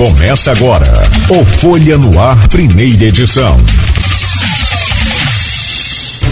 [0.00, 0.86] Começa agora
[1.28, 3.54] o Folha no Ar, primeira edição.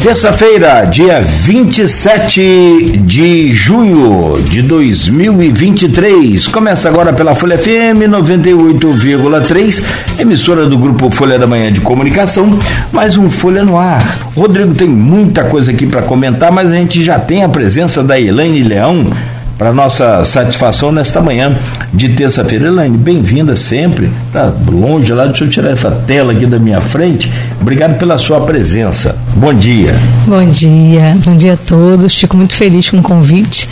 [0.03, 6.49] Terça-feira, dia 27 de junho de 2023.
[6.49, 9.85] Começa agora pela Folha FM 98,3,
[10.19, 12.59] emissora do grupo Folha da Manhã de Comunicação.
[12.91, 14.31] Mais um Folha no Ar.
[14.35, 18.19] Rodrigo tem muita coisa aqui para comentar, mas a gente já tem a presença da
[18.19, 19.13] Elaine Leão
[19.59, 21.59] para nossa satisfação nesta manhã
[21.93, 22.67] de terça-feira.
[22.67, 24.11] Elaine, bem-vinda sempre.
[24.33, 27.33] Tá longe lá, deixa eu tirar essa tela aqui da minha frente.
[27.61, 29.17] Obrigado pela sua presença.
[29.35, 29.95] Bom dia.
[30.27, 32.15] Bom dia, bom dia a todos.
[32.15, 33.69] Fico muito feliz com o convite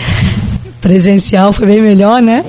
[0.86, 2.44] presencial foi bem melhor, né?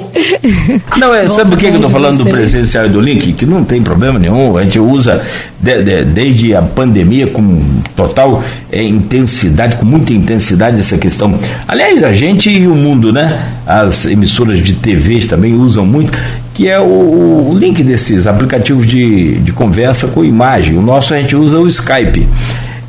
[0.95, 3.33] Não, é, sabe por que, que eu estou falando do presencial e do link?
[3.33, 5.23] Que não tem problema nenhum, a gente usa
[5.59, 7.63] de, de, desde a pandemia com
[7.95, 11.33] total é, intensidade, com muita intensidade essa questão.
[11.67, 13.39] Aliás, a gente e o mundo, né?
[13.65, 16.15] As emissoras de TVs também usam muito,
[16.53, 20.77] que é o, o link desses aplicativos de, de conversa com imagem.
[20.77, 22.27] O nosso a gente usa o Skype.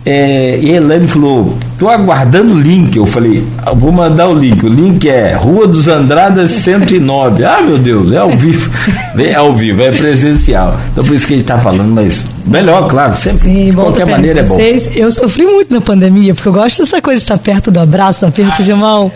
[0.05, 2.97] É, e a Elaine falou, estou aguardando o link.
[2.97, 4.65] Eu falei, ah, vou mandar o link.
[4.65, 7.45] O link é Rua dos Andradas 109.
[7.45, 8.69] ah, meu Deus, é ao vivo.
[9.19, 10.79] É ao vivo, é presencial.
[10.93, 13.39] Então por isso que a gente está falando, mas melhor, claro, sempre.
[13.41, 14.55] Sim, de qualquer maneira é bom.
[14.55, 17.81] Vocês, eu sofri muito na pandemia, porque eu gosto dessa coisa de estar perto do
[17.81, 19.11] abraço, do aperto de mão.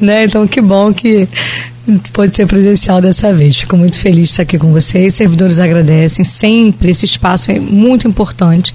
[0.00, 0.24] Né?
[0.24, 1.26] Então que bom que
[2.12, 3.56] pode ser presencial dessa vez.
[3.56, 5.14] Fico muito feliz de estar aqui com vocês.
[5.14, 6.90] Servidores agradecem sempre.
[6.90, 8.74] Esse espaço é muito importante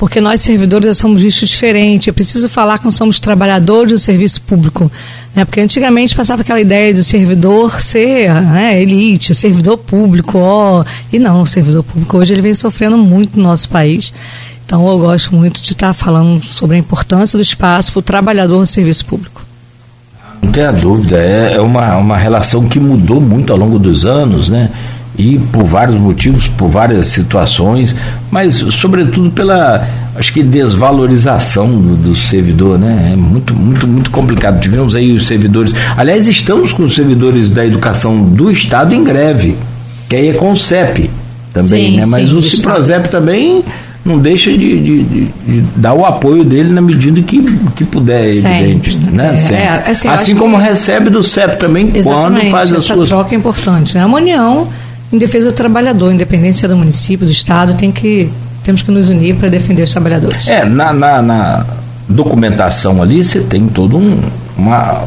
[0.00, 2.08] porque nós servidores somos vistos diferente.
[2.08, 4.90] Eu preciso falar que nós somos trabalhadores do serviço público,
[5.36, 5.44] né?
[5.44, 11.42] Porque antigamente passava aquela ideia do servidor ser né, elite, servidor público, ó, e não,
[11.42, 14.10] o servidor público hoje ele vem sofrendo muito no nosso país.
[14.64, 18.60] Então eu gosto muito de estar falando sobre a importância do espaço para o trabalhador
[18.60, 19.42] do serviço público.
[20.42, 24.48] Não tenha dúvida, é, é uma, uma relação que mudou muito ao longo dos anos,
[24.48, 24.70] né?
[25.20, 27.94] E por vários motivos, por várias situações,
[28.30, 29.86] mas sobretudo pela
[30.16, 33.10] acho que desvalorização do, do, servidor, né?
[33.12, 34.60] É muito, muito, muito complicado.
[34.60, 35.74] Tivemos aí os servidores.
[35.96, 39.56] Aliás, estamos com os servidores da educação do Estado em greve,
[40.08, 41.10] que aí é com o CEP
[41.52, 42.06] também, sim, né?
[42.06, 43.62] Mas sim, o Ciprozep também
[44.04, 47.42] não deixa de, de, de, de, dar o apoio dele na medida que,
[47.76, 48.96] que puder, é evidente.
[48.96, 49.34] Né?
[49.50, 53.00] É, é, assim, assim como recebe do CEP também quando faz as suas.
[53.00, 53.94] Essa troca é importante.
[53.94, 54.02] Né?
[54.02, 54.68] A União
[55.12, 58.30] em defesa do trabalhador, independência do município, do estado, tem que
[58.62, 60.46] temos que nos unir para defender os trabalhadores.
[60.46, 61.66] É, na, na, na
[62.08, 64.20] documentação ali você tem todo um,
[64.56, 65.04] uma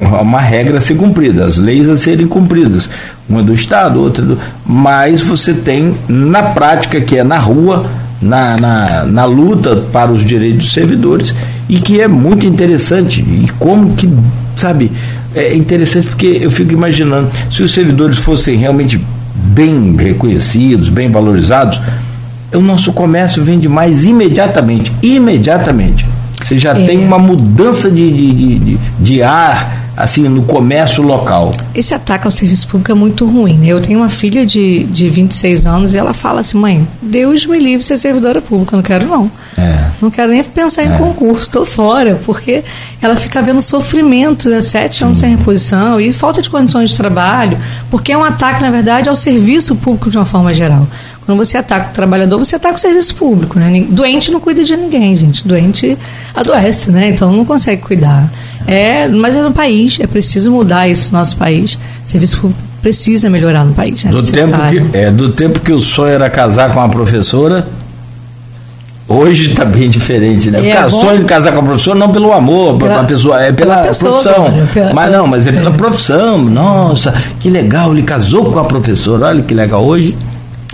[0.00, 2.90] uma regra a ser cumprida, as leis a serem cumpridas,
[3.28, 4.38] uma do Estado, outra do.
[4.66, 7.86] Mas você tem na prática, que é na rua,
[8.20, 11.34] na, na, na luta para os direitos dos servidores,
[11.68, 13.20] e que é muito interessante.
[13.20, 14.10] E como que,
[14.56, 14.90] sabe,
[15.34, 19.00] é interessante porque eu fico imaginando, se os servidores fossem realmente
[19.44, 21.80] bem reconhecidos, bem valorizados,
[22.52, 24.92] o nosso comércio vende mais imediatamente.
[25.02, 26.06] Imediatamente.
[26.42, 26.86] Você já é.
[26.86, 31.52] tem uma mudança de, de, de, de, ar assim no comércio local.
[31.74, 33.58] Esse ataque ao serviço público é muito ruim.
[33.58, 33.68] Né?
[33.68, 37.58] Eu tenho uma filha de, de 26 anos e ela fala assim, mãe, Deus me
[37.58, 39.30] livre de ser servidora pública, eu não quero não.
[39.56, 39.84] É.
[40.00, 40.98] Não quero nem pensar em é.
[40.98, 42.64] concurso, estou fora, porque
[43.00, 44.60] ela fica vendo sofrimento, né?
[44.62, 47.56] sete anos sem reposição e falta de condições de trabalho,
[47.90, 50.86] porque é um ataque, na verdade, ao serviço público de uma forma geral.
[51.26, 53.86] Quando você ataca o trabalhador, você ataca o serviço público, né?
[53.88, 55.46] Doente não cuida de ninguém, gente.
[55.46, 55.96] Doente
[56.34, 57.08] adoece, né?
[57.08, 58.30] Então não consegue cuidar.
[58.66, 61.74] É, mas é no país, é preciso mudar isso no nosso país.
[61.74, 64.04] O serviço público precisa melhorar no país.
[64.04, 67.66] É do, tempo que, é, do tempo que o sonho era casar com uma professora,
[69.06, 70.66] Hoje está bem diferente, né?
[70.66, 73.52] É, Porque sonho de casar com a professora não pelo amor, pela, a pessoa, é
[73.52, 74.44] pela, pela pessoa, profissão.
[74.44, 75.72] Cara, pela, mas não, mas é pela é.
[75.74, 76.38] profissão.
[76.38, 79.26] Nossa, que legal, ele casou com a professora.
[79.26, 79.84] Olha que legal.
[79.84, 80.16] Hoje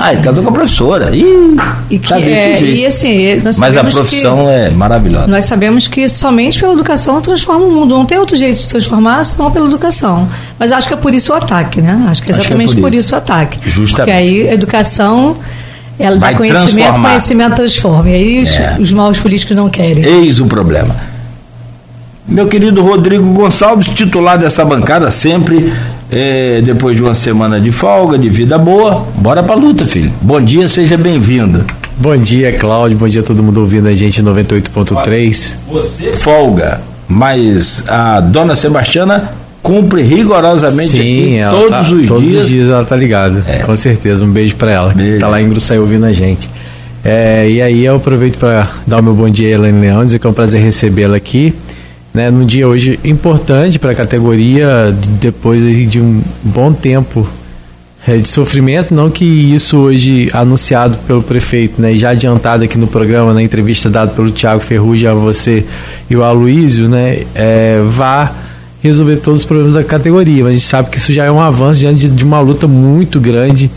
[0.02, 1.14] ah, ele casou com a professora.
[1.14, 1.56] Ih,
[1.90, 2.64] e que, tá é, jeito.
[2.64, 5.26] E assim, Mas a profissão é maravilhosa.
[5.26, 7.94] Nós sabemos que somente pela educação transforma o mundo.
[7.94, 10.26] Não tem outro jeito de se transformar senão pela educação.
[10.58, 12.06] Mas acho que é por isso o ataque, né?
[12.08, 12.94] Acho que é exatamente que é por, isso.
[12.94, 13.14] por, isso.
[13.14, 13.58] o ataque.
[13.68, 13.96] Justamente.
[13.96, 15.36] Porque aí a educação
[15.98, 18.08] ela dá conhecimento, conhecimento transforma.
[18.08, 18.76] E aí os, é.
[18.80, 20.02] os maus políticos não querem.
[20.02, 20.96] Eis o problema.
[22.26, 25.70] Meu querido Rodrigo Gonçalves, titular dessa bancada, sempre
[26.10, 30.12] é, depois de uma semana de folga, de vida boa, bora pra luta, filho.
[30.20, 31.64] Bom dia, seja bem-vindo.
[31.96, 32.98] Bom dia, Cláudio.
[32.98, 35.54] Bom dia a todo mundo ouvindo a gente 98.3.
[35.70, 42.08] Você folga, mas a dona Sebastiana cumpre rigorosamente Sim, aqui todos tá, os todos dias.
[42.08, 43.44] Todos os dias ela tá ligada.
[43.46, 43.58] É.
[43.58, 44.24] Com certeza.
[44.24, 44.92] Um beijo para ela.
[44.92, 45.20] Beijo.
[45.20, 46.48] Tá lá em Gruçaí ouvindo a gente.
[47.04, 50.18] É, e aí eu aproveito para dar o meu bom dia a Elaine Leão, dizer
[50.18, 51.54] que é um prazer recebê-la aqui
[52.12, 57.26] né, num dia hoje importante para a categoria, depois de um bom tempo
[58.06, 62.86] é, de sofrimento, não que isso hoje anunciado pelo prefeito, né, já adiantado aqui no
[62.86, 65.64] programa, na entrevista dada pelo Tiago Ferrugem a você
[66.08, 68.32] e o Aloísio, né, é, vá
[68.82, 71.40] resolver todos os problemas da categoria, mas a gente sabe que isso já é um
[71.40, 73.70] avanço diante de, de uma luta muito grande,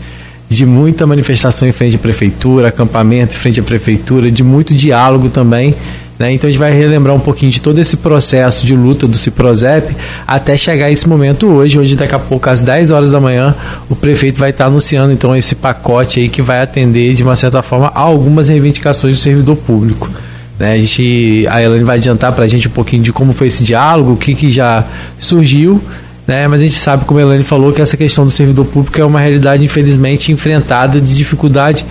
[0.48, 5.28] de muita manifestação em frente à prefeitura, acampamento em frente à prefeitura, de muito diálogo
[5.28, 5.74] também
[6.18, 6.32] né?
[6.32, 9.94] Então a gente vai relembrar um pouquinho de todo esse processo de luta do Ciprozep
[10.26, 11.78] até chegar esse momento hoje.
[11.78, 13.54] Hoje, daqui a pouco, às 10 horas da manhã,
[13.88, 17.62] o prefeito vai estar anunciando então esse pacote aí que vai atender, de uma certa
[17.62, 20.08] forma, a algumas reivindicações do servidor público.
[20.58, 20.74] Né?
[20.74, 23.64] A, gente, a Elaine vai adiantar para a gente um pouquinho de como foi esse
[23.64, 24.84] diálogo, o que, que já
[25.18, 25.82] surgiu.
[26.28, 26.46] Né?
[26.46, 29.04] Mas a gente sabe, como a Elaine falou, que essa questão do servidor público é
[29.04, 31.84] uma realidade, infelizmente, enfrentada de dificuldade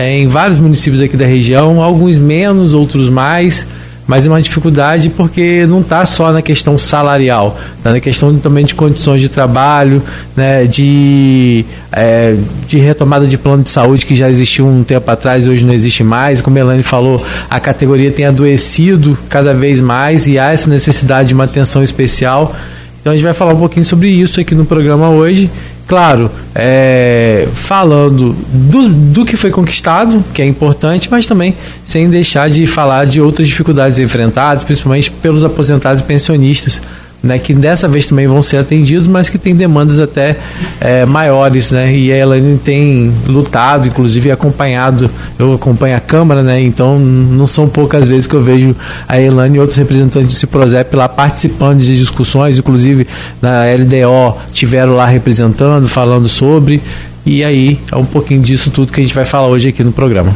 [0.00, 3.66] é, em vários municípios aqui da região, alguns menos, outros mais,
[4.06, 8.64] mas é uma dificuldade porque não está só na questão salarial, está na questão também
[8.64, 10.02] de condições de trabalho,
[10.34, 12.34] né, de, é,
[12.66, 15.74] de retomada de plano de saúde que já existiu um tempo atrás e hoje não
[15.74, 16.40] existe mais.
[16.40, 21.28] Como a Elaine falou, a categoria tem adoecido cada vez mais e há essa necessidade
[21.28, 22.56] de uma atenção especial.
[23.02, 25.50] Então a gente vai falar um pouquinho sobre isso aqui no programa hoje
[25.90, 32.48] claro, é, falando do, do que foi conquistado, que é importante, mas também sem deixar
[32.48, 36.80] de falar de outras dificuldades enfrentadas, principalmente pelos aposentados e pensionistas
[37.22, 40.36] né, que dessa vez também vão ser atendidos, mas que tem demandas até
[40.80, 41.94] é, maiores, né?
[41.94, 46.60] E a Elaine tem lutado, inclusive acompanhado, eu acompanho a Câmara, né?
[46.60, 48.74] Então não são poucas vezes que eu vejo
[49.06, 53.06] a Elaine e outros representantes do Ciprozep lá participando de discussões, inclusive
[53.40, 56.80] na LDO tiveram lá representando, falando sobre,
[57.24, 59.92] e aí é um pouquinho disso tudo que a gente vai falar hoje aqui no
[59.92, 60.34] programa.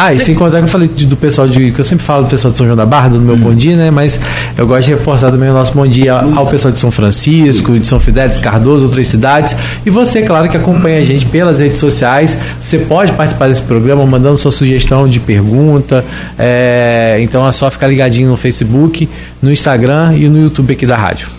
[0.00, 1.72] Ah, e sem contar que eu falei do pessoal de.
[1.72, 3.38] que eu sempre falo do pessoal de São João da Barra, no meu hum.
[3.38, 3.90] bom dia, né?
[3.90, 4.16] Mas
[4.56, 7.84] eu gosto de reforçar também o nosso bom dia ao pessoal de São Francisco, de
[7.84, 9.56] São Fidélis, Cardoso, outras cidades.
[9.84, 12.38] E você, claro, que acompanha a gente pelas redes sociais.
[12.62, 16.04] Você pode participar desse programa mandando sua sugestão de pergunta.
[16.38, 19.08] É, então é só ficar ligadinho no Facebook,
[19.42, 21.37] no Instagram e no YouTube aqui da rádio.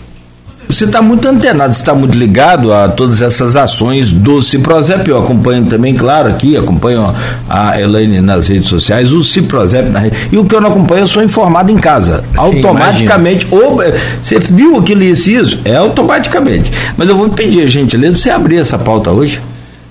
[0.70, 5.08] Você está muito antenado, está muito ligado a todas essas ações do Ciprozep.
[5.08, 7.12] Eu acompanho também, claro, aqui, acompanho
[7.48, 10.16] a Elaine nas redes sociais, o Ciprozep na rede.
[10.30, 12.22] E o que eu não acompanho, eu sou informado em casa.
[12.22, 13.48] Sim, automaticamente.
[13.50, 13.80] Ou,
[14.22, 15.58] você viu aquilo e isso, isso?
[15.64, 16.72] É automaticamente.
[16.96, 19.40] Mas eu vou pedir, gentileza, você abrir essa pauta hoje.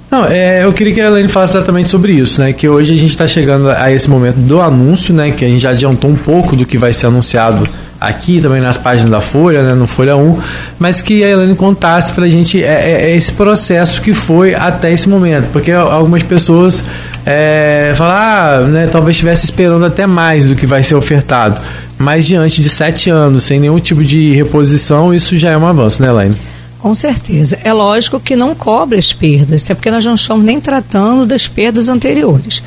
[0.10, 2.52] Não, é, eu queria que a Elaine falasse exatamente sobre isso, né?
[2.52, 5.30] Que hoje a gente está chegando a esse momento do anúncio, né?
[5.30, 7.68] Que a gente já adiantou um pouco do que vai ser anunciado
[8.00, 10.40] aqui também nas páginas da Folha, né, no Folha 1,
[10.78, 14.56] mas que a Elaine contasse para a gente é, é, é, esse processo que foi
[14.56, 16.84] até esse momento, porque algumas pessoas
[17.26, 21.60] é, falam, ah, né, talvez estivesse esperando até mais do que vai ser ofertado,
[21.98, 26.02] mas diante de sete anos, sem nenhum tipo de reposição, isso já é um avanço,
[26.02, 26.36] né, Elaine?
[26.80, 27.60] Com certeza.
[27.62, 31.46] É lógico que não cobre as perdas, até porque nós não estamos nem tratando das
[31.46, 32.64] perdas anteriores.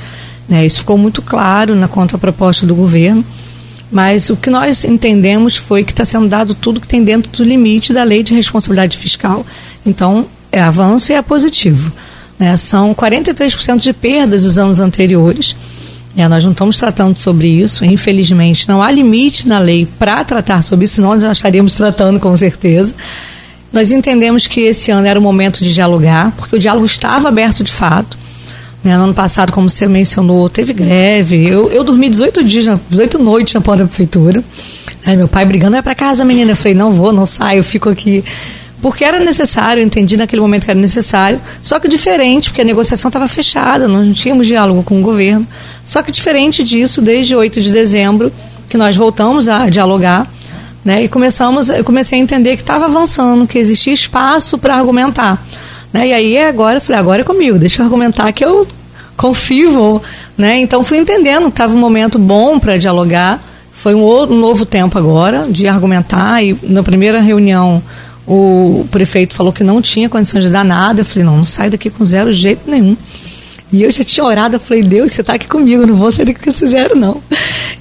[0.47, 0.67] Né?
[0.67, 3.25] Isso ficou muito claro na contraproposta do governo.
[3.93, 7.45] Mas o que nós entendemos foi que está sendo dado tudo que tem dentro do
[7.45, 9.45] limite da lei de responsabilidade fiscal.
[9.85, 11.93] Então, é avanço e é positivo.
[12.39, 12.57] Né?
[12.57, 15.55] São 43% de perdas dos anos anteriores.
[16.17, 18.67] É, nós não estamos tratando sobre isso, infelizmente.
[18.67, 22.95] Não há limite na lei para tratar sobre isso, senão nós estaríamos tratando com certeza.
[23.71, 27.63] Nós entendemos que esse ano era o momento de dialogar, porque o diálogo estava aberto
[27.63, 28.19] de fato.
[28.83, 31.47] Né, no ano passado, como você mencionou, teve greve.
[31.47, 34.43] Eu, eu dormi 18 dias, 18 noites na porta da prefeitura.
[35.07, 36.53] Aí meu pai brigando, vai para casa, menina.
[36.53, 38.25] Eu falei, não vou, não saio, fico aqui.
[38.83, 42.65] Porque era necessário, eu entendi naquele momento que era necessário, só que diferente, porque a
[42.65, 45.47] negociação estava fechada, não tínhamos diálogo com o governo.
[45.85, 48.33] Só que diferente disso, desde 8 de dezembro,
[48.69, 50.27] que nós voltamos a dialogar,
[50.85, 55.41] né, e começamos, eu comecei a entender que estava avançando, que existia espaço para argumentar.
[55.93, 56.09] Né?
[56.09, 58.67] E aí agora eu falei, agora é comigo, deixa eu argumentar que eu
[59.17, 60.01] confio,
[60.37, 60.59] né?
[60.59, 63.41] Então fui entendendo estava um momento bom para dialogar.
[63.73, 67.83] Foi um, outro, um novo tempo agora de argumentar e na primeira reunião
[68.27, 71.01] o prefeito falou que não tinha condição de dar nada.
[71.01, 72.97] Eu falei, não, não saio daqui com zero jeito nenhum.
[73.73, 76.27] E eu já tinha orado, eu falei, Deus, você está aqui comigo, não vou sair
[76.27, 77.23] daqui com zero, não.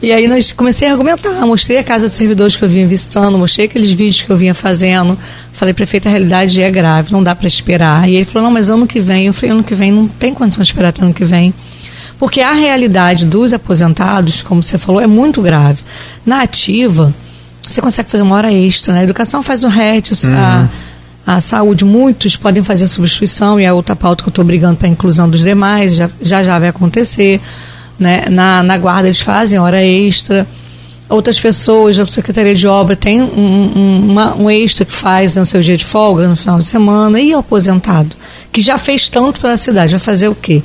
[0.01, 3.37] E aí nós comecei a argumentar, mostrei a casa de servidores que eu vinha visitando,
[3.37, 5.19] mostrei aqueles vídeos que eu vinha fazendo.
[5.61, 8.09] Falei, prefeito, a realidade é grave, não dá para esperar.
[8.09, 9.27] E ele falou, não, mas ano que vem.
[9.27, 11.53] Eu falei, ano que vem não tem condição de esperar até ano que vem.
[12.17, 15.77] Porque a realidade dos aposentados, como você falou, é muito grave.
[16.25, 17.13] Na ativa,
[17.61, 19.01] você consegue fazer uma hora extra, né?
[19.01, 20.35] A educação faz o RET, uhum.
[20.35, 20.67] a
[21.27, 24.87] a saúde, muitos podem fazer substituição e é outra pauta que eu estou brigando para
[24.87, 27.39] a inclusão dos demais, já, já já vai acontecer.
[27.99, 28.25] Né?
[28.31, 30.47] Na, na guarda eles fazem hora extra.
[31.11, 35.61] Outras pessoas da Secretaria de Obra tem um, um, um extra que faz no seu
[35.61, 38.15] dia de folga, no final de semana, e o aposentado,
[38.51, 40.63] que já fez tanto pela cidade, vai fazer o quê?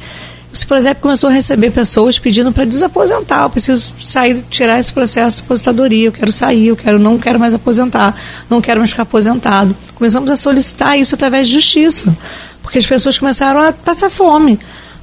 [0.65, 3.43] Por exemplo, começou a receber pessoas pedindo para desaposentar.
[3.43, 6.09] Eu preciso sair, tirar esse processo de aposentadoria.
[6.09, 8.15] Eu quero sair, eu quero, não quero mais aposentar,
[8.49, 9.77] não quero mais ficar aposentado.
[9.95, 12.17] Começamos a solicitar isso através de justiça,
[12.63, 14.59] porque as pessoas começaram a passar fome.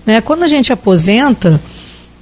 [0.06, 0.22] Né?
[0.22, 1.62] Quando a gente aposenta,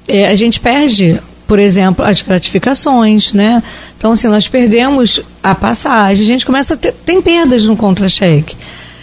[0.07, 3.61] é, a gente perde, por exemplo, as gratificações, né?
[3.97, 8.55] Então, assim, nós perdemos a passagem, a gente começa a ter tem perdas no contra-cheque.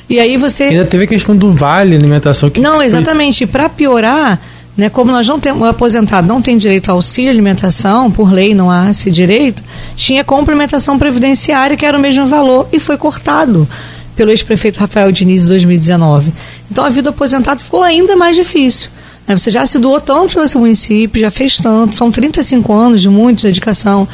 [0.08, 0.62] E aí você.
[0.62, 2.58] Ainda teve a questão do vale alimentação que.
[2.58, 3.44] Não, exatamente.
[3.44, 4.40] Para piorar,
[4.74, 8.54] né, como nós não temos, o aposentado não tem direito ao auxílio alimentação, por lei
[8.54, 9.62] não há esse direito,
[9.94, 13.68] tinha complementação previdenciária que era o mesmo valor e foi cortado
[14.16, 16.32] pelo ex-prefeito Rafael Diniz em 2019.
[16.70, 18.88] Então a vida do aposentado ficou ainda mais difícil.
[19.36, 23.42] Você já se doou tanto seu município, já fez tanto, são 35 anos de muita
[23.42, 24.08] dedicação.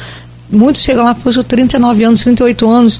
[0.51, 2.99] Muitos chegam lá, poxa, 39 anos, 38 anos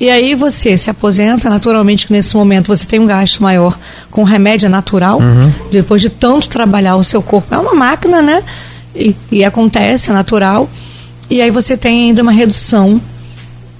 [0.00, 3.76] e aí você se aposenta, naturalmente que nesse momento você tem um gasto maior
[4.10, 5.52] com remédio natural, uhum.
[5.72, 7.52] depois de tanto trabalhar o seu corpo.
[7.52, 8.44] É uma máquina, né?
[8.94, 10.70] E, e acontece, é natural.
[11.28, 13.00] E aí você tem ainda uma redução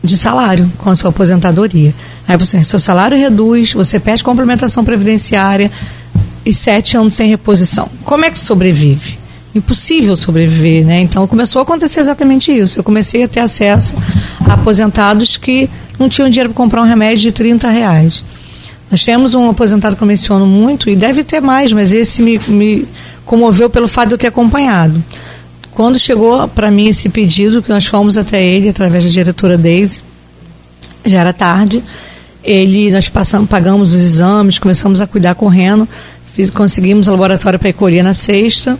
[0.02, 1.94] de salário com a sua aposentadoria.
[2.26, 5.70] Aí você, seu salário reduz, você perde complementação previdenciária
[6.44, 7.88] e sete anos sem reposição.
[8.04, 9.18] Como é que sobrevive?
[9.54, 11.00] Impossível sobreviver, né?
[11.00, 12.78] Então começou a acontecer exatamente isso.
[12.78, 13.94] Eu comecei a ter acesso
[14.46, 15.68] a aposentados que
[15.98, 18.24] não tinham dinheiro para comprar um remédio de 30 reais.
[18.90, 22.40] Nós temos um aposentado que eu menciono muito, e deve ter mais, mas esse me,
[22.48, 22.88] me
[23.24, 25.02] comoveu pelo fato de eu ter acompanhado.
[25.72, 30.00] Quando chegou para mim esse pedido, que nós fomos até ele através da diretora Daisy,
[31.04, 31.82] já era tarde,
[32.42, 35.86] ele, nós passamos, pagamos os exames, começamos a cuidar correndo,
[36.38, 38.78] fiz, conseguimos o laboratório para colher na sexta.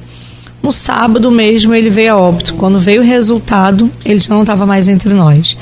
[0.63, 2.55] No sábado mesmo ele veio a óbito.
[2.55, 5.57] Quando veio o resultado, ele já não estava mais entre nós.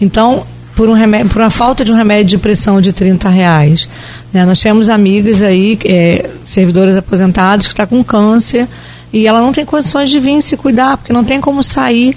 [0.00, 3.88] Então, por, um remédio, por uma falta de um remédio de pressão de 30 reais.
[4.32, 4.46] Né?
[4.46, 8.68] Nós temos amigas aí, é, servidoras aposentadas, que está com câncer
[9.12, 12.16] e ela não tem condições de vir se cuidar, porque não tem como sair,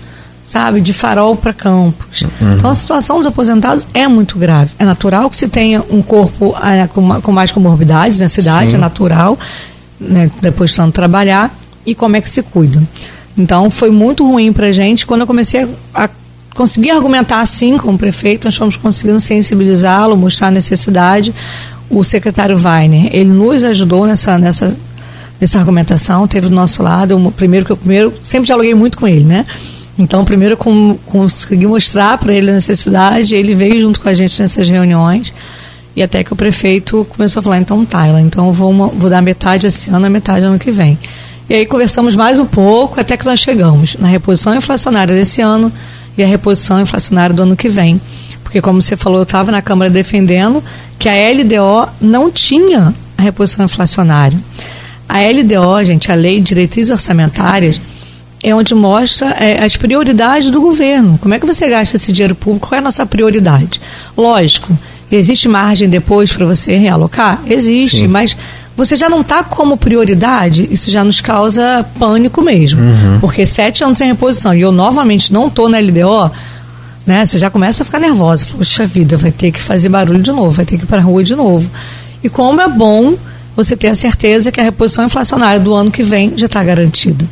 [0.49, 2.21] sabe, de farol para campos.
[2.21, 2.55] Uhum.
[2.55, 4.71] Então a situação dos aposentados é muito grave.
[4.77, 8.77] É natural que se tenha um corpo é, com, com, mais comorbidades na cidade, Sim.
[8.77, 9.37] é natural,
[9.99, 12.81] né, depois de tanto trabalhar, e como é que se cuida.
[13.37, 16.09] Então foi muito ruim para gente quando eu comecei a, a
[16.53, 21.33] conseguir argumentar assim com o prefeito, nós fomos conseguindo sensibilizá-lo, mostrar a necessidade.
[21.89, 24.75] O secretário Weiner, ele nos ajudou nessa, nessa,
[25.39, 29.07] nessa argumentação, teve do nosso lado, o primeiro que eu primeiro, sempre dialoguei muito com
[29.07, 29.45] ele, né?
[29.97, 34.41] Então, primeiro com, consegui mostrar para ele a necessidade, ele veio junto com a gente
[34.41, 35.33] nessas reuniões,
[35.95, 39.67] e até que o prefeito começou a falar, então tá, então vou, vou dar metade
[39.67, 40.97] esse ano, a metade ano que vem.
[41.47, 45.71] E aí conversamos mais um pouco, até que nós chegamos na reposição inflacionária desse ano,
[46.17, 47.99] e a reposição inflacionária do ano que vem.
[48.43, 50.63] Porque, como você falou, eu estava na Câmara defendendo
[50.99, 54.37] que a LDO não tinha a reposição inflacionária.
[55.09, 57.81] A LDO, gente, a Lei de Diretrizes Orçamentárias,
[58.43, 61.17] é onde mostra é, as prioridades do governo.
[61.21, 62.67] Como é que você gasta esse dinheiro público?
[62.67, 63.79] Qual é a nossa prioridade?
[64.17, 64.77] Lógico,
[65.09, 67.41] existe margem depois para você realocar?
[67.47, 68.07] Existe, Sim.
[68.07, 68.35] mas
[68.75, 72.81] você já não está como prioridade, isso já nos causa pânico mesmo.
[72.81, 73.19] Uhum.
[73.21, 76.31] Porque sete anos sem reposição e eu novamente não estou na LDO,
[77.05, 77.25] né?
[77.25, 78.45] Você já começa a ficar nervosa.
[78.51, 81.03] Poxa vida, vai ter que fazer barulho de novo, vai ter que ir para a
[81.03, 81.69] rua de novo.
[82.21, 83.15] E como é bom
[83.55, 87.25] você ter a certeza que a reposição inflacionária do ano que vem já está garantida.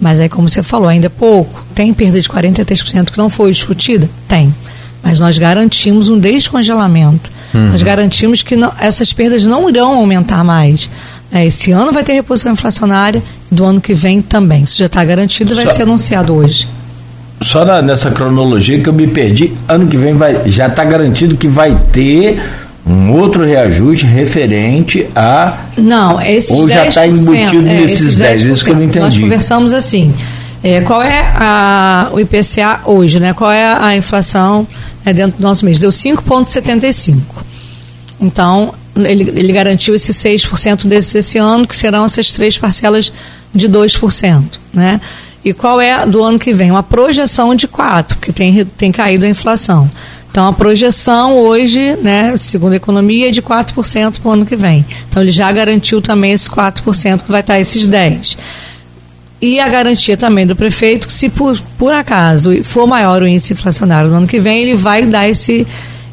[0.00, 1.62] Mas aí, como você falou, ainda é pouco.
[1.74, 4.08] Tem perda de 43% que não foi discutida?
[4.26, 4.54] Tem.
[5.02, 7.30] Mas nós garantimos um descongelamento.
[7.52, 7.70] Uhum.
[7.70, 10.88] Nós garantimos que não, essas perdas não irão aumentar mais.
[11.32, 14.62] É, esse ano vai ter reposição inflacionária, do ano que vem também.
[14.62, 16.68] Isso já está garantido e vai Só, ser anunciado hoje.
[17.42, 21.36] Só na, nessa cronologia que eu me perdi, ano que vem vai, já está garantido
[21.36, 22.40] que vai ter
[22.86, 25.58] um outro reajuste referente a.
[25.76, 29.04] Não, esses Ou já está embutido é, nesses 10, 10 isso que eu não entendi.
[29.04, 30.14] Nós conversamos assim.
[30.62, 33.32] É, qual é a, o IPCA hoje, né?
[33.32, 34.66] Qual é a inflação
[35.04, 35.78] né, dentro do nosso mês?
[35.78, 37.16] Deu 5,75.
[38.20, 43.10] Então, ele, ele garantiu esses 6% desses esse ano, que serão essas três parcelas
[43.54, 44.42] de 2%.
[44.72, 45.00] Né?
[45.42, 46.70] E qual é do ano que vem?
[46.70, 49.90] Uma projeção de 4%, porque tem, tem caído a inflação.
[50.30, 54.54] Então, a projeção hoje, né, segundo a economia, é de 4% para o ano que
[54.54, 54.86] vem.
[55.08, 58.36] Então, ele já garantiu também esse 4%, que vai estar esses 10%.
[59.42, 63.54] E a garantia também do prefeito que, se por, por acaso for maior o índice
[63.54, 65.66] inflacionário no ano que vem, ele vai dar esse,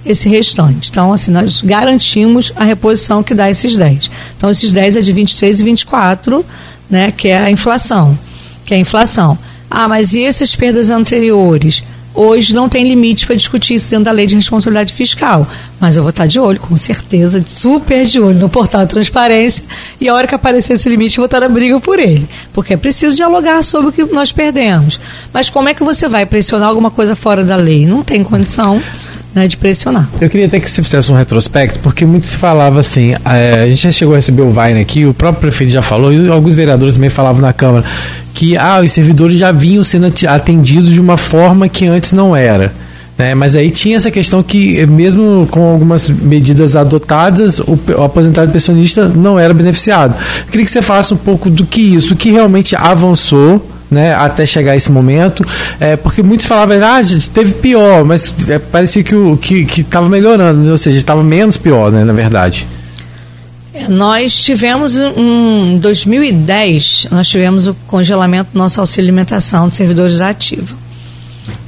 [0.06, 0.90] esse restante.
[0.90, 4.10] Então, assim, nós garantimos a reposição que dá esses 10.
[4.38, 6.46] Então, esses 10 é de 26 e 24,
[6.90, 8.18] né, que é a inflação.
[8.66, 9.38] Que é a inflação.
[9.70, 11.84] Ah, mas e essas perdas anteriores?
[12.20, 15.48] Hoje não tem limite para discutir isso dentro da lei de responsabilidade fiscal,
[15.80, 19.64] mas eu vou estar de olho, com certeza, super de olho no portal de transparência
[20.02, 22.74] e a hora que aparecer esse limite, eu vou estar na briga por ele, porque
[22.74, 25.00] é preciso dialogar sobre o que nós perdemos.
[25.32, 27.86] Mas como é que você vai pressionar alguma coisa fora da lei?
[27.86, 28.82] Não tem condição
[29.34, 30.10] né, de pressionar.
[30.20, 33.68] Eu queria até que você fizesse um retrospecto, porque muito se falava assim, é, a
[33.68, 36.56] gente já chegou a receber o Vaina aqui, o próprio prefeito já falou, e alguns
[36.56, 37.86] vereadores também falavam na Câmara,
[38.34, 42.74] que ah, os servidores já vinham sendo atendidos de uma forma que antes não era.
[43.18, 43.34] Né?
[43.34, 49.08] Mas aí tinha essa questão que, mesmo com algumas medidas adotadas, o, o aposentado pensionista
[49.08, 50.16] não era beneficiado.
[50.46, 54.14] Eu queria que você falasse um pouco do que isso, o que realmente avançou né,
[54.14, 55.46] até chegar esse momento,
[55.80, 60.10] é, porque muitos falavam, ah, gente, teve pior, mas é, parecia que o que estava
[60.10, 62.68] melhorando, né, ou seja, estava menos pior, né, na verdade.
[63.74, 70.20] É, nós tivemos em 2010, nós tivemos o congelamento do nosso auxílio alimentação de servidores
[70.20, 70.76] ativos.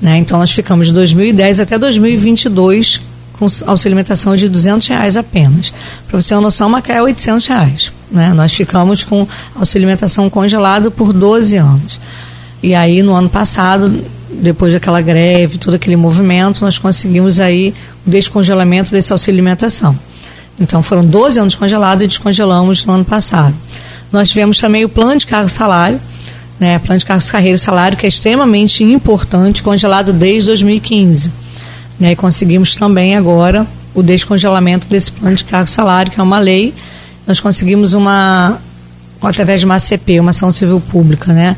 [0.01, 0.17] Né?
[0.17, 3.01] Então nós ficamos de 2010 até 2022
[3.33, 5.73] com auxílio alimentação de 200 reais apenas.
[6.07, 7.98] Para você ter uma noção, Macaé é 800 reais.
[8.11, 8.33] Né?
[8.33, 11.99] Nós ficamos com auxílio alimentação congelado por 12 anos.
[12.61, 17.73] E aí, no ano passado, depois daquela greve, todo aquele movimento, nós conseguimos aí
[18.05, 19.97] o descongelamento desse auxílio alimentação.
[20.59, 23.55] Então, foram 12 anos congelados e descongelamos no ano passado.
[24.11, 26.01] Nós tivemos também o plano de cargo-salário,
[26.59, 31.31] né, plano de cargo, carreira e salário, que é extremamente importante, congelado desde 2015.
[31.99, 36.39] Né, e conseguimos também agora o descongelamento desse plano de cargo salário, que é uma
[36.39, 36.73] lei.
[37.29, 38.57] Nós conseguimos uma,
[39.21, 41.55] através de uma ACP, uma ação civil pública, né?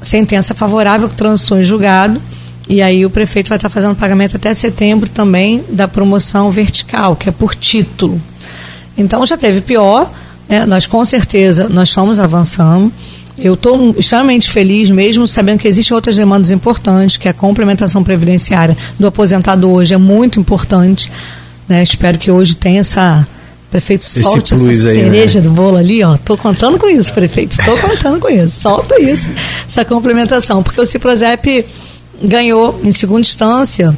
[0.00, 2.18] Sentença favorável que transitou em julgado.
[2.66, 7.28] E aí o prefeito vai estar fazendo pagamento até setembro também da promoção vertical, que
[7.28, 8.18] é por título.
[8.96, 10.10] Então já teve pior,
[10.48, 10.64] né?
[10.64, 12.90] nós com certeza nós estamos avançando.
[13.36, 18.74] Eu estou extremamente feliz, mesmo sabendo que existem outras demandas importantes, que a complementação previdenciária
[18.98, 21.12] do aposentado hoje é muito importante.
[21.68, 21.82] Né?
[21.82, 23.26] Espero que hoje tenha essa.
[23.70, 25.44] Prefeito, solte essa cereja né?
[25.44, 26.16] do bolo ali, ó.
[26.16, 27.52] Tô contando com isso, prefeito.
[27.52, 28.60] Estou contando com isso.
[28.60, 29.28] Solta isso,
[29.66, 30.60] essa complementação.
[30.60, 31.64] Porque o Ciprozep
[32.20, 33.96] ganhou, em segunda instância,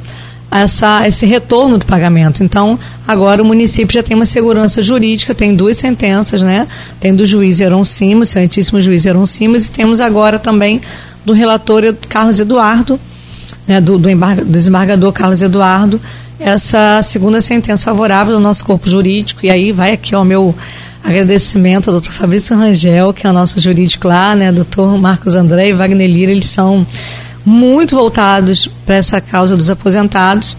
[0.51, 2.45] essa, esse retorno do pagamento.
[2.45, 6.69] Então, agora o município já tem uma segurança jurídica, tem duas sentenças, né?
[7.01, 10.83] Tem do juiz Heron Simos, excelentíssimo juiz Heron Simos, e temos agora também
[11.25, 13.01] do relator Carlos Eduardo,
[13.67, 15.99] né, do, do, embarga, do desembargador Carlos Eduardo,
[16.45, 19.41] essa segunda sentença favorável do nosso corpo jurídico.
[19.45, 20.55] E aí vai aqui o meu
[21.03, 24.53] agradecimento ao doutor Fabrício Rangel, que é o nosso jurídico lá, né?
[24.53, 26.87] Doutor Marcos André e Wagner Lira, eles são
[27.45, 30.57] muito voltados para essa causa dos aposentados,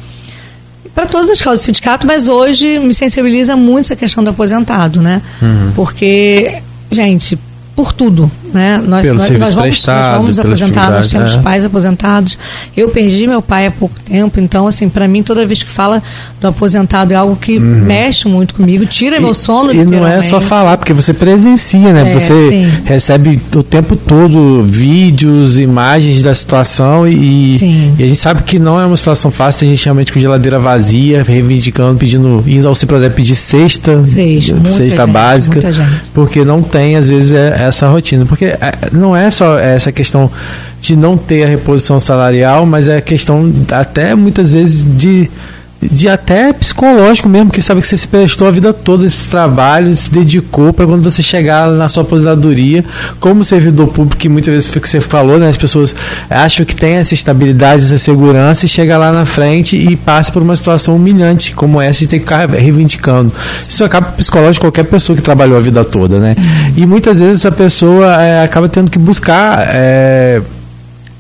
[0.94, 5.02] para todas as causas do sindicato, mas hoje me sensibiliza muito essa questão do aposentado,
[5.02, 5.22] né?
[5.42, 5.72] Uhum.
[5.76, 7.40] Porque, gente,
[7.76, 8.78] por tudo, né?
[8.78, 11.38] Nós, nós, nós, vamos, nós vamos aposentados, nós temos é.
[11.40, 12.38] pais aposentados.
[12.76, 16.02] Eu perdi meu pai há pouco tempo, então, assim, para mim, toda vez que fala
[16.40, 17.64] do aposentado é algo que uhum.
[17.64, 19.74] mexe muito comigo, tira e, meu sono.
[19.74, 22.12] E não é só falar, porque você presencia, né?
[22.12, 22.72] É, você sim.
[22.86, 27.58] recebe o tempo todo vídeos, imagens da situação e,
[27.98, 29.62] e, a gente sabe que não é uma situação fácil.
[29.62, 35.08] Tem gente realmente com geladeira vazia, reivindicando, pedindo, indo ao Ciprodé pedir cesta, cesta, cesta
[35.08, 35.60] básica,
[36.14, 38.26] porque não tem, às vezes, é, essa rotina.
[38.26, 40.30] Porque é, não é só essa questão
[40.82, 45.30] de não ter a reposição salarial, mas é a questão até muitas vezes de
[45.92, 49.96] de até psicológico mesmo, que sabe que você se prestou a vida toda esse trabalho,
[49.96, 52.84] se dedicou para quando você chegar na sua aposentadoria,
[53.20, 55.50] como servidor público, que muitas vezes foi que você falou, né?
[55.50, 55.96] As pessoas
[56.30, 60.42] acham que tem essa estabilidade, essa segurança e chega lá na frente e passa por
[60.42, 63.32] uma situação humilhante como essa de ter que ficar reivindicando.
[63.68, 66.36] Isso acaba psicológico qualquer pessoa que trabalhou a vida toda, né?
[66.76, 69.66] E muitas vezes essa pessoa é, acaba tendo que buscar.
[69.68, 70.42] É,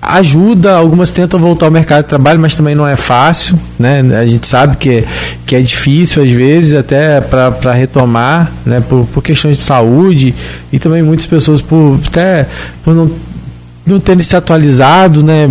[0.06, 4.02] ajuda, algumas tentam voltar ao mercado de trabalho, mas também não é fácil, né?
[4.18, 5.04] A gente sabe que,
[5.46, 8.82] que é difícil às vezes até para retomar, né?
[8.88, 10.34] Por, por questões de saúde
[10.72, 12.48] e também muitas pessoas por até
[12.84, 13.12] por não
[13.86, 15.48] não terem se atualizado né,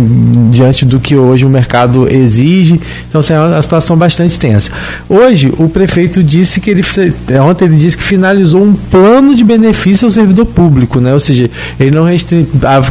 [0.49, 2.81] diante do que hoje o mercado exige.
[3.07, 4.71] Então, assim, é uma situação bastante tensa.
[5.07, 6.83] Hoje, o prefeito disse que ele.
[7.27, 11.13] É, ontem ele disse que finalizou um plano de benefício ao servidor público, né?
[11.13, 12.47] Ou seja, ele não restringe,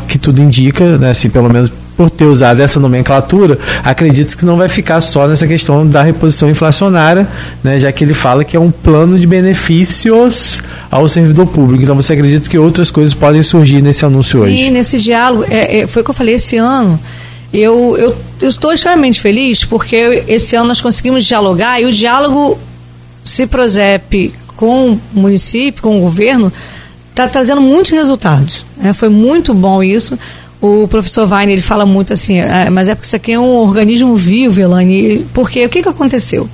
[0.07, 1.73] que tudo indica, né, assim, pelo menos
[2.03, 6.51] por ter usado essa nomenclatura, acredito que não vai ficar só nessa questão da reposição
[6.51, 7.29] inflacionária,
[7.63, 10.61] né, já que ele fala que é um plano de benefícios
[10.91, 11.85] ao servidor público.
[11.85, 14.65] Então você acredita que outras coisas podem surgir nesse anúncio Sim, hoje?
[14.65, 16.99] Sim, nesse diálogo, é, é, foi o que eu falei esse ano.
[17.53, 22.59] Eu, eu, eu estou extremamente feliz porque esse ano nós conseguimos dialogar e o diálogo
[23.25, 26.53] se prosep com o município, com o governo,
[27.11, 28.67] está trazendo muitos resultados.
[28.77, 28.93] Né?
[28.93, 30.19] Foi muito bom isso
[30.63, 33.67] o professor Weiner, ele fala muito assim, é, mas é porque isso aqui é um
[33.67, 36.49] organismo vivo, Elane, porque o que, que aconteceu?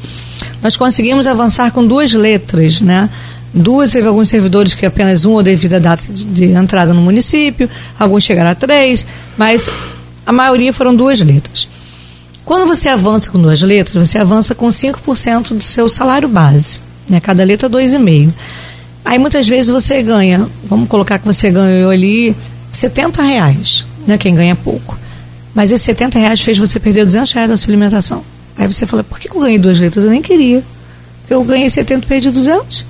[0.63, 3.11] Nós conseguimos avançar com duas letras, né?
[3.53, 7.03] Duas, teve alguns servidores que apenas um ou devido à data de, de entrada no
[7.03, 7.69] município,
[7.99, 9.05] alguns chegaram a três,
[9.37, 9.71] mas
[10.25, 11.69] a maioria foram duas letras.
[12.47, 17.21] Quando você avança com duas letras, você avança com 5% do seu salário base, né?
[17.21, 18.33] Cada letra 2,5%.
[19.05, 22.35] Aí muitas vezes você ganha, vamos colocar que você ganhou ali
[22.73, 24.99] 70 reais né, quem ganha pouco.
[25.55, 28.25] Mas esses 70 reais fez você perder 200 reais da sua alimentação.
[28.57, 30.05] Aí você fala, por que eu ganhei duas letras?
[30.05, 30.63] Eu nem queria.
[31.29, 32.87] Eu ganhei 70 e perdi 200.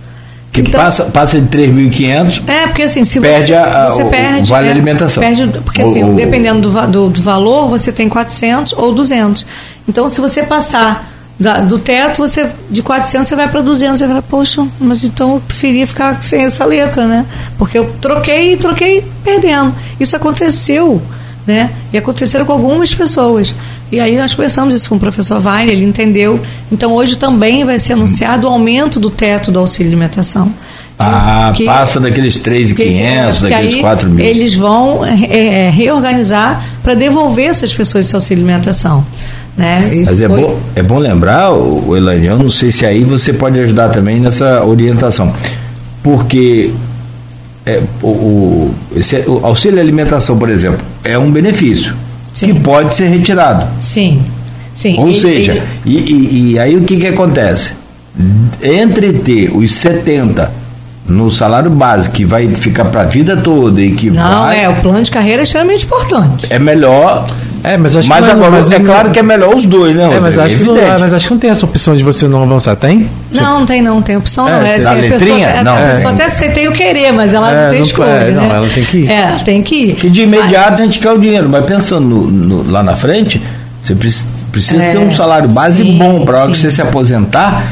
[0.52, 2.48] Que então, passa, passa de 3.500.
[2.48, 5.22] É, porque assim, se perde você, a, você perde, o vale é, alimentação.
[5.22, 9.44] Perde, porque assim, o, dependendo do, do, do, valor, você tem 400 ou 200.
[9.88, 11.07] Então, se você passar
[11.38, 14.00] da, do teto, você de 400 você vai para 200.
[14.00, 17.24] Você fala, poxa, mas então eu preferia ficar sem essa letra, né?
[17.56, 19.74] Porque eu troquei e troquei perdendo.
[20.00, 21.00] Isso aconteceu
[21.48, 21.70] né?
[21.90, 23.54] E aconteceram com algumas pessoas.
[23.90, 26.38] E aí nós conversamos isso com o professor Weiner, ele entendeu.
[26.70, 30.52] Então hoje também vai ser anunciado o aumento do teto do auxílio alimentação.
[30.98, 34.24] Ah, que, passa daqueles 3.500, daqueles 4 mil.
[34.24, 39.06] Eles vão é reorganizar para devolver essas pessoas esse auxílio alimentação.
[39.58, 40.04] Né?
[40.06, 43.58] Mas é, bom, é bom lembrar, o Elaine, eu não sei se aí você pode
[43.58, 45.34] ajudar também nessa orientação.
[46.00, 46.70] Porque
[47.66, 51.92] é, o, o, esse, o auxílio alimentação, por exemplo, é um benefício
[52.32, 52.54] Sim.
[52.54, 53.66] que pode ser retirado.
[53.80, 54.22] Sim.
[54.76, 54.94] Sim.
[54.96, 57.72] Ou e, seja, e, e, e, aí o que, que acontece?
[58.62, 60.52] Entre ter os 70
[61.08, 64.68] no salário base, que vai ficar para a vida toda e que Não, vai, é,
[64.68, 66.46] o plano de carreira é extremamente importante.
[66.50, 67.26] É melhor
[67.64, 70.08] é, mas acho mas que agora, mas é claro que é melhor os dois, né?
[70.14, 72.42] É, mas, acho que não, mas acho que não tem essa opção de você não
[72.42, 73.08] avançar, tem?
[73.32, 74.62] Não, não tem não, tem opção é, não.
[74.62, 75.46] É, assim, a, letrinha?
[75.48, 76.14] Pessoa, não, a pessoa é.
[76.14, 78.08] até tem o querer, mas ela é, não tem não, escolha.
[78.08, 78.40] É, né?
[78.40, 79.10] Não, ela tem que ir.
[79.10, 79.94] É, tem que ir.
[79.94, 82.94] Que de imediato mas, a gente quer o dinheiro, mas pensando no, no, lá na
[82.94, 83.42] frente,
[83.80, 87.64] você precisa ter um salário base sim, bom para hora que você se aposentar,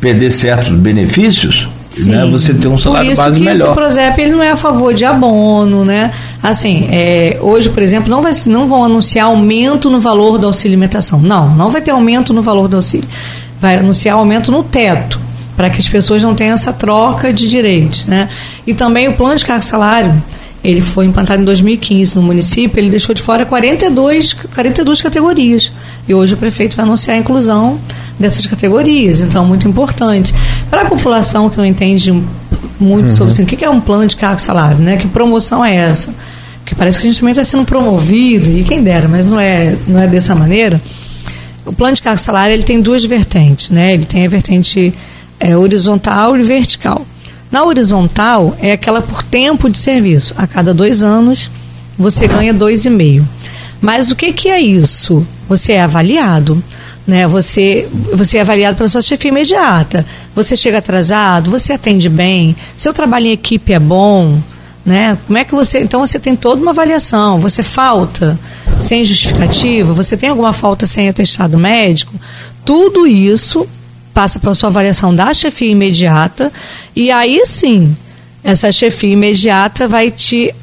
[0.00, 1.68] perder certos benefícios
[2.06, 3.72] né, você ter um salário por isso que melhor.
[3.72, 6.12] O Prosep ele não é a favor de abono, né?
[6.42, 10.74] Assim, é, hoje, por exemplo, não, vai, não vão anunciar aumento no valor do auxílio
[10.74, 11.18] alimentação.
[11.20, 13.08] Não, não vai ter aumento no valor do auxílio.
[13.60, 15.18] Vai anunciar aumento no teto,
[15.56, 18.28] para que as pessoas não tenham essa troca de direitos, né?
[18.66, 20.14] E também o plano de cargo salário,
[20.62, 25.70] ele foi implantado em 2015 no município, ele deixou de fora 42, 42 categorias.
[26.08, 27.78] E hoje o prefeito vai anunciar a inclusão
[28.18, 30.34] dessas categorias, então muito importante.
[30.70, 32.12] Para a população que não entende
[32.78, 33.16] muito uhum.
[33.16, 34.96] sobre assim, o que é um plano de cargo salário, né?
[34.96, 36.14] Que promoção é essa?
[36.60, 39.76] Porque parece que a gente também está sendo promovido, e quem dera, mas não é,
[39.86, 40.80] não é dessa maneira.
[41.66, 43.94] O plano de cargo salário ele tem duas vertentes, né?
[43.94, 44.94] Ele tem a vertente
[45.40, 47.06] é, horizontal e vertical.
[47.50, 50.34] Na horizontal é aquela por tempo de serviço.
[50.36, 51.50] A cada dois anos
[51.98, 53.26] você ganha dois e meio.
[53.80, 55.26] Mas o que, que é isso?
[55.48, 56.62] Você é avaliado
[57.06, 57.26] né?
[57.26, 60.04] Você, você é avaliado pela sua chefia imediata.
[60.34, 64.38] Você chega atrasado, você atende bem, seu trabalho em equipe é bom,
[64.84, 65.18] né?
[65.26, 67.38] Como é que você, então você tem toda uma avaliação.
[67.40, 68.38] Você falta
[68.80, 72.12] sem justificativa, você tem alguma falta sem atestado médico?
[72.64, 73.66] Tudo isso
[74.12, 76.52] passa para sua avaliação da chefia imediata
[76.94, 77.96] e aí sim,
[78.44, 80.54] essa chefia imediata vai te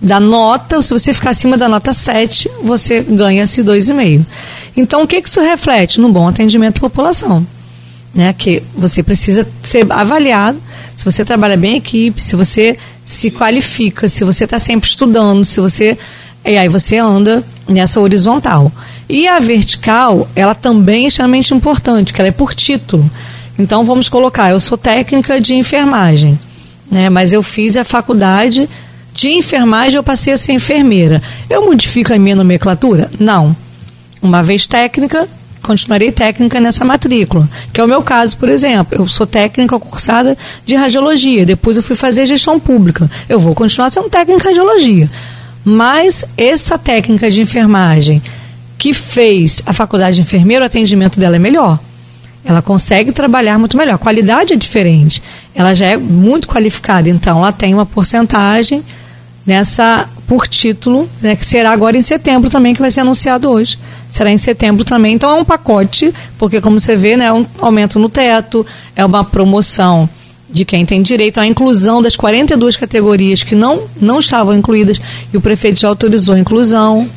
[0.00, 4.24] dar nota, se você ficar acima da nota 7, você ganha-se 2,5.
[4.78, 6.00] Então, o que, que isso reflete?
[6.00, 7.44] No bom atendimento à população.
[8.14, 8.32] Né?
[8.32, 10.58] Que você precisa ser avaliado
[10.98, 15.44] se você trabalha bem em equipe, se você se qualifica, se você está sempre estudando,
[15.44, 15.98] se você.
[16.44, 18.72] E aí você anda nessa horizontal.
[19.08, 23.08] E a vertical, ela também é extremamente importante, que ela é por título.
[23.58, 26.38] Então vamos colocar, eu sou técnica de enfermagem,
[26.90, 27.08] né?
[27.08, 28.68] Mas eu fiz a faculdade
[29.12, 31.20] de enfermagem, eu passei a ser enfermeira.
[31.50, 33.10] Eu modifico a minha nomenclatura?
[33.18, 33.56] Não.
[34.20, 35.28] Uma vez técnica,
[35.62, 38.98] continuarei técnica nessa matrícula, que é o meu caso, por exemplo.
[38.98, 43.10] Eu sou técnica cursada de radiologia, depois eu fui fazer gestão pública.
[43.28, 45.10] Eu vou continuar sendo técnica de radiologia.
[45.64, 48.22] Mas essa técnica de enfermagem
[48.78, 51.78] que fez a faculdade de enfermeiro, o atendimento dela é melhor.
[52.44, 53.96] Ela consegue trabalhar muito melhor.
[53.96, 55.22] A qualidade é diferente.
[55.54, 58.82] Ela já é muito qualificada, então ela tem uma porcentagem
[59.48, 63.78] nessa por título, né, que será agora em setembro também, que vai ser anunciado hoje.
[64.10, 65.14] Será em setembro também.
[65.14, 69.02] Então é um pacote, porque como você vê, né, é um aumento no teto, é
[69.02, 70.06] uma promoção
[70.50, 75.00] de quem tem direito à inclusão das 42 categorias que não, não estavam incluídas
[75.32, 77.08] e o prefeito já autorizou a inclusão.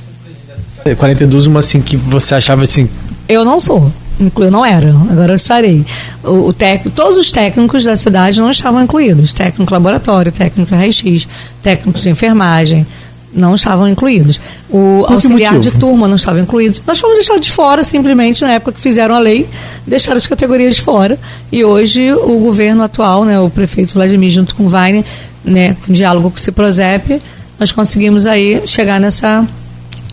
[0.98, 2.88] 42, uma assim que você achava assim.
[3.28, 3.92] Eu não sou
[4.36, 5.86] eu não era, agora eu estarei.
[6.24, 9.34] O, o técnico, todos os técnicos da cidade não estavam incluídos.
[9.34, 11.28] Técnico laboratório, técnico raio-x,
[11.62, 12.86] técnico de enfermagem,
[13.34, 14.40] não estavam incluídos.
[14.70, 16.82] O Por auxiliar de turma não estava incluído.
[16.86, 19.48] Nós fomos deixados de fora, simplesmente, na época que fizeram a lei,
[19.88, 21.18] deixaram as categorias de fora.
[21.52, 25.04] E hoje o governo atual, né, o prefeito Vladimir, junto com o Weiner,
[25.44, 27.22] né, com diálogo com o Ciprozep,
[27.60, 29.48] nós conseguimos aí chegar nessa.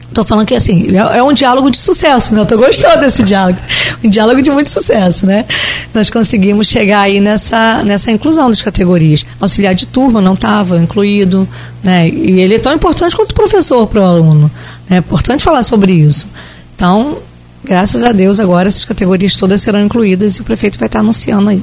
[0.09, 2.41] Estou falando que assim, é é um diálogo de sucesso, né?
[2.41, 3.59] Eu estou gostando desse diálogo.
[4.03, 5.45] Um diálogo de muito sucesso, né?
[5.93, 9.27] Nós conseguimos chegar aí nessa, nessa inclusão das categorias.
[9.41, 11.47] Auxiliar de turma não estava incluído,
[11.83, 12.09] né?
[12.09, 14.51] E ele é tão importante quanto o professor para o aluno.
[14.89, 14.97] né?
[14.97, 16.27] É importante falar sobre isso.
[16.75, 17.19] Então,
[17.63, 21.51] graças a Deus, agora essas categorias todas serão incluídas e o prefeito vai estar anunciando
[21.51, 21.63] aí.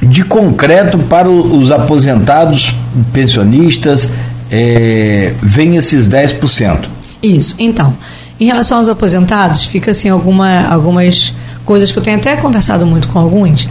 [0.00, 2.74] De concreto para os aposentados,
[3.12, 4.08] pensionistas,
[4.50, 7.01] é, vem esses 10%.
[7.22, 7.54] Isso.
[7.58, 7.96] Então,
[8.40, 11.32] em relação aos aposentados, fica assim alguma, algumas
[11.64, 13.64] coisas que eu tenho até conversado muito com alguns.
[13.64, 13.68] O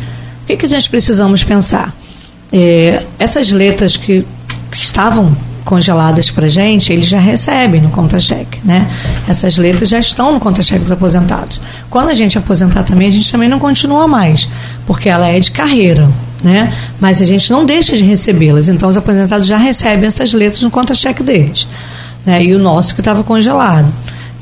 [0.48, 1.94] que, que nós precisamos pensar?
[2.54, 4.26] É, essas letras que,
[4.72, 5.36] que estavam
[5.66, 8.90] congeladas para gente, eles já recebem no contra-cheque, né?
[9.28, 11.62] Essas letras já estão no contra-cheque dos aposentados.
[11.90, 14.50] Quando a gente aposentar também, a gente também não continua mais,
[14.88, 16.10] porque ela é de carreira,
[16.44, 16.74] né?
[17.00, 18.68] Mas a gente não deixa de recebê-las.
[18.70, 21.68] Então, os aposentados já recebem essas letras no contra-cheque deles
[22.26, 23.92] né, e o nosso que estava congelado.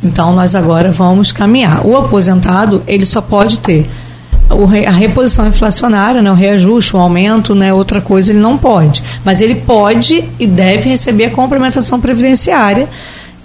[0.04, 1.86] Então nós agora vamos caminhar.
[1.86, 3.90] O aposentado ele só pode ter
[4.88, 9.04] a reposição inflacionária, né, o reajuste, o aumento, né, outra coisa ele não pode.
[9.24, 12.90] Mas ele pode e deve receber a complementação previdenciária,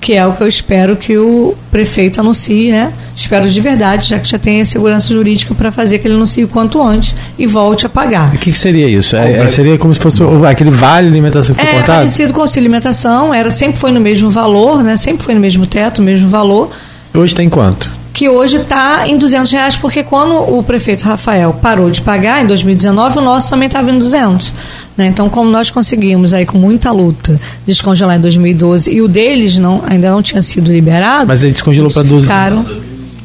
[0.01, 2.93] que é o que eu espero que o prefeito anuncie, né?
[3.17, 6.45] Espero de verdade, já que já tem a segurança jurídica para fazer que ele anuncie
[6.45, 8.35] o quanto antes e volte a pagar.
[8.35, 9.17] O que, que seria isso?
[9.17, 11.99] É- é- seria como se fosse o- aquele vale alimentação que foi É cortado?
[12.01, 14.97] parecido com o auxílio alimentação, era, sempre foi no mesmo valor, né?
[14.99, 16.71] Sempre foi no mesmo teto, no mesmo valor,
[17.15, 17.91] Hoje está em quanto?
[18.13, 22.47] que hoje está em 200 reais, porque quando o prefeito Rafael parou de pagar, em
[22.47, 24.53] 2019, o nosso também estava em 200.
[24.97, 25.07] Né?
[25.07, 29.83] Então, como nós conseguimos aí com muita luta descongelar em 2012 e o deles não,
[29.87, 32.23] ainda não tinha sido liberado, Mas ele descongelou para 12.
[32.23, 32.65] ficaram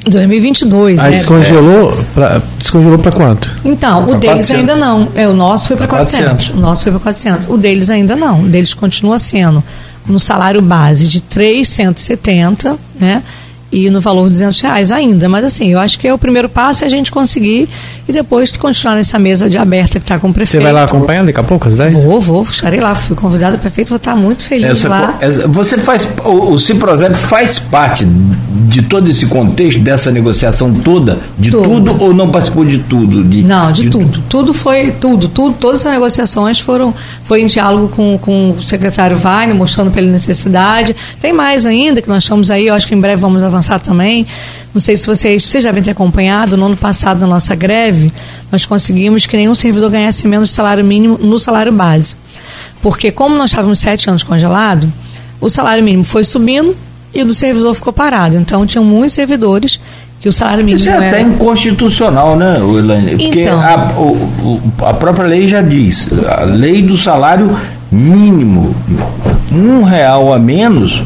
[0.06, 1.00] em 2022.
[1.00, 1.18] Aí né?
[1.18, 3.52] descongelou para descongelou para quanto?
[3.64, 4.60] Então, o Pra deles 400.
[4.60, 5.08] ainda não.
[5.14, 6.26] É, o nosso foi para Pra 400.
[6.30, 6.58] 400.
[6.58, 7.48] O nosso foi para 400.
[7.50, 8.42] O deles ainda não.
[8.42, 9.64] O deles continua sendo
[10.08, 13.22] no salário base de 370, né?
[13.72, 15.30] E no valor de 200 reais ainda.
[15.30, 17.70] Mas assim, eu acho que é o primeiro passo é a gente conseguir
[18.08, 20.64] e depois continuar nessa mesa de aberta que está com o Você prefeito.
[20.64, 22.04] vai lá acompanhar daqui a pouco, às 10?
[22.04, 22.96] Vou, vou, estarei lá.
[22.96, 25.18] Fui convidado, o prefeito, vou estar muito feliz Essa, lá.
[25.22, 28.06] essa- você faz, o, o Ciprozep faz parte
[28.70, 31.64] de todo esse contexto, dessa negociação toda, de Tudo.
[31.64, 33.24] tudo, ou não participou de tudo?
[33.24, 34.22] De, Não, de, tudo.
[34.30, 39.18] Tudo foi, tudo, tudo, todas as negociações foram, foi em diálogo com, com o secretário
[39.18, 40.96] Wagner, mostrando para ele necessidade.
[41.20, 44.28] Tem mais ainda que nós estamos aí, eu acho que em breve vamos avançar também.
[44.72, 48.14] Não sei se vocês, vocês devem ter acompanhado, no ano passado, na nossa greve,
[48.52, 52.16] nós conseguimos que nenhum servidor ganhasse menos salário mínimo no salário base.
[52.84, 54.88] Porque como nós estávamos sete anos congelado,
[55.42, 56.76] o salário mínimo foi subindo
[57.14, 58.36] e o do servidor ficou parado.
[58.36, 59.80] Então, tinham muitos servidores
[60.22, 61.08] que o salário mínimo Isso é era...
[61.08, 63.12] até inconstitucional, né, Elaine?
[63.12, 63.60] Porque Então.
[63.62, 67.56] a, o- o- a própria lei já diz, a lei do salário
[67.92, 68.76] mínimo,
[69.52, 71.02] um real a menos,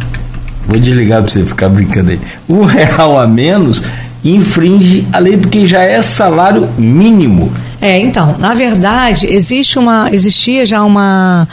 [0.67, 3.81] vou desligar para você ficar brincando aí, um real a menos
[4.23, 7.51] infringe a lei porque já é salário mínimo.
[7.81, 11.45] É, então, na verdade, existe uma, existia já uma,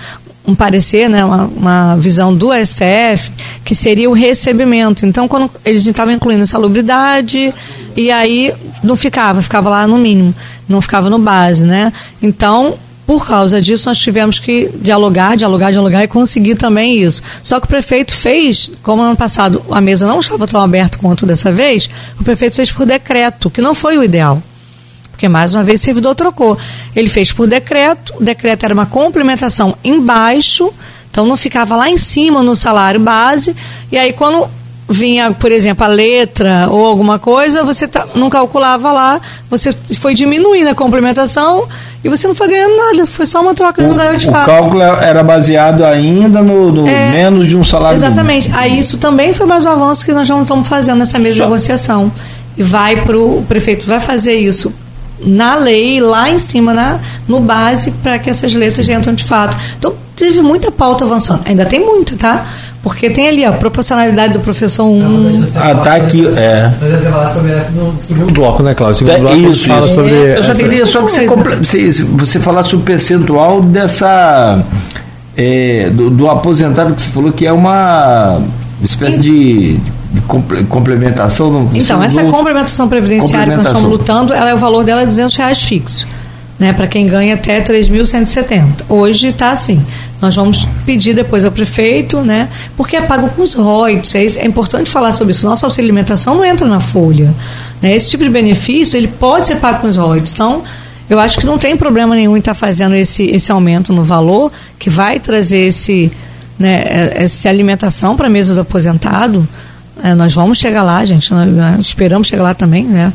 [0.46, 3.30] um parecer, né, uma, uma visão do STF,
[3.64, 5.06] que seria o recebimento.
[5.06, 7.54] Então, quando eles estavam incluindo salubridade,
[7.96, 10.34] e aí não ficava, ficava lá no mínimo,
[10.68, 11.92] não ficava no base, né?
[12.22, 17.22] Então, por causa disso, nós tivemos que dialogar, dialogar, dialogar e conseguir também isso.
[17.42, 21.26] Só que o prefeito fez, como ano passado a mesa não estava tão aberta quanto
[21.26, 24.40] dessa vez, o prefeito fez por decreto, que não foi o ideal
[25.20, 26.56] porque mais uma vez o servidor trocou.
[26.96, 30.72] Ele fez por decreto, o decreto era uma complementação embaixo,
[31.10, 33.54] então não ficava lá em cima no salário base,
[33.92, 34.48] e aí quando
[34.88, 40.14] vinha, por exemplo, a letra ou alguma coisa, você tá- não calculava lá, você foi
[40.14, 41.68] diminuindo a complementação
[42.02, 44.46] e você não foi ganhando nada, foi só uma troca, não ganhou de O fato.
[44.46, 48.48] cálculo era baseado ainda no, no É, menos de um salário Exatamente.
[48.48, 48.58] mínimo.
[48.64, 51.42] Aí isso também foi mais um avanço que nós já estamos fazendo nessa mesa Só-
[51.44, 52.10] de negociação.
[52.56, 54.72] E vai para o prefeito vai fazer isso
[55.24, 59.56] na lei, lá em cima, na, no base, para que essas letras entram de fato.
[59.78, 61.42] Então, teve muita pauta avançando.
[61.44, 62.46] Ainda tem muita, tá?
[62.82, 65.44] Porque tem ali a proporcionalidade do professor 1.
[65.56, 66.72] Ah, tá aqui, é.
[66.80, 68.96] Mas você falar sobre essa no segundo bloco, né, Cláudio?
[69.06, 69.94] Segundo É, bloco isso, fala isso.
[69.94, 70.12] sobre.
[70.12, 74.62] Eu só essa- queria só que você, você falasse o percentual dessa.
[75.36, 78.40] é, do, do aposentado que você falou que é uma
[78.82, 79.78] espécie de,
[80.12, 80.20] de
[80.64, 81.50] complementação.
[81.50, 85.06] não- Então, essa complementação previdenciária que nós estamos lutando, ela é o valor dela é
[85.06, 86.06] 200 reais fixo.
[86.58, 88.84] né, para quem ganha até 3.170.
[88.86, 89.82] Hoje está assim.
[90.20, 94.36] Nós vamos pedir depois ao prefeito, né, porque é pago com os royalties.
[94.36, 95.46] É, é importante falar sobre isso.
[95.46, 97.32] Nossa auxílio alimentação não entra na folha.
[97.80, 97.94] Né?
[97.96, 100.34] Esse tipo de benefício ele pode ser pago com os royalties.
[100.34, 100.62] Então,
[101.08, 104.04] eu acho que não tem problema nenhum em estar tá fazendo esse, esse aumento no
[104.04, 106.12] valor, que vai trazer esse,
[106.58, 109.48] né, é, essa alimentação para a mesa do aposentado.
[110.02, 111.32] É, nós vamos chegar lá, gente.
[111.32, 113.12] Nós, nós esperamos chegar lá também, né?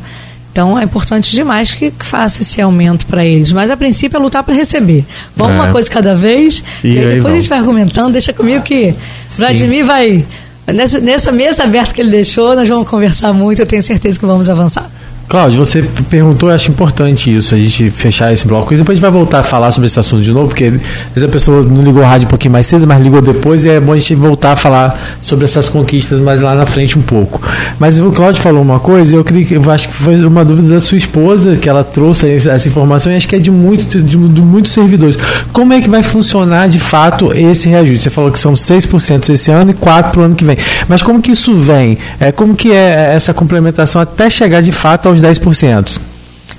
[0.56, 3.52] Então é importante demais que, faça esse aumento para eles.
[3.52, 5.04] Mas a princípio é lutar para receber.
[5.36, 5.60] Vamos é.
[5.60, 6.64] uma coisa cada vez.
[6.82, 8.12] E, e aí depois a gente vai argumentando.
[8.12, 8.94] Deixa comigo que
[9.36, 10.24] Vladimir vai.
[10.66, 13.60] Nessa, nessa mesa aberta que ele deixou, nós vamos conversar muito.
[13.60, 14.90] Eu tenho certeza que vamos avançar.
[15.28, 18.72] Cláudio, você perguntou, eu acho importante isso, a gente fechar esse bloco.
[18.72, 21.14] E depois a gente vai voltar a falar sobre esse assunto de novo, porque às
[21.14, 23.70] vezes a pessoa não ligou o rádio um pouquinho mais cedo, mas ligou depois, e
[23.70, 27.02] é bom a gente voltar a falar sobre essas conquistas mais lá na frente um
[27.02, 27.42] pouco.
[27.76, 30.80] Mas o Cláudio falou uma coisa, eu, creio, eu acho que foi uma dúvida da
[30.80, 34.40] sua esposa, que ela trouxe essa informação, e acho que é de, muito, de, de
[34.40, 35.18] muitos servidores.
[35.52, 38.04] Como é que vai funcionar de fato esse reajuste?
[38.04, 40.56] Você falou que são 6% esse ano e 4% para o ano que vem.
[40.88, 41.98] Mas como que isso vem?
[42.20, 46.00] É, como que é essa complementação até chegar de fato ao os 10%.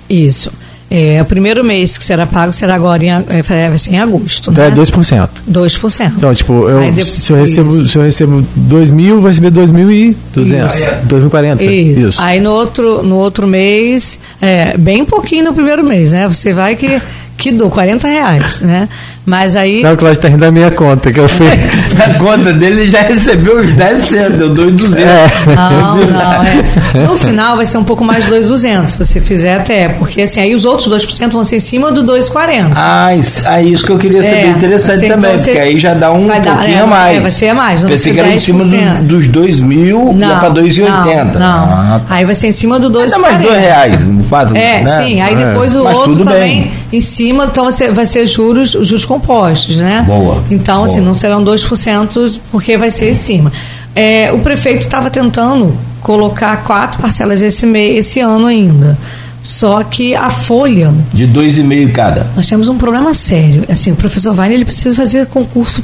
[0.10, 0.52] Isso.
[0.90, 4.52] É, o primeiro mês que será pago será agora em, é, vai ser em agosto.
[4.52, 4.72] Então né?
[4.72, 5.30] é 2%.
[5.52, 6.12] 2%.
[6.16, 10.16] Então, tipo, eu, depois, se, eu recebo, se eu recebo 2 mil, vou receber 2.200.
[11.06, 11.62] 2.040.
[11.62, 12.08] Isso.
[12.08, 12.22] Isso.
[12.22, 16.26] Aí no outro, no outro mês, é, bem pouquinho no primeiro mês, né?
[16.28, 17.02] Você vai que
[17.38, 18.90] que dou 40 reais, né?
[19.26, 19.84] Mas aí.
[19.84, 21.48] Não, o Cláudio está rindo da minha conta, que eu fui.
[21.98, 25.04] Na conta dele ele já recebeu os 10%, deu 2,200.
[25.04, 25.28] É.
[25.54, 27.08] Não, não, é.
[27.08, 30.40] No final vai ser um pouco mais de 2,200, se você fizer até, porque assim,
[30.40, 32.72] aí os outros 2% vão ser em cima do 2,40.
[32.74, 35.78] Ah, isso, é isso que eu queria saber, é, interessante ser, também, então, porque aí
[35.78, 37.18] já dá um vai dar, pouquinho é, a mais.
[37.18, 37.84] É, vai ser a mais.
[37.84, 40.86] Não Pensei que era em cima do, dos 2 mil, não, para 2,80.
[40.86, 41.50] Não, não.
[41.50, 42.16] Ah, tá.
[42.16, 43.10] aí vai ser em cima do 2,40.
[43.10, 45.04] Dá mais 2 reais, 4, É, né?
[45.04, 45.46] sim, aí é.
[45.46, 46.72] depois o Mas outro também bem.
[46.94, 50.04] em cima, então vai ser, vai ser juros, juros compostos, né?
[50.08, 50.44] Boa.
[50.50, 51.02] Então, assim, boa.
[51.02, 53.52] assim, não serão 2%, porque vai ser em cima.
[53.96, 58.98] É, o prefeito estava tentando colocar quatro parcelas esse, mês, esse ano ainda.
[59.42, 60.94] Só que a folha.
[61.14, 62.28] De dois e meio cada.
[62.36, 63.64] Nós temos um problema sério.
[63.70, 65.84] Assim, o professor Weiner ele precisa fazer concurso.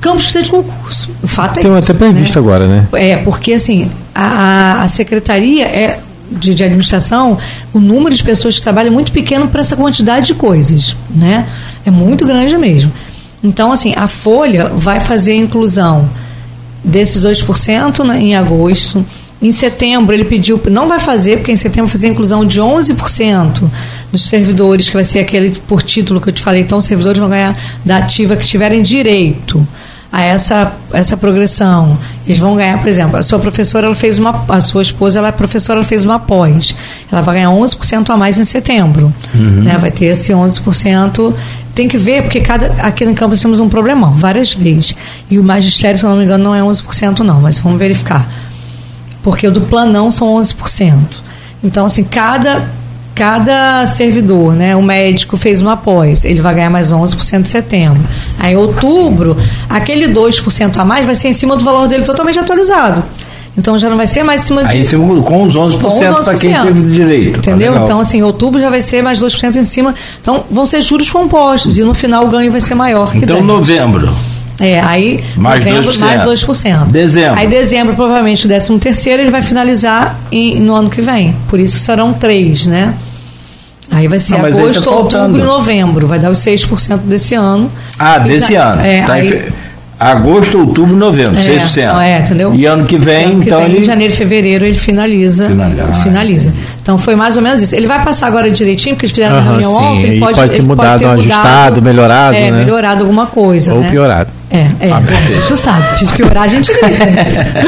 [0.00, 1.10] Campos precisa de concurso.
[1.22, 1.86] O fato Tem é isso.
[1.86, 2.40] Tem até previsto né?
[2.40, 2.86] agora, né?
[2.92, 6.00] É, porque assim, a, a secretaria é
[6.38, 7.38] de, de, administração,
[7.72, 11.46] o número de pessoas que trabalham é muito pequeno para essa quantidade de coisas, né?
[11.84, 12.92] É muito grande mesmo.
[13.42, 16.08] Então, assim, a Folha vai fazer a inclusão
[16.84, 19.04] desses 2% né, em agosto.
[19.40, 22.60] Em setembro, ele pediu, não vai fazer, porque em setembro vai fazer a inclusão de
[22.60, 23.68] 11%
[24.12, 26.62] dos servidores, que vai ser aquele por título que eu te falei.
[26.62, 29.66] Então, os servidores vão ganhar da ativa que tiverem direito
[30.12, 31.96] a essa, essa progressão.
[32.26, 34.44] Eles vão ganhar, por exemplo, a sua professora ela fez uma.
[34.46, 36.76] A sua esposa, ela é professora, ela fez uma pós.
[37.10, 39.12] Ela vai ganhar 11% a mais em setembro.
[39.34, 39.62] Uhum.
[39.62, 39.78] Né?
[39.78, 41.34] Vai ter esse 11%.
[41.74, 44.94] Tem que ver, porque cada, aqui no campus temos um problemão, várias leis.
[45.30, 48.30] E o magistério, se eu não me engano, não é 11% não, mas vamos verificar.
[49.22, 50.92] Porque o do planão são 11%.
[51.64, 52.68] Então, assim, cada
[53.14, 58.02] cada servidor, né, o médico fez uma pós, ele vai ganhar mais 11% em setembro.
[58.38, 59.36] Aí, em outubro,
[59.68, 63.02] aquele 2% a mais vai ser em cima do valor dele totalmente atualizado.
[63.56, 64.76] Então já não vai ser mais em cima de.
[64.78, 64.84] Aí
[65.22, 66.24] com os 11%, 11%.
[66.24, 67.38] para quem teve direito.
[67.38, 67.76] Entendeu?
[67.76, 69.94] então, assim, em outubro já vai ser mais 2% em cima.
[70.20, 73.14] Então, vão ser juros compostos e no final o ganho vai ser maior.
[73.14, 73.44] então, 10.
[73.44, 74.08] novembro.
[74.62, 76.00] É, aí mais novembro 2%.
[76.00, 76.86] mais 2%.
[76.86, 77.40] Dezembro.
[77.40, 81.34] Aí dezembro, provavelmente, o 13 terceiro, ele vai finalizar em, no ano que vem.
[81.48, 82.94] Por isso serão três, né?
[83.90, 86.06] Aí vai ser Não, agosto, tá outubro e novembro.
[86.06, 87.70] Vai dar os 6% desse ano.
[87.98, 88.82] Ah, desse já, ano.
[88.82, 89.52] É, tá aí,
[90.02, 92.00] Agosto, outubro, novembro, é, 6%.
[92.00, 92.52] É, entendeu?
[92.54, 93.60] E ano que vem, ano que então.
[93.60, 93.80] Vem, ele...
[93.80, 95.46] Em janeiro, fevereiro, ele finaliza.
[95.46, 95.94] Finaliza.
[96.02, 96.54] finaliza.
[96.82, 97.76] Então foi mais ou menos isso.
[97.76, 99.78] Ele vai passar agora direitinho, porque eles fizeram uhum, reunião sim.
[99.78, 100.06] ontem.
[100.10, 102.36] Ele pode, pode ter mudado, pode ter ajustado, melhorado.
[102.36, 102.58] É, né?
[102.58, 103.74] melhorado alguma coisa.
[103.74, 103.90] Ou né?
[103.90, 104.30] piorado.
[104.52, 104.92] É, é.
[104.92, 107.06] Ah, você sabe, se piorar a gente grita.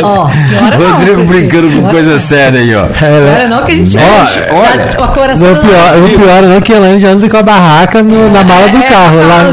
[0.03, 2.21] Ó, piora Rodrigo não, brincando com coisa não.
[2.21, 2.85] séria aí, ó.
[2.85, 3.47] É, né?
[3.49, 4.91] não que a gente olha, olha.
[4.99, 7.43] A, a coração não, pior, o pior não que a Elaine já anda com a
[7.43, 9.17] barraca no, na mala do é, carro.
[9.17, 9.45] Lá,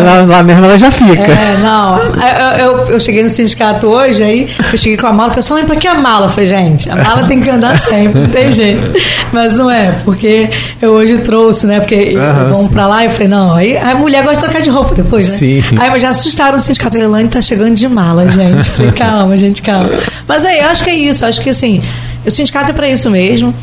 [0.00, 1.22] lá, lá, mesmo ela já fica.
[1.22, 5.32] É, não, eu, eu, eu, cheguei no sindicato hoje, aí eu cheguei com a mala,
[5.32, 6.26] o pessoal, pra que a mala?
[6.26, 8.92] Eu falei, gente, a mala tem que andar sempre, não tem jeito.
[9.32, 10.48] Mas não é, porque
[10.80, 11.80] eu hoje trouxe, né?
[11.80, 14.62] Porque uhum, vamos pra lá e eu falei, não, aí a mulher gosta de trocar
[14.62, 15.36] de roupa depois, né?
[15.36, 15.62] Sim.
[15.78, 18.70] Aí já assustaram o sindicato, a Elaine tá chegando de mala, gente.
[18.70, 19.90] Falei, calma, gente, calma.
[20.26, 21.24] Mas aí, eu acho que é isso.
[21.24, 21.82] Acho que assim,
[22.24, 23.54] o sindicato é para isso mesmo.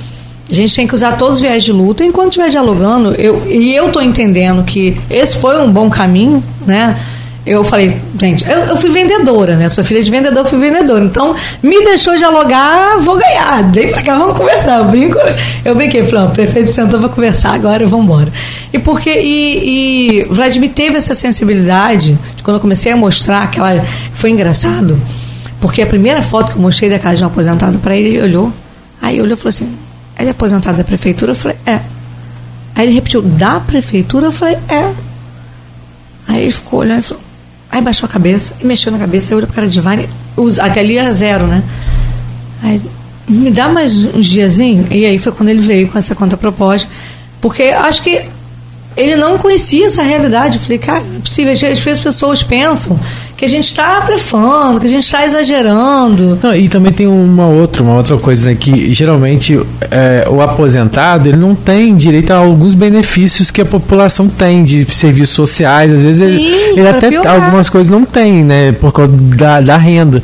[0.54, 2.06] A gente tem que usar todos os viés de luta.
[2.06, 6.96] Enquanto estiver dialogando, eu, e eu estou entendendo que esse foi um bom caminho, né?
[7.44, 9.68] eu falei, gente, eu, eu, fui vendedora, né?
[9.68, 11.04] Sou filha de vendedor, fui vendedora.
[11.04, 13.64] Então, me deixou dialogar, vou ganhar.
[13.72, 14.78] Vem pra cá, vamos conversar.
[14.78, 15.18] Eu brinco.
[15.66, 18.32] Eu brinquei, falei, o prefeito sentou pra conversar, agora vamos embora.
[18.72, 23.84] E porque, e, e Vladimir teve essa sensibilidade, de quando eu comecei a mostrar aquela.
[24.14, 25.02] Foi engraçado,
[25.60, 28.22] porque a primeira foto que eu mostrei da casa de um aposentado para ele, ele
[28.22, 28.54] olhou.
[29.02, 29.83] Aí olhou e falou assim:
[30.20, 31.32] ele é aposentado da prefeitura?
[31.32, 31.80] Eu falei, é.
[32.76, 34.28] Aí ele repetiu, da prefeitura?
[34.28, 34.94] Eu falei, é.
[36.28, 37.24] Aí ele ficou olhando e falou,
[37.74, 40.08] Aí baixou a cabeça e mexeu na cabeça, aí olhou pra cara de Vine,
[40.62, 41.64] até ali era zero, né?
[42.62, 42.80] Aí,
[43.28, 44.86] me dá mais uns diazinho?
[44.92, 46.88] E aí foi quando ele veio com essa contraproposta,
[47.42, 48.30] porque acho que
[48.96, 50.58] ele não conhecia essa realidade.
[50.58, 51.52] Eu falei, cara, é possível.
[51.52, 53.00] Às vezes as pessoas pensam
[53.44, 56.40] que a gente está blefando, que a gente está exagerando.
[56.42, 59.60] Não, e também tem uma outra, uma outra coisa, né, que geralmente
[59.92, 64.86] é, o aposentado ele não tem direito a alguns benefícios que a população tem de
[64.94, 67.36] serviços sociais, às vezes Sim, ele, ele até piorar.
[67.36, 70.24] algumas coisas não tem, né, por causa da, da renda.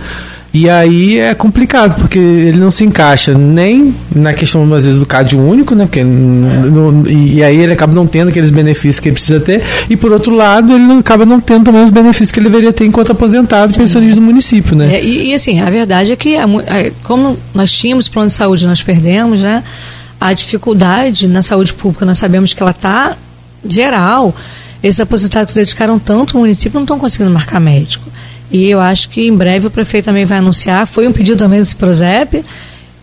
[0.51, 5.05] E aí é complicado, porque ele não se encaixa nem na questão, às vezes, do
[5.05, 5.85] CAD único, né?
[5.85, 9.61] Porque no, e, aí ele acaba não tendo aqueles benefícios que ele precisa ter.
[9.87, 12.73] E por outro lado, ele não, acaba não tendo também os benefícios que ele deveria
[12.73, 14.95] ter enquanto aposentado, pensionista do município, né?
[14.95, 16.35] É, e, e, assim, a verdade é que,
[17.03, 19.63] como nós tínhamos plano de saúde nós perdemos, né?
[20.19, 23.15] A dificuldade na saúde pública, nós sabemos que ela está
[23.67, 24.35] geral.
[24.81, 28.09] Esses aposentados que se dedicaram tanto ao município não estão conseguindo marcar médico.
[28.51, 30.87] E eu acho que em breve o prefeito também vai anunciar.
[30.87, 32.43] Foi um pedido também desse Prosep.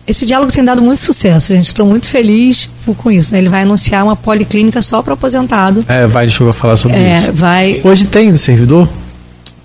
[0.05, 1.67] Esse diálogo tem dado muito sucesso, gente.
[1.67, 3.33] Estou muito feliz com isso.
[3.33, 3.39] Né?
[3.39, 5.83] Ele vai anunciar uma policlínica só para aposentado.
[5.87, 7.33] É, vai, deixa eu falar sobre é, isso.
[7.33, 7.81] Vai...
[7.83, 8.87] Hoje tem do servidor?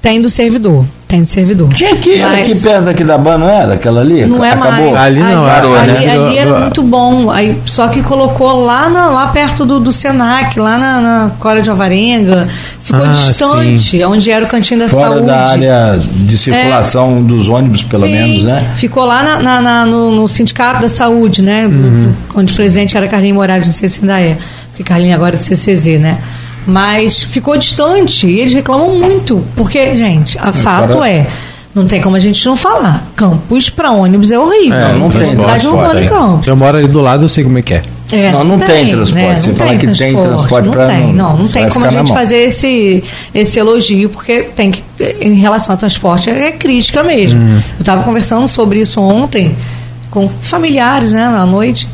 [0.02, 0.84] Tem do servidor.
[1.06, 1.68] Tem do servidor.
[1.68, 2.40] Tinha aqui, Mas...
[2.40, 3.74] aqui perto aqui da ban, não era?
[3.74, 4.26] Aquela ali?
[4.26, 4.90] Não é Acabou?
[4.90, 4.96] mais.
[4.96, 6.12] Ali não, ali, parou, ali, né?
[6.12, 7.30] ali era muito bom.
[7.30, 11.62] Aí, só que colocou lá, na, lá perto do, do Senac, lá na, na Cora
[11.62, 12.48] de Alvarenga.
[12.82, 14.04] Ficou ah, distante, sim.
[14.04, 15.26] onde era o cantinho da Fora saúde.
[15.26, 17.22] da área de circulação é.
[17.22, 18.72] dos ônibus, pelo sim, menos, né?
[18.74, 21.66] Ficou lá na, na, na no, no, Sindicato da Saúde, né?
[21.66, 22.12] Uhum.
[22.34, 24.36] Onde o presidente era Carlinhos Moraes, não sei se ainda é.
[24.70, 26.18] Porque Carlinhos agora é do CCZ, né?
[26.66, 29.44] Mas ficou distante e eles reclamam muito.
[29.56, 31.26] Porque, gente, a fato é.
[31.74, 33.02] Não tem como a gente não falar.
[33.16, 34.76] Campus para ônibus é horrível.
[34.76, 35.66] É, não, não tem transporte.
[35.66, 36.46] Urbana Campos.
[36.46, 37.82] Eu moro ali do lado, eu sei como é que é.
[38.12, 39.24] É, não, não tem, tem transporte.
[39.24, 39.40] Né?
[39.40, 43.02] Você fala que tem transporte para não, não, não tem como a gente fazer esse,
[43.34, 44.84] esse elogio, porque tem que,
[45.18, 47.40] em relação ao transporte, é crítica mesmo.
[47.40, 47.62] Hum.
[47.78, 49.56] Eu estava conversando sobre isso ontem
[50.10, 51.88] com familiares, né, na noite.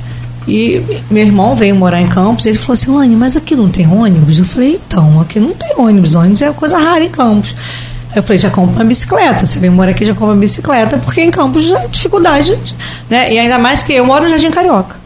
[0.49, 3.87] E meu irmão veio morar em Campos, ele falou assim, Lani, mas aqui não tem
[3.87, 4.39] ônibus?
[4.39, 7.55] Eu falei, então, aqui não tem ônibus, ônibus é coisa rara em Campos.
[8.17, 9.45] Eu falei, já compra uma bicicleta.
[9.45, 12.59] Você vem morar aqui, já compra uma bicicleta, porque em Campos já é dificuldade,
[13.11, 13.31] né?
[13.31, 14.97] E ainda mais que eu moro no Jardim Carioca.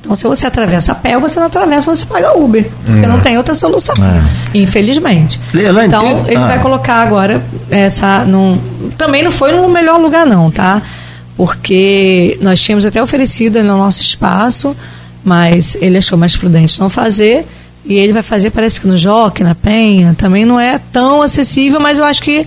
[0.00, 2.68] Então, se você atravessa a pé, você não atravessa, você paga Uber.
[2.84, 3.08] Porque hum.
[3.08, 3.94] não tem outra solução.
[3.96, 4.58] É.
[4.58, 5.40] Infelizmente.
[5.86, 6.46] então, ele ah.
[6.46, 8.24] vai colocar agora essa.
[8.24, 8.56] Num,
[8.98, 10.82] também não foi no melhor lugar, não, tá?
[11.36, 14.74] Porque nós tínhamos até oferecido no nosso espaço,
[15.24, 17.44] mas ele achou mais prudente não fazer.
[17.84, 21.78] E ele vai fazer, parece que no Joque, na Penha, também não é tão acessível,
[21.78, 22.46] mas eu acho que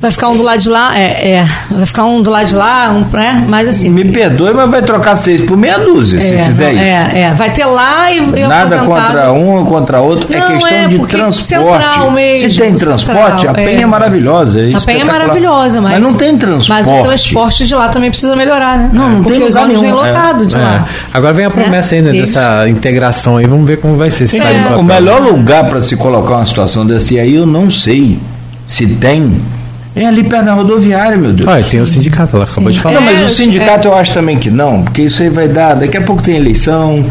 [0.00, 2.54] Vai ficar um do lado de lá, é, é, vai ficar um do lado de
[2.54, 3.44] lá, um, né?
[3.46, 3.90] Mas assim.
[3.90, 6.82] Me perdoe, mas vai trocar seis por meia dúzia, é, se fizer não, isso.
[6.82, 10.46] É, é, vai ter lá e, e Nada contra um ou contra outro, é não,
[10.46, 12.10] é questão é, de transporte.
[12.14, 14.60] Mesmo, se tem transporte, a penha é, é maravilhosa.
[14.60, 15.92] É a penha é maravilhosa, mas.
[15.92, 16.88] Mas não tem transporte.
[16.88, 18.90] Mas o transporte de lá também precisa melhorar, né?
[18.90, 20.88] Não, não porque tem os ônibus vêm lotados de lá.
[21.12, 24.26] Agora vem a promessa ainda dessa integração aí, vamos ver como vai ser.
[24.26, 24.38] Se
[24.78, 28.18] o melhor lugar para se colocar uma situação desse aí, eu não sei
[28.64, 29.59] se tem
[29.94, 31.48] é ali perto da rodoviária, meu Deus.
[31.48, 32.76] Ah, tem o sindicato, ela acabou Sim.
[32.76, 32.94] de falar.
[32.94, 33.90] Não, mas o é, sindicato é.
[33.90, 35.74] eu acho também que não, porque isso aí vai dar.
[35.74, 37.04] Daqui a pouco tem eleição,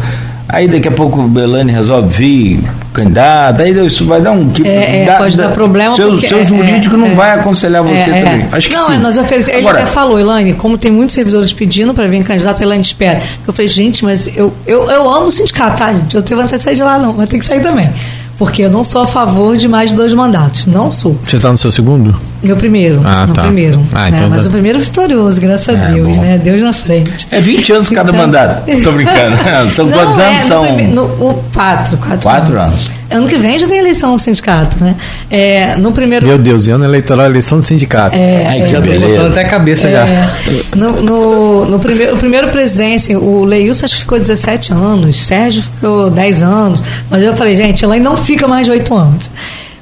[0.48, 2.64] aí daqui a pouco o Belane resolve vir
[2.94, 4.48] candidato, aí isso vai dar um.
[4.48, 5.94] Que, é, é, dá, pode dá, dar problema.
[5.94, 8.46] Seu, porque, seu é, jurídico não vai aconselhar você também.
[8.50, 8.96] Acho que não, sim.
[8.96, 12.60] Nós oferecemos, ele Agora, até falou, Elaine, como tem muitos servidores pedindo para vir candidato,
[12.60, 13.20] a Elaine espera.
[13.46, 16.16] Eu falei, gente, mas eu, eu, eu amo o sindicato, tá, gente?
[16.16, 17.90] Eu tenho vontade de sair de lá, não, mas tem que sair também.
[18.38, 20.64] Porque eu não sou a favor de mais de dois mandatos.
[20.64, 21.18] Não sou.
[21.26, 22.29] Você está no seu segundo?
[22.42, 23.00] Meu primeiro.
[23.04, 23.42] Ah, no tá.
[23.42, 23.82] primeiro.
[23.92, 24.16] Ah, né?
[24.16, 24.48] então Mas tá.
[24.48, 26.22] o primeiro vitorioso, graças a é, Deus, bom.
[26.22, 26.40] né?
[26.42, 27.26] Deus na frente.
[27.30, 28.20] É 20 anos cada então...
[28.20, 28.70] mandato.
[28.70, 29.36] Estou brincando.
[29.70, 30.44] São não, quantos é, anos?
[30.44, 30.78] São...
[30.78, 32.74] No, no, quatro, quatro, quatro anos.
[32.74, 33.00] anos.
[33.10, 34.94] Ano que vem já tem eleição no sindicato, né?
[35.28, 36.26] É, no primeiro...
[36.26, 38.14] Meu Deus, ano eleitoral, eleição do sindicato.
[38.14, 39.26] É, Ai, que é, beleza.
[39.26, 40.76] até a cabeça é, já.
[40.76, 45.62] No, no, no, primeiro, o primeiro presidente, o Leilson acho que ficou 17 anos, Sérgio
[45.62, 49.30] ficou 10 anos, mas eu falei, gente, ela não fica mais de 8 anos.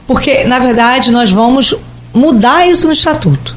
[0.07, 1.77] Porque, na verdade, nós vamos
[2.19, 3.57] mudar isso no estatuto.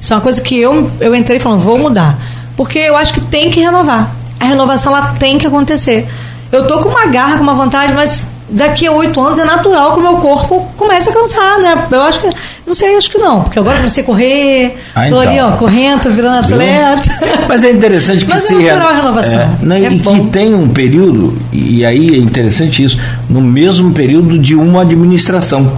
[0.00, 2.18] Isso é uma coisa que eu, eu entrei falando, vou mudar.
[2.56, 4.14] Porque eu acho que tem que renovar.
[4.38, 6.06] A renovação ela tem que acontecer.
[6.50, 9.94] Eu tô com uma garra, com uma vontade, mas daqui a oito anos é natural
[9.94, 11.86] que o meu corpo comece a cansar, né?
[11.90, 12.28] Eu acho que.
[12.66, 15.52] Não sei, acho que não, porque agora eu comecei a correr, Ah, tô ali, então.
[15.52, 17.10] ó, correndo, virando atleta.
[17.48, 19.38] Mas é interessante que Mas é se natural a renovação.
[19.40, 20.14] é, não, É e bom.
[20.14, 22.98] que tem um período e aí é interessante isso
[23.28, 25.72] no mesmo período de uma administração.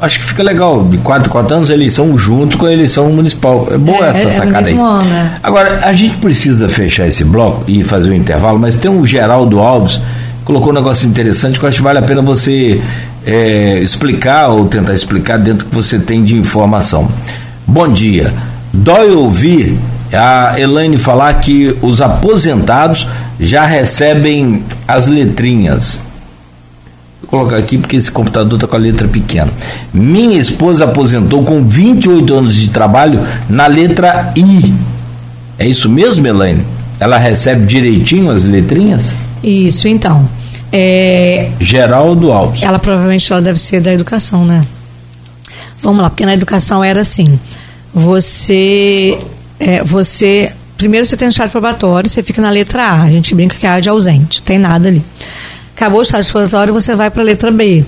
[0.00, 3.10] Acho que fica legal de quatro em quatro anos a eleição junto com a eleição
[3.10, 3.66] municipal.
[3.70, 4.74] É boa É, essa é sacada aí.
[4.74, 5.38] mesmo ano, né?
[5.42, 9.58] Agora a gente precisa fechar esse bloco e fazer o intervalo, mas tem um Geraldo
[9.58, 12.80] Alves que colocou um negócio interessante que eu acho que vale a pena você
[13.26, 17.08] é, explicar ou tentar explicar dentro do que você tem de informação.
[17.66, 18.32] Bom dia.
[18.72, 19.76] Dói ouvir
[20.12, 23.06] a Elaine falar que os aposentados
[23.40, 26.06] já recebem as letrinhas.
[27.20, 29.50] Vou colocar aqui porque esse computador está com a letra pequena.
[29.92, 34.72] Minha esposa aposentou com 28 anos de trabalho na letra I.
[35.58, 36.64] É isso mesmo, Elaine?
[37.00, 39.14] Ela recebe direitinho as letrinhas?
[39.42, 40.28] Isso, então.
[40.72, 42.62] É, Geraldo Alves.
[42.62, 44.66] ela provavelmente ela deve ser da educação, né?
[45.80, 47.38] Vamos lá, porque na educação era assim.
[47.94, 49.18] Você.
[49.58, 50.52] é, você.
[50.76, 53.02] Primeiro você tem um estágio probatório, você fica na letra A.
[53.02, 55.02] A gente brinca que é A de ausente, tem nada ali.
[55.78, 57.84] Acabou o estágio probatório, você vai para a letra B.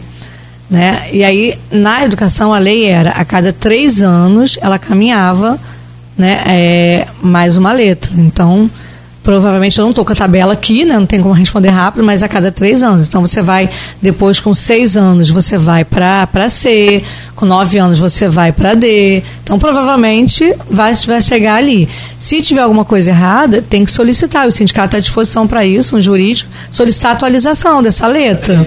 [0.71, 1.09] Né?
[1.13, 5.59] E aí, na educação, a lei era a cada três anos ela caminhava
[6.17, 8.13] né, é, mais uma letra.
[8.17, 8.71] Então,
[9.31, 12.21] provavelmente eu não estou com a tabela aqui, né, não tem como responder rápido, mas
[12.21, 13.07] a cada três anos.
[13.07, 13.71] Então, você vai,
[14.03, 17.01] depois com seis anos, você vai para C,
[17.37, 19.23] com nove anos, você vai para D.
[19.45, 21.89] Então, provavelmente vai, vai chegar ali.
[22.19, 24.49] Se tiver alguma coisa errada, tem que solicitar.
[24.49, 28.67] O sindicato está à disposição para isso, um jurídico, solicitar a atualização dessa letra.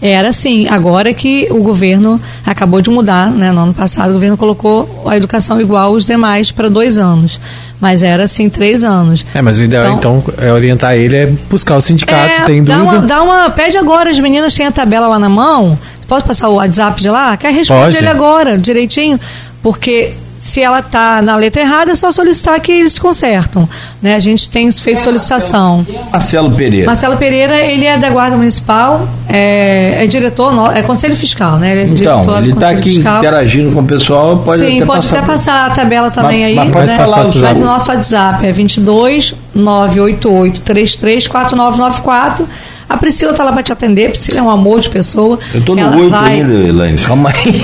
[0.00, 3.50] Era assim, agora que o governo acabou de mudar, né?
[3.50, 7.40] No ano passado o governo colocou a educação igual aos demais para dois anos.
[7.80, 9.26] Mas era assim, três anos.
[9.34, 12.76] É, mas o ideal então, é orientar ele é buscar o sindicato, É, tem dá
[12.76, 12.98] dúvida.
[12.98, 13.50] uma, dá uma.
[13.50, 15.76] Pede agora, as meninas têm a tabela lá na mão.
[16.06, 17.36] Posso passar o WhatsApp de lá?
[17.36, 17.96] Quer responder Pode.
[17.96, 19.18] ele agora, direitinho?
[19.62, 20.12] Porque
[20.48, 23.68] se ela tá na letra errada, é só solicitar que eles consertam.
[24.02, 24.14] Né?
[24.14, 25.86] A gente tem feito solicitação.
[26.12, 26.86] Marcelo Pereira.
[26.86, 31.72] Marcelo Pereira, ele é da Guarda Municipal, é, é diretor, é Conselho Fiscal, né?
[31.72, 33.18] Ele é diretor Então, ele está aqui Fiscal.
[33.18, 35.18] interagindo com o pessoal, pode Sim, até pode passar.
[35.18, 36.54] até passar a tabela também Mas- aí.
[36.56, 36.96] mas pode né?
[36.96, 42.48] passar o Mas o nosso WhatsApp é 22 988 33 4994.
[42.88, 44.10] A Priscila está lá para te atender.
[44.10, 45.38] Priscila é um amor de pessoa.
[45.52, 46.98] Eu estou no Ela 8 vai- ainda, Elaine.
[46.98, 47.62] Calma aí.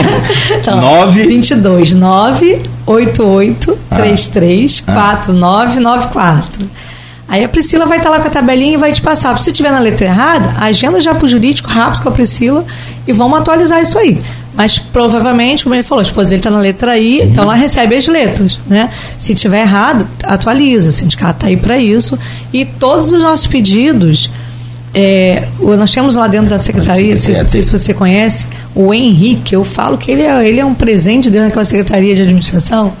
[0.60, 1.26] Então, 9.
[1.26, 3.96] 22 988 Ah.
[3.96, 6.68] 33 4994.
[7.28, 9.38] Aí a Priscila vai estar lá com a tabelinha e vai te passar.
[9.38, 12.64] Se tiver na letra errada, agenda já para o jurídico rápido com a Priscila
[13.06, 14.20] e vamos atualizar isso aí.
[14.54, 17.96] Mas provavelmente, como ele falou, a esposa dele está na letra I, então ela recebe
[17.96, 18.60] as letras.
[18.66, 18.90] Né?
[19.18, 20.90] Se tiver errado, atualiza.
[20.90, 22.18] O sindicato está aí para isso.
[22.52, 24.30] E todos os nossos pedidos,
[24.94, 28.92] é, nós temos lá dentro da secretaria, não sei, não sei se você conhece, o
[28.92, 32.92] Henrique, eu falo que ele é, ele é um presente dentro daquela secretaria de administração.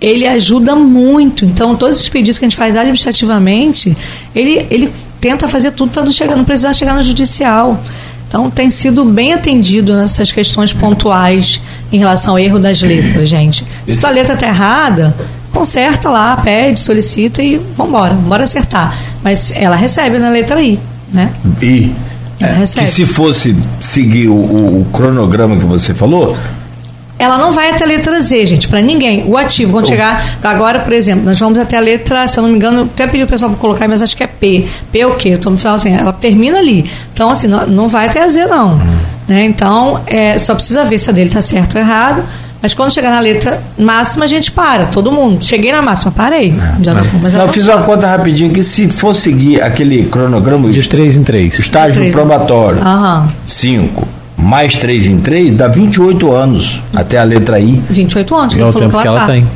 [0.00, 1.44] Ele ajuda muito.
[1.44, 3.96] Então, todos esses pedidos que a gente faz administrativamente,
[4.34, 7.78] ele, ele tenta fazer tudo para não, chegar- não precisar chegar no judicial.
[8.26, 11.60] Então, tem sido bem atendido nessas questões pontuais
[11.92, 13.64] em relação ao erro das letras, gente.
[13.84, 15.14] Se tua letra está errada,
[15.52, 18.96] conserta lá, pede, solicita e vambora, bora acertar.
[19.22, 20.78] Mas ela recebe na letra I,
[21.12, 21.32] né?
[21.62, 21.92] E
[22.40, 22.46] é,
[22.82, 26.36] que se fosse seguir o, o- o cronograma que você falou,
[27.18, 29.24] Ela não vai até a letra Z, gente, para ninguém.
[29.26, 30.38] O ativo, quando chegar.
[30.42, 33.22] Agora, por exemplo, nós vamos até a letra, se eu não me engano, até pedi
[33.22, 34.66] o pessoal para colocar, mas acho que é P.
[34.90, 35.28] P é o quê?
[35.34, 36.90] Eu tô no final assim, ela termina ali.
[37.12, 38.80] Então, assim, não, não vai até a Z, não.
[39.28, 39.44] Né?
[39.44, 42.24] Então, é, só precisa ver se a dele está certo ou errado.
[42.62, 45.42] Mas quando chegar na letra máxima, a gente para, todo mundo.
[45.44, 46.54] Cheguei na máxima, parei.
[46.82, 50.04] Já tô, mas não, ela eu fiz uma conta rapidinho que se for seguir aquele
[50.04, 51.58] cronograma, De três em três.
[51.58, 52.12] estágio Três.
[52.14, 53.28] probatório, Aham.
[53.46, 54.06] 5
[54.36, 57.80] mais 3 em 3, dá 28 anos até a letra I.
[57.90, 59.32] 28 anos, que É ele o falou tempo que que ela, ela tá.
[59.32, 59.46] tem.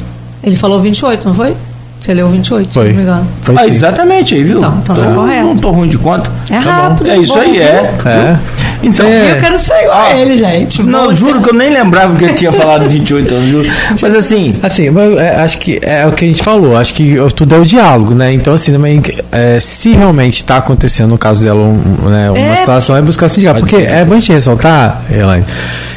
[0.42, 1.54] Ele falou 28, não foi?
[2.00, 2.88] Você leu 28, se Foi.
[2.88, 3.26] não me engano.
[3.40, 4.58] Foi Ah, exatamente aí, viu?
[4.58, 5.46] Então, então tá correto.
[5.46, 6.30] Não tô ruim de conta.
[6.50, 6.68] É Tá bom.
[6.70, 7.94] rápido, É isso bom, aí, é.
[8.04, 8.38] É.
[8.84, 9.32] Então, É.
[9.32, 10.82] Eu quero ser igual a ele, gente.
[10.82, 13.68] Não, Vou juro que eu nem lembrava que ele tinha falado 28 anos, juro.
[14.00, 17.16] Mas assim, Assim, mas, é, acho que é o que a gente falou, acho que
[17.34, 18.32] tudo é o diálogo, né?
[18.32, 22.56] Então, assim, também, é, se realmente está acontecendo no caso dela um- né, uma É.
[22.56, 23.60] situação, é buscar o sindicato.
[23.60, 23.92] Pode Porque ser.
[23.92, 25.44] é bom a gente ressaltar, Elaine,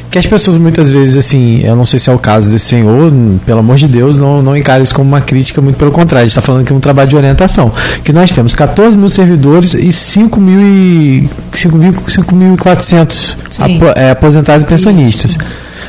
[0.09, 3.11] que as pessoas muitas vezes, assim, eu não sei se é o caso desse senhor,
[3.45, 6.27] pelo amor de Deus, não, não encare isso como uma crítica, muito pelo contrário, a
[6.27, 7.71] gente está falando aqui de um trabalho de orientação.
[8.03, 13.63] Que nós temos 14 mil servidores e 5 mil e 5 mil- 5.400 Sim.
[13.77, 15.37] apo- é, aposentados e pensionistas.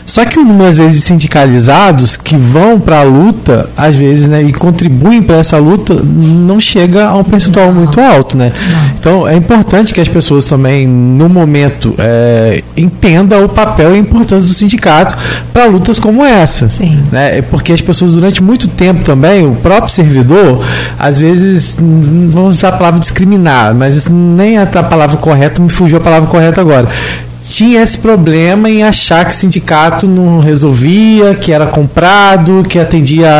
[0.08, 4.26] Só que o número, às vezes, de sindicalizados que vão para a luta, às vezes,
[4.26, 8.50] né, e contribuem para essa luta, não chega a um percentual muito alto, né?
[8.98, 13.98] Então, é importante que as pessoas também, no momento, é, entendam o papel e a
[13.98, 15.14] importância do sindicato
[15.52, 16.70] para lutas como essa.
[16.70, 17.02] Sim.
[17.12, 17.38] Né?
[17.38, 20.64] É porque as pessoas, durante muito tempo também, o próprio servidor,
[20.98, 25.98] às vezes, não vamos usar a palavra discriminar, mas nem a palavra correta, me fugiu
[25.98, 26.88] a palavra correta agora
[27.42, 33.30] tinha esse problema em achar que sindicato não resolvia, que era comprado, que atendia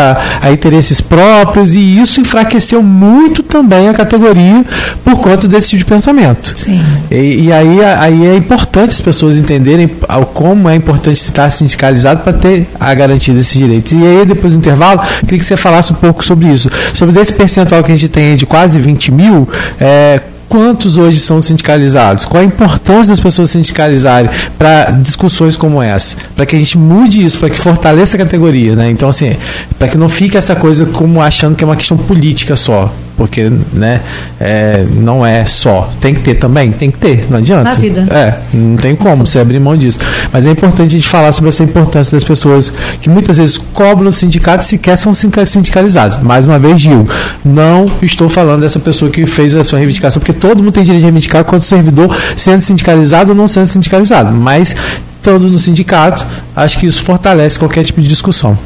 [0.42, 4.64] a, a, interesses próprios, e isso enfraqueceu muito também a categoria
[5.05, 6.55] por conta desse tipo de pensamento.
[6.57, 6.82] Sim.
[7.11, 9.90] E, e aí, aí é importante as pessoas entenderem
[10.32, 13.92] como é importante estar sindicalizado para ter a garantia desses direitos.
[13.92, 16.70] E aí, depois do intervalo, queria que você falasse um pouco sobre isso.
[16.94, 19.49] Sobre esse percentual que a gente tem de quase 20 mil,
[19.80, 22.24] é, Quantos hoje são sindicalizados?
[22.24, 26.16] Qual a importância das pessoas sindicalizarem para discussões como essa?
[26.34, 28.90] Para que a gente mude isso, para que fortaleça a categoria, né?
[28.90, 29.36] Então, assim,
[29.78, 33.51] para que não fique essa coisa como achando que é uma questão política só porque
[33.73, 34.01] né,
[34.41, 35.91] é, não é só.
[36.01, 36.71] Tem que ter também?
[36.71, 37.64] Tem que ter, não adianta.
[37.64, 38.07] Na vida.
[38.11, 39.99] É, não tem como você abrir mão disso.
[40.33, 44.12] Mas é importante a gente falar sobre essa importância das pessoas que muitas vezes cobram
[44.12, 46.23] sindicato e sequer são sindicalizados.
[46.23, 47.07] Mais uma vez, Gil,
[47.45, 51.01] não estou falando dessa pessoa que fez a sua reivindicação, porque todo mundo tem direito
[51.01, 54.33] de reivindicar quanto servidor sendo sindicalizado ou não sendo sindicalizado.
[54.33, 54.77] Mas,
[55.16, 58.57] estando no sindicato, acho que isso fortalece qualquer tipo de discussão.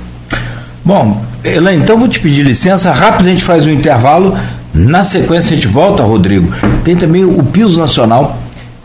[0.85, 4.37] Bom, Elaine, então vou te pedir licença, rápido a gente faz um intervalo.
[4.74, 6.53] Na sequência a gente volta, Rodrigo.
[6.83, 8.39] Tem também o piso nacional,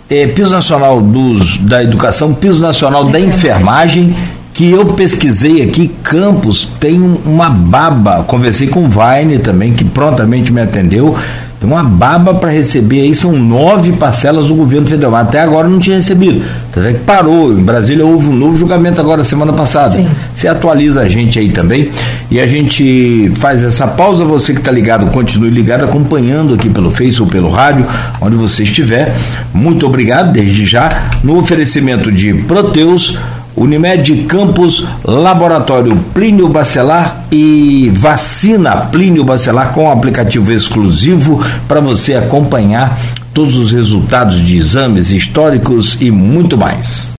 [0.10, 4.16] é, piso nacional dos, da educação, piso nacional da enfermagem,
[4.54, 8.24] que eu pesquisei aqui, Campos tem uma baba.
[8.24, 11.16] Conversei com o Vaine também, que prontamente me atendeu.
[11.60, 15.16] Tem uma baba para receber aí, são nove parcelas do governo federal.
[15.16, 16.44] Até agora não tinha recebido.
[16.74, 17.52] Dizer que parou.
[17.52, 19.92] Em Brasília houve um novo julgamento agora, semana passada.
[19.92, 20.08] Sim.
[20.36, 21.90] Você atualiza a gente aí também.
[22.30, 24.24] E a gente faz essa pausa.
[24.24, 27.88] Você que está ligado, continue ligado, acompanhando aqui pelo Face ou pelo rádio,
[28.22, 29.16] onde você estiver.
[29.52, 31.10] Muito obrigado desde já.
[31.24, 33.18] No oferecimento de Proteus
[33.58, 42.96] Unimed Campos, Laboratório Plínio Bacelar e Vacina Plínio Bacelar com aplicativo exclusivo para você acompanhar
[43.34, 47.14] todos os resultados de exames históricos e muito mais.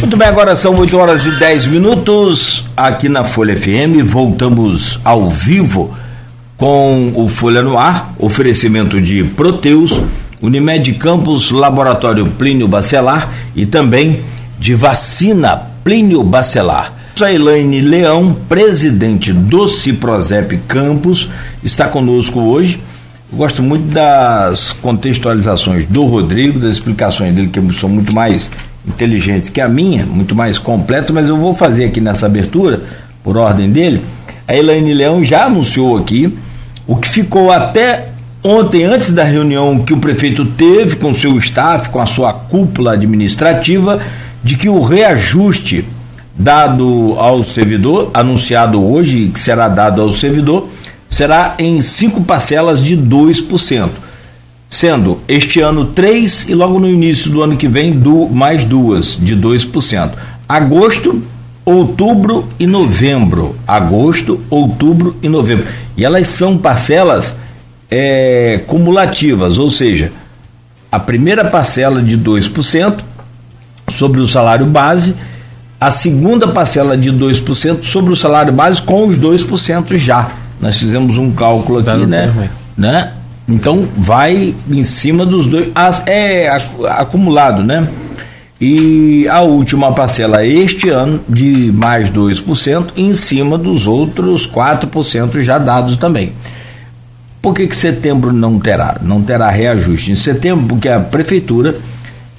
[0.00, 4.02] Muito bem, agora são 8 horas e 10 minutos aqui na Folha FM.
[4.04, 5.94] Voltamos ao vivo
[6.56, 10.00] com o Folha no Ar, oferecimento de Proteus,
[10.40, 14.20] Unimed Campos, Laboratório Plínio Bacelar e também
[14.58, 16.92] de vacina Plínio Bacelar.
[17.20, 21.30] A Elaine Leão, presidente do Ciprozep Campos,
[21.64, 22.78] está conosco hoje.
[23.32, 28.50] Eu gosto muito das contextualizações do Rodrigo, das explicações dele, que são muito mais
[28.86, 32.82] inteligentes que a minha, muito mais completas, mas eu vou fazer aqui nessa abertura,
[33.24, 34.02] por ordem dele.
[34.46, 36.36] A Elaine Leão já anunciou aqui
[36.86, 38.08] o que ficou até
[38.42, 42.92] ontem, antes da reunião que o prefeito teve com seu staff, com a sua cúpula
[42.92, 44.00] administrativa,
[44.42, 45.84] de que o reajuste
[46.38, 50.68] dado ao servidor, anunciado hoje, que será dado ao servidor,
[51.08, 53.88] será em cinco parcelas de 2%,
[54.68, 59.16] sendo este ano três e logo no início do ano que vem do, mais duas,
[59.16, 60.10] de 2%.
[60.48, 61.22] Agosto,
[61.64, 63.56] outubro e novembro.
[63.66, 65.66] Agosto, outubro e novembro.
[65.96, 67.34] E elas são parcelas
[67.90, 70.12] é, cumulativas, ou seja,
[70.90, 73.00] a primeira parcela de 2%
[73.90, 75.14] sobre o salário base,
[75.80, 80.30] a segunda parcela de 2% sobre o salário base com os 2% já.
[80.60, 82.50] Nós fizemos um cálculo aqui, né?
[82.76, 83.12] né?
[83.48, 85.68] Então vai em cima dos dois.
[86.06, 86.50] É
[86.88, 87.86] acumulado, né?
[88.60, 95.58] E a última parcela este ano de mais 2% em cima dos outros 4% já
[95.58, 96.32] dados também.
[97.42, 98.98] Por que, que setembro não terá?
[99.02, 101.76] Não terá reajuste em setembro, porque a prefeitura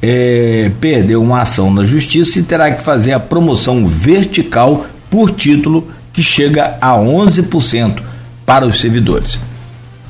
[0.01, 5.87] é, perdeu uma ação na justiça e terá que fazer a promoção vertical por título
[6.11, 8.01] que chega a 11%
[8.45, 9.39] para os servidores.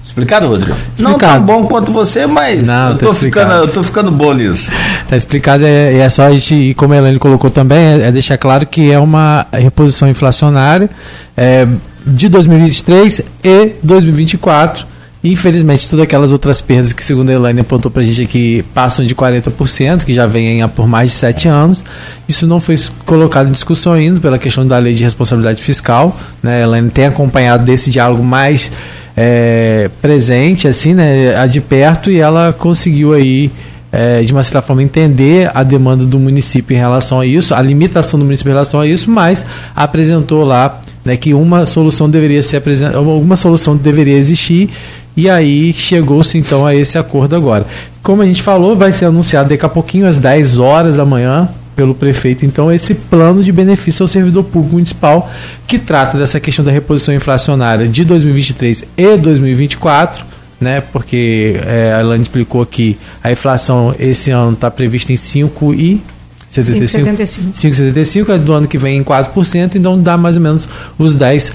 [0.07, 0.75] Explicado, Rodrigo?
[0.95, 1.03] Explicado.
[1.03, 4.33] Não tão bom quanto você, mas Não, eu, tô tá ficando, eu tô ficando bom
[4.33, 4.71] nisso.
[5.07, 8.11] Tá explicado, é, é só a gente, e como a Helene colocou também, é, é,
[8.11, 10.89] deixar claro que é uma reposição inflacionária
[11.35, 11.67] é,
[12.05, 14.87] de 2023 e 2024.
[15.23, 18.63] E, infelizmente, todas aquelas outras perdas que, segundo a Elaine apontou para a gente aqui,
[18.73, 21.83] passam de 40%, que já vem por mais de sete anos.
[22.27, 26.17] Isso não foi colocado em discussão ainda pela questão da lei de responsabilidade fiscal.
[26.41, 26.61] Né?
[26.61, 28.71] A Elaine tem acompanhado desse diálogo mais
[29.19, 33.51] é, presente, assim, né, de perto, e ela conseguiu aí
[33.91, 37.61] é, de uma certa forma, entender a demanda do município em relação a isso, a
[37.61, 39.43] limitação do município em relação a isso, mas
[39.75, 44.69] apresentou lá né, que uma solução deveria ser apresentada, alguma solução deveria existir,
[45.15, 47.65] e aí chegou-se então a esse acordo agora.
[48.03, 51.49] Como a gente falou, vai ser anunciado daqui a pouquinho, às 10 horas da manhã,
[51.77, 55.31] pelo prefeito, então, esse plano de benefício ao servidor público municipal,
[55.67, 60.25] que trata dessa questão da reposição inflacionária de 2023 e 2024
[60.59, 60.81] né?
[60.81, 66.01] Porque é, a Elaine explicou que a inflação esse ano está prevista em 5 e
[66.51, 68.29] 5,75.
[68.29, 70.67] é do ano que vem em 4%, então dá mais ou menos
[70.97, 71.51] os 10%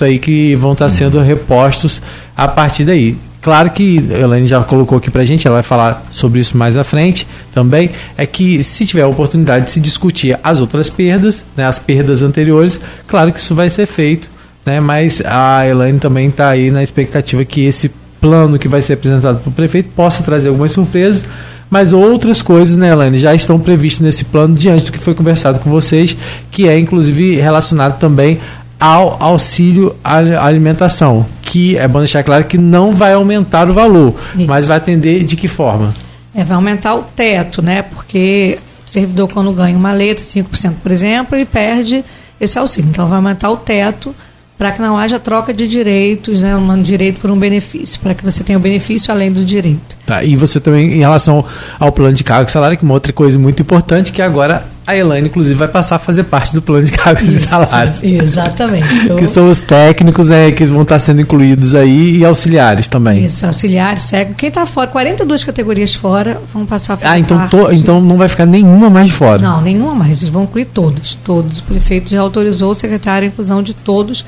[0.00, 2.00] aí que vão estar tá sendo repostos
[2.34, 3.18] a partir daí.
[3.44, 6.56] Claro que a Elaine já colocou aqui para a gente, ela vai falar sobre isso
[6.56, 10.88] mais à frente também, é que se tiver a oportunidade de se discutir as outras
[10.88, 14.30] perdas, né, as perdas anteriores, claro que isso vai ser feito,
[14.64, 18.94] né, mas a Elaine também está aí na expectativa que esse plano que vai ser
[18.94, 21.22] apresentado para o prefeito possa trazer algumas surpresas,
[21.68, 25.60] mas outras coisas, né, Elaine, já estão previstas nesse plano diante do que foi conversado
[25.60, 26.16] com vocês,
[26.50, 28.38] que é inclusive relacionado também
[28.78, 34.14] ao auxílio à alimentação, que é bom deixar claro que não vai aumentar o valor,
[34.36, 34.46] Isso.
[34.46, 35.94] mas vai atender de que forma?
[36.34, 37.82] É, vai aumentar o teto, né?
[37.82, 42.04] Porque o servidor, quando ganha uma letra, 5%, por exemplo, ele perde
[42.40, 42.90] esse auxílio.
[42.90, 44.14] Então, vai aumentar o teto
[44.56, 48.24] para que não haja troca de direitos, né, um direito por um benefício, para que
[48.24, 49.96] você tenha o benefício além do direito.
[50.06, 51.44] Tá, e você também, em relação
[51.78, 54.64] ao plano de cargo e salário, que é uma outra coisa muito importante, que agora
[54.86, 58.02] a Elaine, inclusive, vai passar a fazer parte do plano de cargos e salários.
[58.02, 59.08] Exatamente.
[59.16, 63.24] Que são os técnicos né, que vão estar sendo incluídos aí e auxiliares também.
[63.24, 64.34] Isso, auxiliares, cego.
[64.34, 68.16] Quem está fora, 42 categorias fora, vão passar a fazer Ah, então, to, então não
[68.16, 69.40] vai ficar nenhuma mais de fora?
[69.40, 70.22] Não, nenhuma mais.
[70.22, 71.14] Eles vão incluir todos.
[71.24, 71.60] Todos.
[71.60, 74.24] O prefeito já autorizou o secretário a inclusão de todos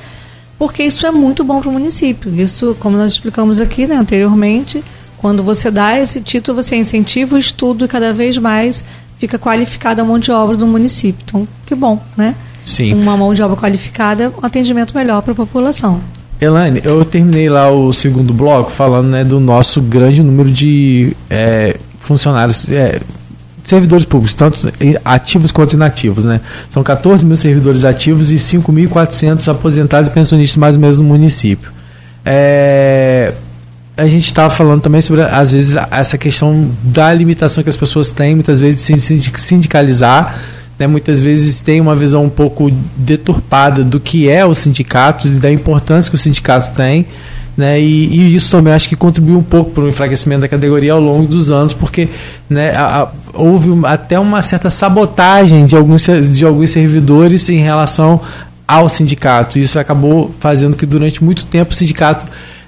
[0.57, 2.33] porque isso é muito bom para o município.
[2.35, 4.83] Isso, como nós explicamos aqui né, anteriormente,
[5.17, 8.83] quando você dá esse título, você incentiva o estudo e cada vez mais
[9.17, 11.21] fica qualificada a mão de obra do município.
[11.25, 12.35] Então, que bom, né?
[12.65, 12.93] Sim.
[12.93, 16.01] Uma mão de obra qualificada, um atendimento melhor para a população.
[16.39, 21.77] Elaine, eu terminei lá o segundo bloco falando né, do nosso grande número de é,
[21.99, 23.01] funcionários, é,
[23.63, 24.71] servidores públicos, tanto
[25.03, 26.23] ativos quanto inativos.
[26.23, 26.39] Né?
[26.69, 31.71] São 14 mil servidores ativos e 5.400 aposentados e pensionistas mais ou menos no município.
[32.23, 33.33] É,
[33.97, 38.11] a gente estava falando também sobre, às vezes, essa questão da limitação que as pessoas
[38.11, 40.37] têm, muitas vezes, de se sindicalizar.
[40.77, 45.31] Né, muitas vezes tem uma visão um pouco deturpada do que é o sindicato e
[45.31, 47.07] da importância que o sindicato tem.
[47.57, 50.93] Né, e, e, isso também acho que contribuiu um pouco para o enfraquecimento da categoria
[50.93, 52.07] ao longo dos anos, porque
[52.47, 58.21] né, a, a, houve até uma certa sabotagem de alguns, de alguns servidores em relação
[58.67, 59.57] ao sindicato.
[59.57, 62.27] Isso acabou fazendo que durante muito tempo o sindicato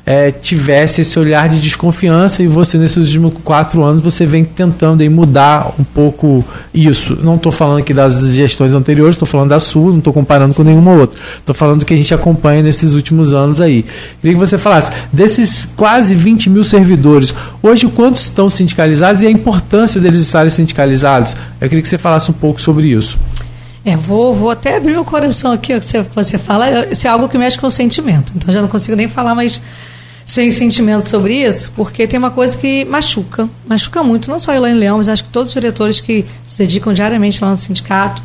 [0.10, 5.02] é, tivesse esse olhar de desconfiança e você nesses últimos quatro anos você vem tentando
[5.02, 6.44] aí mudar um pouco
[6.74, 7.16] isso.
[7.22, 10.64] Não estou falando aqui das gestões anteriores, estou falando da sua, não estou comparando com
[10.64, 11.20] nenhuma outra.
[11.38, 13.86] Estou falando do que a gente acompanha nesses últimos anos aí.
[14.20, 17.32] Queria que você falasse desses quase 20 mil servidores,
[17.62, 21.36] hoje quantos estão sindicalizados e a importância deles estarem sindicalizados?
[21.62, 23.16] Eu queria que você falasse um pouco sobre isso.
[23.86, 27.30] É, vou, vou até abrir meu coração aqui, que você, você fala, isso é algo
[27.30, 28.34] que mexe com o sentimento.
[28.36, 29.62] Então já não consigo nem falar mais
[30.30, 34.78] sem sentimento sobre isso, porque tem uma coisa que machuca, machuca muito, não só Elaine
[34.78, 38.22] Leão, mas acho que todos os diretores que se dedicam diariamente lá no sindicato.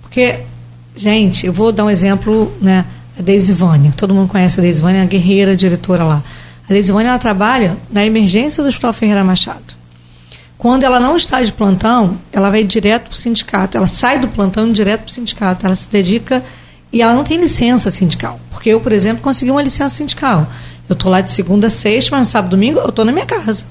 [0.00, 0.40] Porque,
[0.96, 2.86] gente, eu vou dar um exemplo, né?
[3.18, 6.22] A Deisivânia, todo mundo conhece a Deisivânia, a guerreira diretora lá.
[6.66, 9.74] A Deisivânia, ela trabalha na emergência do Hospital Ferreira Machado.
[10.56, 13.76] Quando ela não está de plantão, ela vai direto para o sindicato.
[13.76, 15.66] Ela sai do plantão direto para o sindicato.
[15.66, 16.42] Ela se dedica
[16.90, 18.40] e ela não tem licença sindical.
[18.50, 20.48] Porque eu, por exemplo, consegui uma licença sindical.
[20.88, 23.26] Eu tô lá de segunda a sexta, mas no sábado domingo eu tô na minha
[23.26, 23.64] casa.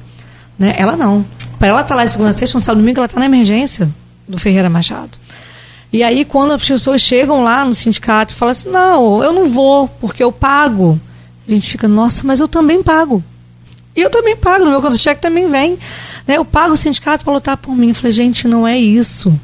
[0.57, 0.75] Né?
[0.77, 1.25] Ela não.
[1.59, 3.25] Para ela estar tá lá de segunda a sexta, no sábado domingo, ela está na
[3.25, 3.89] emergência
[4.27, 5.17] do Ferreira Machado.
[5.91, 9.47] E aí, quando as pessoas chegam lá no sindicato e falam assim, não, eu não
[9.47, 10.99] vou, porque eu pago.
[11.47, 13.23] A gente fica, nossa, mas eu também pago.
[13.95, 15.77] E eu também pago, no meu contra-cheque também vem.
[16.25, 16.37] Né?
[16.37, 17.89] Eu pago o sindicato para lutar por mim.
[17.89, 19.39] Eu falei, gente, não é isso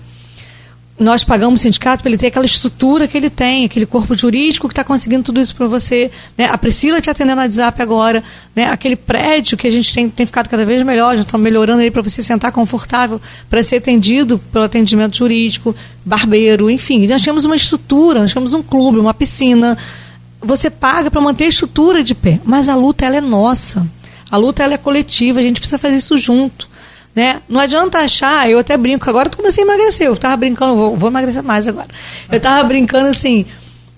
[1.00, 4.68] nós pagamos o sindicato para ele ter aquela estrutura que ele tem, aquele corpo jurídico
[4.68, 6.12] que está conseguindo tudo isso para você.
[6.38, 6.46] Né?
[6.46, 8.22] A Priscila te atendendo na WhatsApp agora,
[8.54, 8.66] né?
[8.66, 11.90] aquele prédio que a gente tem, tem ficado cada vez melhor, já estamos melhorando aí
[11.90, 15.74] para você sentar confortável, para ser atendido pelo atendimento jurídico,
[16.04, 17.08] barbeiro, enfim.
[17.08, 19.78] Nós temos uma estrutura, nós temos um clube, uma piscina.
[20.42, 23.88] Você paga para manter a estrutura de pé, mas a luta ela é nossa.
[24.30, 26.69] A luta ela é coletiva, a gente precisa fazer isso junto.
[27.20, 27.42] Né?
[27.50, 30.96] Não adianta achar, eu até brinco, agora eu comecei a emagrecer, eu estava brincando, vou,
[30.96, 31.90] vou, emagrecer mais agora.
[32.32, 33.46] Eu estava brincando assim,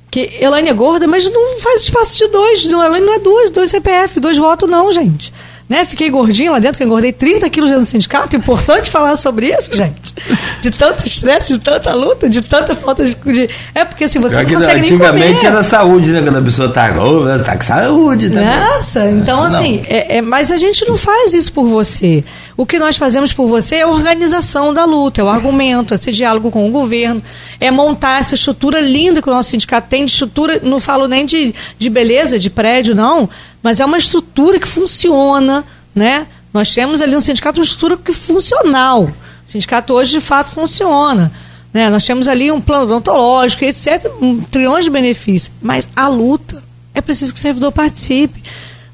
[0.10, 2.66] Que Elaine é gorda, mas não faz espaço de dois.
[2.66, 5.32] Elaine não é duas, dois CPF, dois votos, não, gente
[5.72, 5.86] né?
[5.86, 8.36] Fiquei gordinha lá dentro, que eu engordei 30 quilos dentro do sindicato.
[8.36, 10.14] Importante falar sobre isso, gente.
[10.62, 13.50] De tanto estresse, de tanta luta, de tanta falta de.
[13.74, 16.22] É porque se assim, você não consegue Antigamente era saúde, né?
[16.22, 18.30] Quando a pessoa tá gorda, tá com saúde.
[18.30, 22.22] Tá Nossa, então assim, é, é, mas a gente não faz isso por você.
[22.58, 26.12] O que nós fazemos por você é a organização da luta, é o argumento, esse
[26.12, 27.24] diálogo com o governo,
[27.62, 31.26] é montar essa estrutura linda que o nosso sindicato tem, de estrutura, não falo nem
[31.26, 33.30] de, de beleza, de prédio, não,
[33.62, 36.28] mas é uma estrutura que funciona, né?
[36.54, 39.04] Nós temos ali no sindicato uma estrutura que funcional.
[39.04, 39.14] O
[39.46, 41.32] sindicato hoje, de fato, funciona.
[41.74, 41.90] Né?
[41.90, 45.52] Nós temos ali um plano odontológico, etc., um trilhões de benefícios.
[45.62, 46.62] Mas a luta,
[46.94, 48.44] é preciso que o servidor participe.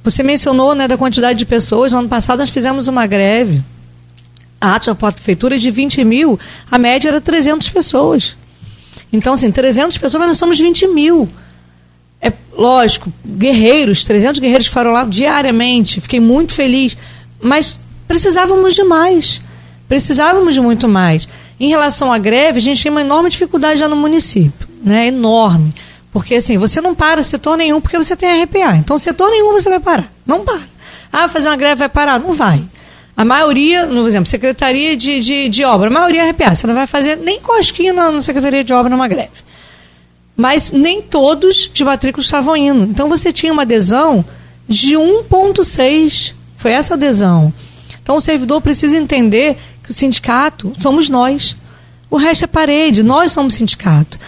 [0.03, 1.91] Você mencionou né, da quantidade de pessoas.
[1.91, 3.63] No ano passado, nós fizemos uma greve.
[4.61, 6.39] A ata da prefeitura de 20 mil,
[6.69, 8.37] a média era 300 pessoas.
[9.11, 11.29] Então, assim, 300 pessoas, mas nós somos 20 mil.
[12.21, 16.97] É lógico, guerreiros, 300 guerreiros foram lá diariamente, fiquei muito feliz,
[17.41, 19.41] mas precisávamos de mais.
[19.87, 21.27] Precisávamos de muito mais.
[21.59, 25.07] Em relação à greve, a gente tem uma enorme dificuldade já no município, né?
[25.07, 25.73] Enorme.
[26.11, 28.75] Porque assim, você não para setor nenhum porque você tem RPA.
[28.75, 30.11] Então, setor nenhum você vai parar.
[30.25, 30.61] Não para.
[31.11, 32.19] Ah, fazer uma greve vai parar?
[32.19, 32.63] Não vai.
[33.15, 36.53] A maioria, por exemplo, Secretaria de, de, de Obra, a maioria é RPA.
[36.53, 39.46] Você não vai fazer nem cosquinha na, na Secretaria de Obra numa greve
[40.37, 42.83] mas nem todos de matrícula estavam indo.
[42.83, 44.23] Então você tinha uma adesão
[44.69, 46.33] de 1,6.
[46.55, 47.51] Foi essa adesão.
[48.01, 51.57] Então o servidor precisa entender que o sindicato somos nós.
[52.09, 54.19] O resto é parede, nós somos sindicato.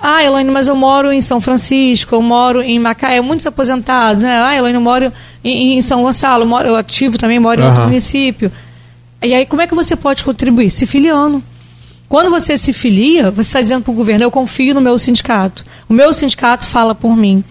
[0.00, 4.42] Ah, Elaine, mas eu moro em São Francisco, eu moro em Macaé, muitos aposentados, né?
[4.42, 5.12] Ah, Elaine, eu moro
[5.44, 8.50] em, em São Gonçalo, eu, moro, eu ativo também, moro em outro município.
[9.22, 10.70] E aí, como é que você pode contribuir?
[10.70, 11.40] Se filiando.
[12.12, 15.64] Quando você se filia, você está dizendo para o governo: eu confio no meu sindicato.
[15.88, 17.42] O meu sindicato fala por mim.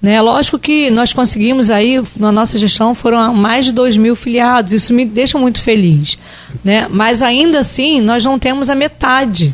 [0.00, 0.22] Né?
[0.22, 4.72] Lógico que nós conseguimos aí, na nossa gestão, foram mais de 2 mil filiados.
[4.72, 6.16] Isso me deixa muito feliz.
[6.62, 6.86] Né?
[6.88, 9.52] Mas ainda assim, nós não temos a metade.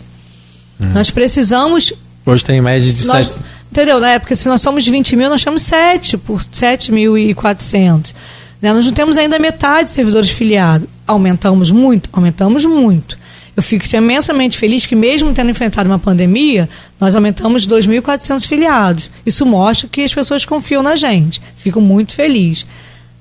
[0.79, 0.89] Hum.
[0.93, 1.95] Nós precisamos.
[2.27, 3.39] Hoje tem média de nós, 7.
[3.71, 4.01] Entendeu?
[4.01, 8.13] Na época, se nós somos 20 mil, nós temos 7 por 7.400.
[8.61, 8.71] Né?
[8.71, 10.87] Nós não temos ainda metade de servidores filiados.
[11.07, 12.11] Aumentamos muito?
[12.13, 13.22] Aumentamos muito.
[13.55, 19.11] Eu fico imensamente feliz que, mesmo tendo enfrentado uma pandemia, nós aumentamos 2.400 filiados.
[19.27, 21.43] Isso mostra que as pessoas confiam na gente.
[21.57, 22.65] Fico muito feliz.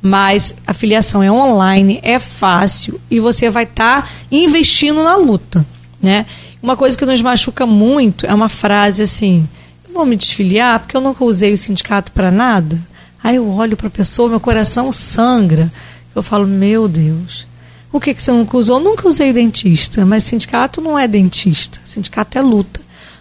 [0.01, 5.65] Mas a filiação é online, é fácil e você vai estar tá investindo na luta.
[6.01, 6.25] Né?
[6.63, 9.47] Uma coisa que nos machuca muito é uma frase assim:
[9.87, 12.79] eu vou me desfiliar porque eu nunca usei o sindicato para nada.
[13.21, 15.71] Aí eu olho para a pessoa, meu coração sangra.
[16.15, 17.50] Eu falo: meu Deus
[17.91, 18.79] o que, que você nunca usou?
[18.79, 21.79] Nunca usei dentista, mas sindicato não é dentista.
[21.85, 22.79] Sindicato é luta.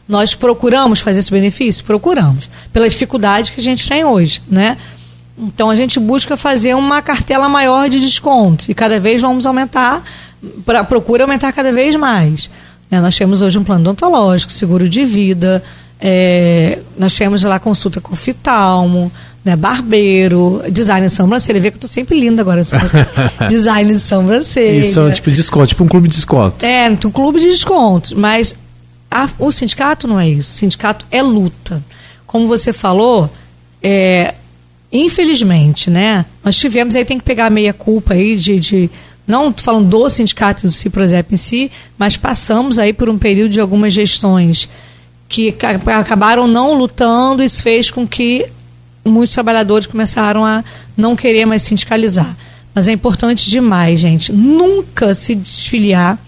[0.08, 1.84] Nós procuramos fazer esse benefício?
[1.84, 2.48] Procuramos.
[2.72, 4.76] Pela dificuldade que a gente tem hoje, né?
[5.38, 10.04] Então a gente busca fazer uma cartela maior de descontos e cada vez vamos aumentar,
[10.66, 12.50] pra, procura aumentar cada vez mais.
[12.90, 13.00] Né?
[13.00, 15.62] Nós temos hoje um plano odontológico, seguro de vida,
[15.98, 19.10] é, nós temos lá consulta com oftalmo,
[19.44, 21.60] né, barbeiro, design de sobrancelha.
[21.60, 22.62] Vê que eu tô sempre linda agora.
[23.48, 24.80] design de sobrancelha.
[24.80, 26.64] Isso é tipo desconto, tipo um clube de desconto.
[26.64, 28.12] É, um clube de descontos.
[28.12, 28.54] Mas
[29.10, 30.50] a, o sindicato não é isso.
[30.50, 31.82] O sindicato é luta.
[32.26, 33.30] Como você falou,
[33.82, 34.34] é,
[34.92, 36.26] infelizmente, né?
[36.44, 38.90] Nós tivemos, aí tem que pegar a meia culpa aí de, de
[39.26, 43.50] não falando do sindicato e do Ciprozep em si, mas passamos aí por um período
[43.50, 44.68] de algumas gestões
[45.28, 45.54] que
[45.86, 48.46] acabaram não lutando, isso fez com que
[49.04, 50.64] muitos trabalhadores começaram a
[50.96, 52.36] não querer mais sindicalizar.
[52.74, 56.18] Mas é importante demais, gente, nunca se desfiliar.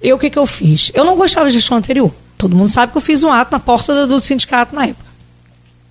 [0.00, 0.90] Eu, o que, que eu fiz?
[0.94, 2.12] Eu não gostava da gestão anterior.
[2.38, 5.10] Todo mundo sabe que eu fiz um ato na porta do, sindicato na época.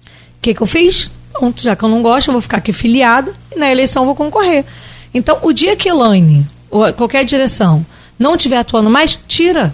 [0.05, 1.09] O que, que eu fiz?
[1.31, 4.15] Pronto, já que eu não gosto, eu vou ficar aqui filiada e na eleição vou
[4.15, 4.65] concorrer.
[5.13, 7.85] Então, o dia que Elaine, ou qualquer direção,
[8.17, 9.73] não estiver atuando mais, tira.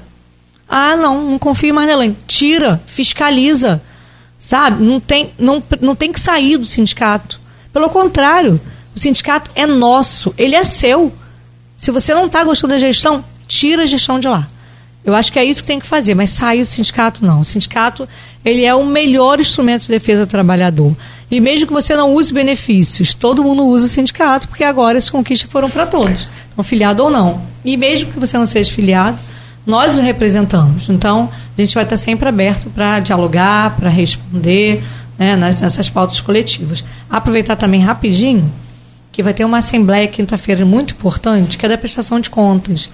[0.70, 2.18] Ah, não, não confio mais na Elaine.
[2.28, 3.82] Tira, fiscaliza.
[4.48, 4.82] Sabe?
[4.82, 7.38] Não tem, não, não tem que sair do sindicato.
[7.74, 8.62] Pelo contrário,
[8.96, 11.12] o sindicato é nosso, ele é seu.
[11.76, 14.48] Se você não está gostando da gestão, tira a gestão de lá.
[15.04, 17.42] Eu acho que é isso que tem que fazer, mas sair do sindicato não.
[17.42, 18.08] O sindicato
[18.46, 20.96] ele é o melhor instrumento de defesa do trabalhador.
[21.30, 25.10] E mesmo que você não use benefícios, todo mundo usa o sindicato, porque agora as
[25.10, 27.42] conquistas foram para todos, então, filiado ou não.
[27.66, 29.20] E mesmo que você não seja filiado,
[29.66, 30.88] nós o representamos.
[30.88, 34.84] Então, a gente vai estar sempre aberto para dialogar, para responder
[35.18, 36.84] né, nessas pautas coletivas.
[37.10, 38.52] Aproveitar também rapidinho
[39.12, 42.90] que vai ter uma assembleia quinta-feira muito importante, que é da prestação de contas.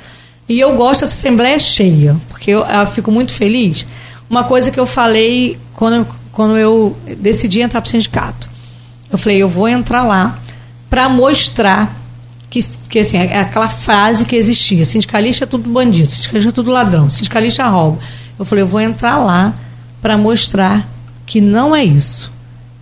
[0.47, 3.85] E eu gosto dessa assembleia cheia, porque eu, eu fico muito feliz.
[4.29, 8.49] Uma coisa que eu falei quando quando eu decidi entrar para o sindicato.
[9.09, 10.37] Eu falei, eu vou entrar lá
[10.89, 11.95] para mostrar
[12.49, 12.59] que,
[12.89, 17.09] que assim, é aquela frase que existia, sindicalista é tudo bandido, sindicalista é tudo ladrão,
[17.09, 17.99] sindicalista rouba.
[18.43, 19.53] Eu falei, eu vou entrar lá
[20.01, 20.85] para mostrar
[21.25, 22.29] que não é isso.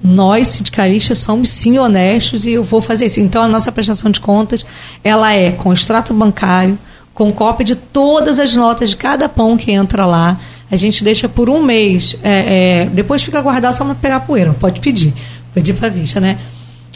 [0.03, 3.20] Nós, sindicalistas, somos sim honestos e eu vou fazer isso.
[3.20, 4.66] Então, a nossa prestação de contas,
[5.03, 6.80] ela é com extrato bancário,
[7.14, 10.39] com cópia de todas as notas de cada pão que entra lá.
[10.72, 12.16] A gente deixa por um mês.
[12.24, 14.53] É, é, depois fica guardado só para pegar poeira.
[14.53, 15.14] Pode pedir.
[15.53, 16.39] Pedir para vista, né?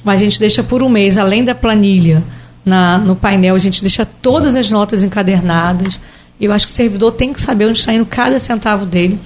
[0.04, 2.24] Mas a gente deixa por um mês, além da planilha,
[2.66, 6.00] na, no painel, a gente deixa todas as notas encadernadas.
[6.40, 9.20] Eu acho que o servidor tem que saber onde está indo cada centavo dele.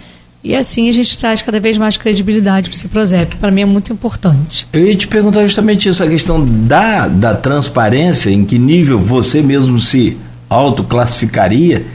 [0.43, 3.35] E assim a gente traz cada vez mais credibilidade para esse projeto.
[3.37, 4.67] Para mim é muito importante.
[4.71, 9.41] Eu ia te perguntar justamente isso, a questão da, da transparência, em que nível você
[9.41, 10.17] mesmo se
[10.49, 11.85] autoclassificaria,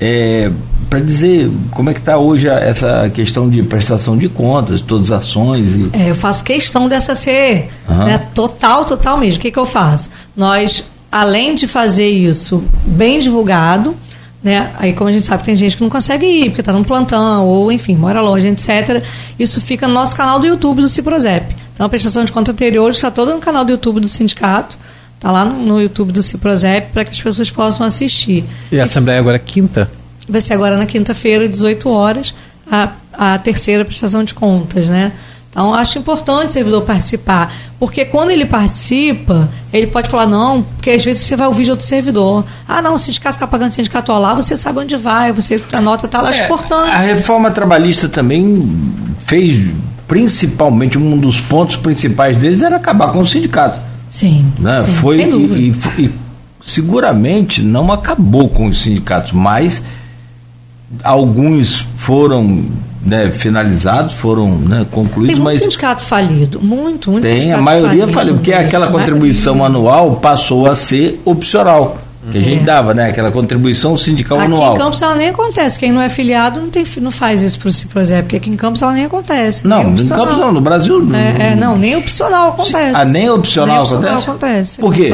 [0.00, 0.50] é,
[0.90, 5.12] para dizer como é que está hoje a, essa questão de prestação de contas, todas
[5.12, 5.70] as ações.
[5.70, 5.90] E...
[5.92, 8.04] É, eu faço questão dessa ser uhum.
[8.04, 9.38] né, total, total mesmo.
[9.38, 10.10] O que, que eu faço?
[10.36, 13.96] Nós, além de fazer isso bem divulgado,
[14.42, 14.72] né?
[14.78, 17.46] Aí, como a gente sabe, tem gente que não consegue ir, porque está num plantão,
[17.46, 19.02] ou enfim, mora longe, etc.
[19.38, 21.54] Isso fica no nosso canal do YouTube do Ciprozep.
[21.74, 24.76] Então, a prestação de conta anterior está toda no canal do YouTube do sindicato.
[25.16, 28.44] Está lá no, YouTube do Ciprozep para que as pessoas possam assistir.
[28.72, 29.88] E a Assembleia agora é quinta?
[30.28, 32.34] Vai ser agora na quinta-feira, 18 horas,
[32.68, 35.12] a, a terceira prestação de contas, né?
[35.52, 40.88] Então, acho importante o servidor participar, porque quando ele participa, ele pode falar, não, porque
[40.88, 42.42] às vezes você vai ouvir de outro servidor.
[42.66, 46.06] Ah, não, o sindicato está pagando sindicato lá, você sabe onde vai, você a nota
[46.06, 46.90] está lá, acho é, importante.
[46.90, 48.62] A reforma trabalhista também
[49.26, 49.68] fez,
[50.08, 53.78] principalmente, um dos pontos principais deles era acabar com o sindicato.
[54.08, 54.82] Sim, né?
[54.86, 56.12] sim Foi, e, e, e
[56.62, 59.82] seguramente não acabou com os sindicatos, mas
[61.04, 62.64] alguns foram
[63.04, 65.34] né, finalizados, foram né, concluídos.
[65.34, 70.16] Tem muito mas sindicato falido, muito, muito Tem, a maioria falido, porque aquela contribuição anual
[70.16, 71.98] passou a ser opcional.
[72.30, 72.64] Que a gente é.
[72.64, 73.08] dava, né?
[73.08, 74.62] Aquela contribuição sindical aqui anual.
[74.62, 75.76] Aqui em Campos ela nem acontece.
[75.76, 78.54] Quem não é filiado não, tem, não faz isso para o Ciprozé, porque aqui em
[78.54, 79.66] Campos ela nem acontece.
[79.66, 81.02] Não, em Campos não, no Brasil.
[81.16, 82.94] É, é, não, nem opcional acontece.
[82.94, 84.30] Ah, nem opcional, nem opcional acontece?
[84.30, 84.78] acontece.
[84.78, 85.12] Por quê?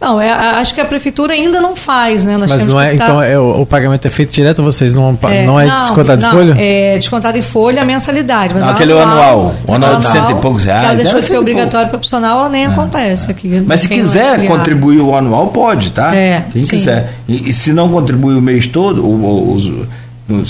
[0.00, 2.36] Não, é, acho que a prefeitura ainda não faz, né?
[2.36, 5.46] Nós Mas não é, então é, o, o, pagamento é feito direto vocês não é,
[5.46, 6.56] não é não, descontado não, de folha?
[6.58, 8.52] É descontado em folha a mensalidade.
[8.54, 10.84] Mas aquele é anual, o anual de cento e poucos reais.
[10.84, 12.66] Ela deixou de ser obrigatório para opcional, ela nem é.
[12.66, 13.62] acontece aqui.
[13.64, 16.14] Mas se quiser contribuir o anual, pode, tá?
[16.14, 16.76] É, Quem sim.
[16.76, 17.14] quiser.
[17.26, 19.86] E, e, se não contribuir o mês todo, o, o,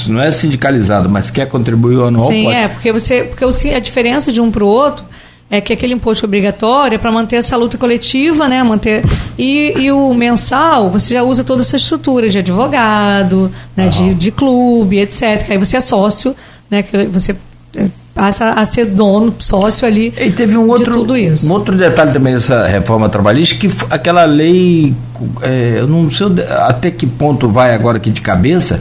[0.09, 2.57] não é sindicalizado, mas quer contribuir o anual, Sim, pode.
[2.57, 5.05] é, porque você, porque a diferença de um para o outro
[5.51, 8.62] é que aquele imposto obrigatório é para manter essa luta coletiva, né?
[8.62, 9.05] Manter
[9.38, 13.88] e, e o mensal você já usa toda essa estrutura de advogado, né?
[13.88, 15.51] De, de clube, etc.
[15.51, 16.34] Aí você é sócio,
[16.70, 16.82] né?
[16.82, 17.36] Que você
[17.76, 20.14] é, passa a ser dono, sócio ali.
[20.18, 21.47] E teve um outro, tudo isso.
[21.47, 24.95] um outro detalhe também dessa reforma trabalhista que aquela lei,
[25.42, 26.26] é, eu não sei
[26.66, 28.80] até que ponto vai agora aqui de cabeça,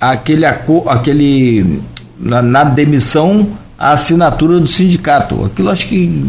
[0.00, 1.82] aquele aquele
[2.18, 5.44] na, na demissão a assinatura do sindicato.
[5.44, 6.24] Aquilo acho que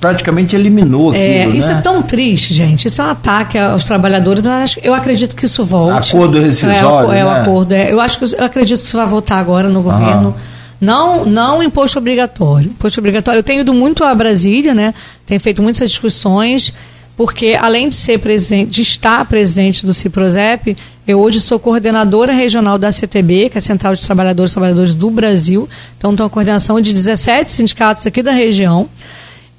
[0.00, 1.78] praticamente eliminou é, aquilo, é, Isso né?
[1.78, 2.88] é tão triste, gente.
[2.88, 6.14] Isso é um ataque aos trabalhadores, mas eu acredito que isso volte.
[6.14, 7.26] Acordo rescisório, é, é, né?
[7.26, 7.72] o acordo.
[7.72, 10.34] É, eu acho que eu acredito que isso vai voltar agora no governo.
[10.80, 12.68] Não, não imposto obrigatório.
[12.68, 13.38] Imposto obrigatório.
[13.38, 14.92] Eu tenho ido muito a Brasília, né?
[15.24, 16.72] Tenho feito muitas discussões
[17.16, 20.76] porque além de ser presidente, de estar presidente do Ciprozep,
[21.06, 24.94] eu hoje sou coordenadora regional da CTB, que é a Central de Trabalhadores e Trabalhadores
[24.94, 25.68] do Brasil.
[25.96, 28.88] Então, estou a coordenação de 17 sindicatos aqui da região.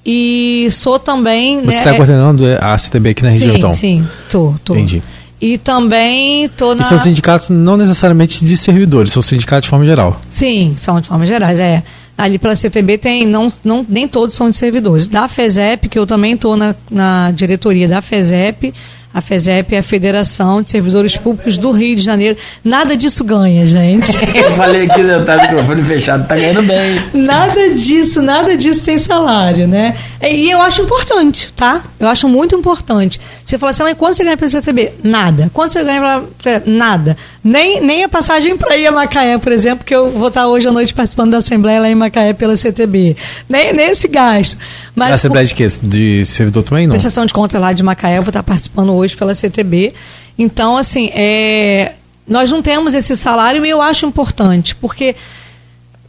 [0.06, 1.62] E sou também.
[1.62, 3.74] Você está né, é coordenando a CTB aqui na região, sim, então?
[3.74, 4.56] Sim, estou.
[4.70, 5.04] Entendi.
[5.40, 6.82] E também estou na.
[6.82, 10.20] E são sindicatos não necessariamente de servidores, são sindicatos de forma geral.
[10.28, 11.84] Sim, são de forma geral, é
[12.18, 15.06] ali pela CTB tem, não, não, nem todos são de servidores.
[15.08, 18.74] Da FESEP, que eu também estou na, na diretoria da FESEP,
[19.18, 22.38] a FESEP é a Federação de Servidores Públicos do Rio de Janeiro.
[22.64, 24.12] Nada disso ganha, gente.
[24.38, 27.02] eu falei aqui, né, tá microfone fechado, tá ganhando bem.
[27.16, 29.96] Nada disso, nada disso tem salário, né?
[30.22, 31.82] E eu acho importante, tá?
[32.00, 33.20] Eu acho muito importante.
[33.44, 34.94] Você fala assim, mas quanto você ganha para CTB?
[35.04, 35.50] Nada.
[35.52, 37.18] Quanto você ganha para nada?
[37.44, 40.68] Nem, nem a passagem para ir a Macaé, por exemplo, que eu vou estar hoje
[40.68, 43.16] à noite participando da Assembleia lá em Macaé pela CTB.
[43.50, 44.60] Nem, nem esse gasto.
[44.98, 45.68] Mas, a Assembleia de quê?
[45.82, 46.94] De servidor também, não?
[46.94, 49.94] Prestação de conta lá de Macaé, eu vou estar participando hoje pela CTB.
[50.40, 51.94] Então, assim, é,
[52.28, 55.16] nós não temos esse salário e eu acho importante, porque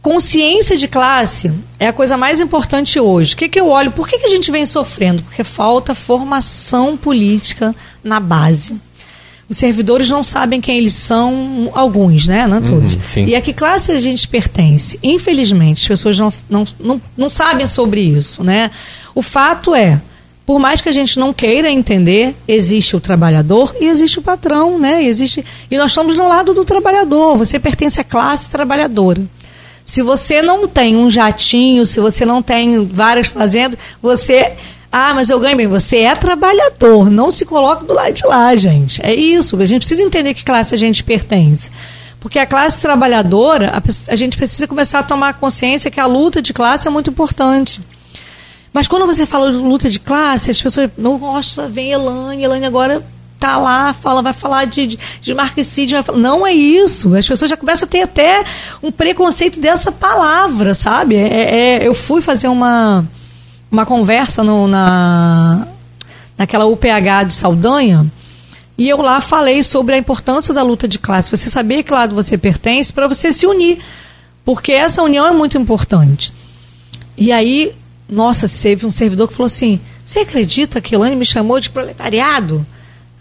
[0.01, 3.35] consciência de classe é a coisa mais importante hoje.
[3.35, 3.91] O que, que eu olho?
[3.91, 5.21] Por que, que a gente vem sofrendo?
[5.21, 8.75] Porque falta formação política na base.
[9.49, 12.45] Os servidores não sabem quem eles são, alguns, né?
[12.45, 12.93] Não todos.
[13.15, 14.99] Uhum, e a que classe a gente pertence?
[15.01, 18.69] Infelizmente, as pessoas não, não, não, não sabem sobre isso, né?
[19.15, 19.99] O fato é,
[20.45, 24.77] por mais que a gente não queira entender, existe o trabalhador e existe o patrão,
[24.77, 25.03] né?
[25.03, 27.35] E existe e nós estamos no lado do trabalhador.
[27.35, 29.21] Você pertence à classe trabalhadora.
[29.83, 34.53] Se você não tem um jatinho, se você não tem várias fazendas, você
[34.91, 35.67] ah, mas eu ganho bem.
[35.67, 38.99] Você é trabalhador, não se coloca do lado de lá, gente.
[39.05, 39.59] É isso.
[39.59, 41.69] A gente precisa entender que classe a gente pertence.
[42.19, 43.71] Porque a classe trabalhadora,
[44.07, 47.81] a, gente precisa começar a tomar consciência que a luta de classe é muito importante.
[48.73, 53.05] Mas quando você fala de luta de classe, as pessoas, nossa, vem Elane, Elane agora
[53.39, 57.15] tá lá, fala, vai falar de, de, de vai falar, não é isso.
[57.15, 58.43] As pessoas já começam a ter até
[58.83, 61.15] um preconceito dessa palavra, sabe?
[61.15, 63.07] É, é, eu fui fazer uma
[63.71, 65.67] uma conversa no, na,
[66.37, 68.09] naquela UPH de Saldanha,
[68.77, 71.29] e eu lá falei sobre a importância da luta de classe.
[71.29, 73.79] Você saber que lado você pertence para você se unir.
[74.45, 76.33] Porque essa união é muito importante.
[77.17, 77.73] E aí,
[78.09, 82.65] nossa, teve um servidor que falou assim: Você acredita que Elane me chamou de proletariado?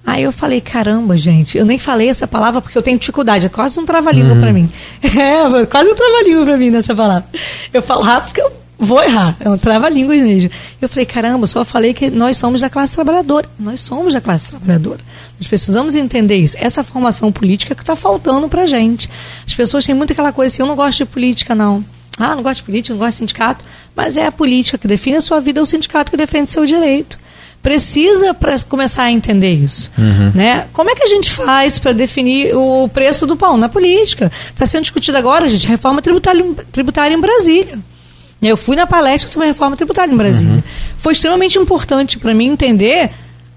[0.07, 3.49] Aí eu falei, caramba, gente, eu nem falei essa palavra porque eu tenho dificuldade, é
[3.51, 4.41] quase um trava-língua uhum.
[4.41, 4.67] para mim.
[5.05, 7.29] É, quase um trava-língua para mim nessa palavra.
[7.75, 9.37] Eu falo rápido porque eu vou errar.
[9.41, 10.51] É um trava-línguas mesmo.
[10.81, 13.49] Eu falei, caramba, só falei que nós somos da classe trabalhadora.
[13.59, 15.01] Nós somos da classe trabalhadora.
[15.39, 16.57] Nós precisamos entender isso.
[16.61, 19.11] Essa formação política que está faltando para gente.
[19.47, 21.85] As pessoas têm muito aquela coisa assim, eu não gosto de política, não.
[22.19, 23.65] Ah, não gosto de política, não gosto de sindicato.
[23.97, 26.65] Mas é a política que define a sua vida, é o sindicato que defende seu
[26.65, 27.19] direito.
[27.61, 29.91] Precisa pra começar a entender isso.
[29.99, 30.31] Uhum.
[30.35, 30.69] Né?
[30.73, 33.57] Como é que a gente faz para definir o preço do pão?
[33.57, 34.31] Na política.
[34.51, 37.79] Está sendo discutida agora, gente, reforma tributária, tributária em Brasília.
[38.41, 40.55] Eu fui na palestra sobre a reforma tributária em Brasília.
[40.55, 40.63] Uhum.
[40.99, 43.11] Foi extremamente importante para mim entender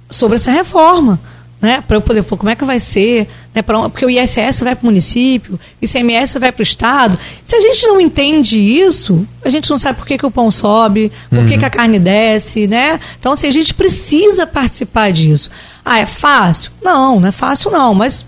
[0.09, 1.19] sobre essa reforma.
[1.61, 4.61] Né, para eu poder, pô, como é que vai ser, né, pra, porque o ISS
[4.61, 7.19] vai para o município, o ICMS vai para o Estado.
[7.45, 10.49] Se a gente não entende isso, a gente não sabe por que, que o pão
[10.49, 11.47] sobe, por uhum.
[11.47, 12.99] que, que a carne desce, né?
[13.19, 15.51] Então, assim, a gente precisa participar disso.
[15.85, 16.71] Ah, é fácil?
[16.81, 18.25] Não, não é fácil não, mas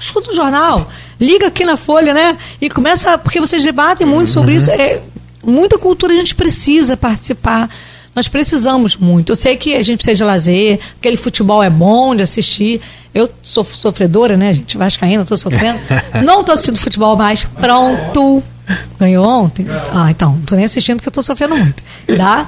[0.00, 0.90] escuta o jornal,
[1.20, 2.36] liga aqui na Folha, né?
[2.60, 4.58] E começa, porque vocês debatem muito sobre uhum.
[4.58, 4.70] isso.
[4.72, 5.00] É,
[5.42, 7.68] muita cultura a gente precisa participar.
[8.14, 9.32] Nós precisamos muito.
[9.32, 12.80] Eu sei que a gente precisa de lazer, aquele futebol é bom de assistir.
[13.14, 14.76] Eu sou sofredora, né, gente?
[14.76, 15.78] Vascaína, estou sofrendo.
[16.24, 17.44] não estou assistindo futebol mais.
[17.44, 18.42] Pronto.
[18.98, 19.66] Ganhou ontem?
[19.92, 21.82] Ah, então, não estou nem assistindo porque eu estou sofrendo muito.
[22.16, 22.46] Tá?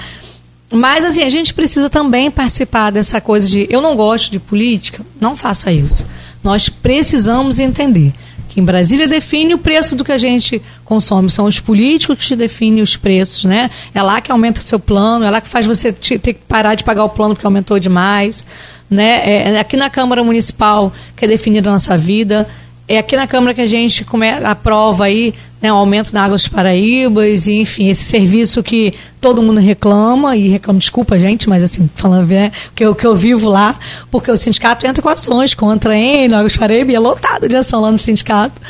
[0.70, 5.04] Mas, assim, a gente precisa também participar dessa coisa de eu não gosto de política.
[5.20, 6.06] Não faça isso.
[6.42, 8.12] Nós precisamos entender
[8.54, 11.28] que em Brasília define o preço do que a gente consome.
[11.28, 13.68] São os políticos que definem os preços, né?
[13.92, 16.76] É lá que aumenta o seu plano, é lá que faz você ter que parar
[16.76, 18.44] de pagar o plano porque aumentou demais.
[18.88, 19.22] Né?
[19.24, 22.46] É, é aqui na Câmara Municipal que é definida a nossa vida.
[22.86, 26.36] É aqui na Câmara que a gente come, aprova aí né, o aumento na Água
[26.36, 31.62] dos Paraíbas, e, enfim, esse serviço que todo mundo reclama, e reclama, desculpa, gente, mas
[31.62, 33.74] assim, falando né, que eu, que eu vivo lá,
[34.10, 37.56] porque o sindicato entra com ações contra ele, Água dos Paraíbas, e é lotado de
[37.56, 38.60] ação lá no sindicato.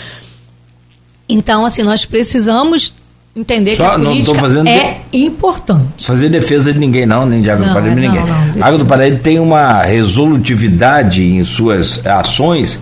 [1.29, 2.95] Então, assim, nós precisamos
[3.35, 5.25] entender Só, que a política fazendo é de...
[5.25, 6.07] importante.
[6.07, 8.21] Fazer defesa de ninguém não, nem de Água não, do Paraíba, ninguém.
[8.21, 12.81] Não, não, Água do Paraíba tem uma resolutividade em suas ações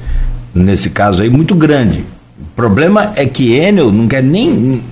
[0.54, 2.04] nesse caso aí, muito grande.
[2.40, 4.82] O problema é que Enel não quer nem.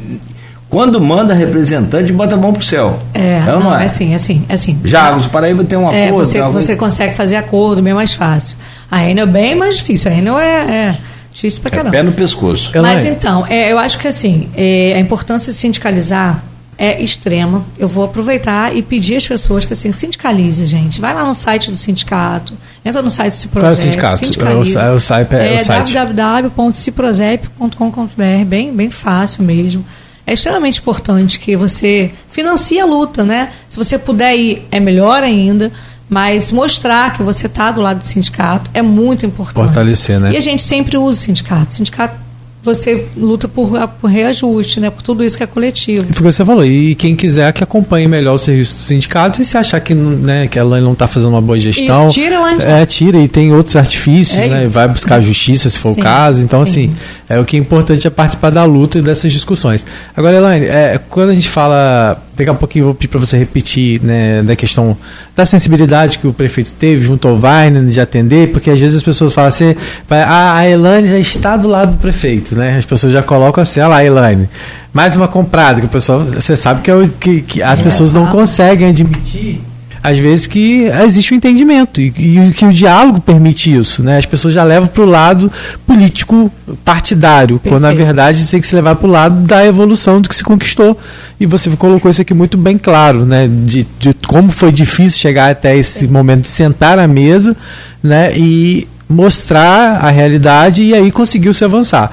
[0.69, 2.99] Quando manda representante, bota a mão pro céu.
[3.13, 3.83] É, é não, não é?
[3.83, 4.79] é assim, é assim, é assim.
[4.85, 5.99] Já, os Paraíba tem um acordo.
[5.99, 8.57] É, você, você consegue fazer acordo bem mais fácil.
[8.89, 10.11] A Enel é bem mais difícil.
[10.11, 10.99] A Enel é, é
[11.33, 11.97] difícil pra é caramba.
[11.97, 12.71] É pé no pescoço.
[12.81, 16.41] Mas então, é, eu acho que assim, é, a importância de sindicalizar
[16.81, 17.65] é extrema.
[17.79, 20.99] Eu vou aproveitar e pedir às pessoas que assim, sindicalize, gente.
[20.99, 23.61] Vai lá no site do sindicato, entra no site do Ciprozep.
[23.61, 24.17] Qual é o sindicato?
[24.17, 24.77] Sindicalize.
[24.77, 25.93] É o, é o, site, é, é o site.
[25.93, 29.85] www.ciprozep.com.br, bem, bem fácil mesmo.
[30.27, 33.51] É extremamente importante que você financie a luta, né?
[33.69, 35.71] Se você puder ir, é melhor ainda.
[36.09, 39.67] Mas mostrar que você está do lado do sindicato é muito importante.
[39.67, 40.33] Fortalecer, né?
[40.33, 41.71] E a gente sempre usa o sindicato.
[41.71, 42.30] O sindicato
[42.63, 43.71] você luta por,
[44.01, 44.91] por reajuste, né?
[44.91, 46.05] Por tudo isso que é coletivo.
[46.13, 46.65] Foi o que você falou.
[46.65, 50.47] E quem quiser que acompanhe melhor o serviço do sindicato e se achar que, né,
[50.47, 52.09] que ela não está fazendo uma boa gestão.
[52.09, 54.67] Isso, tira lá É, tira e tem outros artifícios, é né?
[54.67, 56.43] Vai buscar justiça se for sim, o caso.
[56.43, 56.71] Então, sim.
[56.71, 56.97] assim,
[57.29, 59.87] é o que é importante é participar da luta e dessas discussões.
[60.15, 63.39] Agora, Elaine, é, quando a gente fala daqui a pouquinho eu vou pedir para você
[63.39, 64.97] repetir né, da questão
[65.37, 69.03] da sensibilidade que o prefeito teve junto ao Wagner de atender, porque às vezes as
[69.03, 69.75] pessoas falam assim,
[70.11, 72.77] ah, a Elaine já está do lado do prefeito, né?
[72.77, 74.49] As pessoas já colocam assim, olha lá, Elaine,
[74.93, 77.83] mais uma comprada, que o pessoal, você sabe que, é o, que, que as é,
[77.83, 79.61] pessoas não conseguem admitir
[80.03, 84.19] às vezes que existe um entendimento e, e que o diálogo permite isso, né?
[84.19, 85.53] As pessoas já levam para o lado
[85.87, 86.51] político
[86.85, 87.75] partidário, Perfeito.
[87.75, 90.43] quando na verdade tem que se levar para o lado da evolução do que se
[90.43, 90.99] conquistou.
[91.39, 93.49] E você colocou isso aqui muito bem claro, né?
[93.49, 97.55] De, de como foi difícil chegar até esse momento de sentar à mesa,
[98.03, 98.33] né?
[98.37, 102.11] E mostrar a realidade e aí conseguiu se avançar.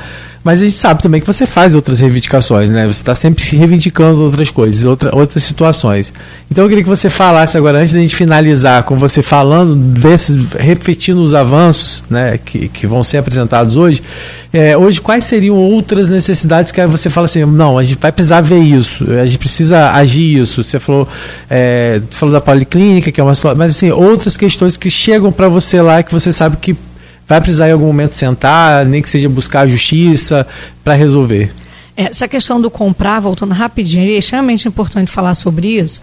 [0.47, 2.85] Mas a gente sabe também que você faz outras reivindicações, né?
[2.87, 6.13] Você está sempre reivindicando outras coisas, outra, outras situações.
[6.49, 10.37] Então eu queria que você falasse agora, antes da gente finalizar, com você falando desses,
[10.57, 14.01] repetindo os avanços né, que, que vão ser apresentados hoje.
[14.53, 18.39] É, hoje, quais seriam outras necessidades que você fala assim, não, a gente vai precisar
[18.39, 20.63] ver isso, a gente precisa agir isso.
[20.63, 21.05] Você falou,
[21.49, 25.81] é, falou da policlínica, que é uma mas assim, outras questões que chegam para você
[25.81, 26.73] lá que você sabe que
[27.27, 30.47] vai precisar em algum momento sentar, nem que seja buscar a justiça
[30.83, 31.51] para resolver.
[31.95, 36.01] É, essa questão do comprar, voltando rapidinho, é extremamente importante falar sobre isso,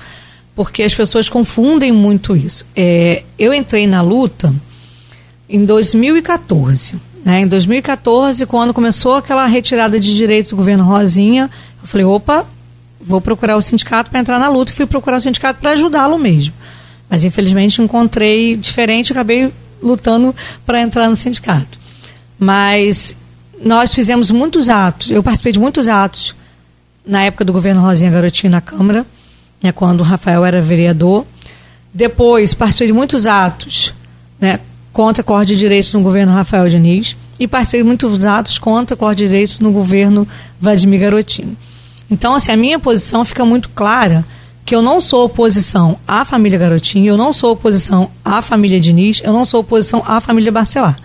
[0.54, 2.66] porque as pessoas confundem muito isso.
[2.76, 4.52] É, eu entrei na luta
[5.48, 6.96] em 2014.
[7.24, 7.40] Né?
[7.40, 11.50] Em 2014, quando começou aquela retirada de direitos do governo Rosinha,
[11.82, 12.44] eu falei, opa,
[13.00, 16.18] vou procurar o sindicato para entrar na luta e fui procurar o sindicato para ajudá-lo
[16.18, 16.54] mesmo.
[17.08, 19.52] Mas infelizmente encontrei diferente, acabei
[19.82, 20.34] lutando
[20.64, 21.78] para entrar no sindicato.
[22.38, 23.16] Mas
[23.62, 26.34] nós fizemos muitos atos, eu participei de muitos atos
[27.06, 29.06] na época do governo Rosinha Garotinho na Câmara,
[29.62, 31.26] né, quando o Rafael era vereador.
[31.92, 33.94] Depois participei de muitos atos
[34.40, 34.58] né,
[34.92, 38.94] contra a Corte de Direitos no governo Rafael Diniz e participei de muitos atos contra
[38.94, 40.26] a Corte de Direitos no governo
[40.60, 41.56] Vladimir Garotinho.
[42.10, 44.24] Então, assim, a minha posição fica muito clara
[44.64, 49.20] que eu não sou oposição à família Garotinho, eu não sou oposição à família Diniz,
[49.22, 50.96] eu não sou oposição à família Barcelar.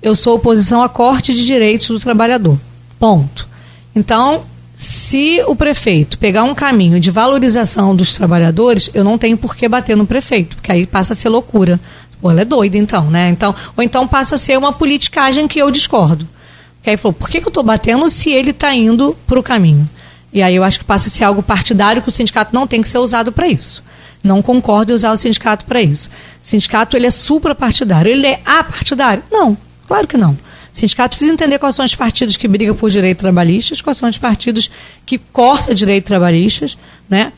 [0.00, 2.58] Eu sou oposição à corte de direitos do trabalhador.
[2.98, 3.48] Ponto.
[3.94, 4.44] Então,
[4.76, 9.66] se o prefeito pegar um caminho de valorização dos trabalhadores, eu não tenho por que
[9.66, 11.80] bater no prefeito, porque aí passa a ser loucura.
[12.20, 13.28] Pô, ela é doida então, né?
[13.30, 16.28] Então, ou então passa a ser uma politicagem que eu discordo.
[16.76, 19.42] Porque aí falou, por que, que eu estou batendo se ele está indo para o
[19.42, 19.88] caminho?
[20.36, 22.82] E aí eu acho que passa a ser algo partidário que o sindicato não tem
[22.82, 23.82] que ser usado para isso.
[24.22, 26.10] Não concordo em usar o sindicato para isso.
[26.10, 28.12] O sindicato ele é suprapartidário.
[28.12, 29.22] Ele é apartidário?
[29.32, 29.56] Não,
[29.88, 30.32] claro que não.
[30.32, 30.38] O
[30.74, 34.18] sindicato precisa entender quais são os partidos que brigam por direitos trabalhistas, quais são os
[34.18, 34.70] partidos
[35.06, 36.76] que cortam direitos trabalhistas,
[37.08, 37.32] né?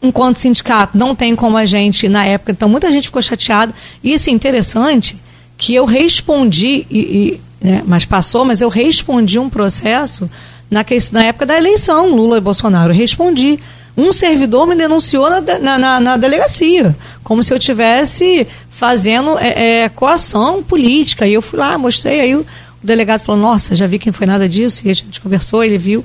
[0.00, 3.74] Enquanto sindicato não tem como a gente, na época, então muita gente ficou chateada.
[4.02, 5.18] E isso é interessante
[5.58, 10.30] que eu respondi, e, e né, mas passou, mas eu respondi um processo
[10.70, 12.92] na, na época da eleição, Lula e Bolsonaro.
[12.92, 13.58] Respondi.
[13.96, 19.82] Um servidor me denunciou na, na, na, na delegacia, como se eu tivesse fazendo é,
[19.82, 21.26] é, coação política.
[21.26, 24.14] E eu fui lá, mostrei, aí o, o, delegado falou, nossa, já vi que não
[24.14, 26.04] foi nada disso, e a gente conversou, ele viu.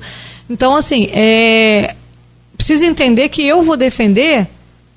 [0.50, 1.94] Então, assim, é,
[2.56, 4.48] precisa entender que eu vou defender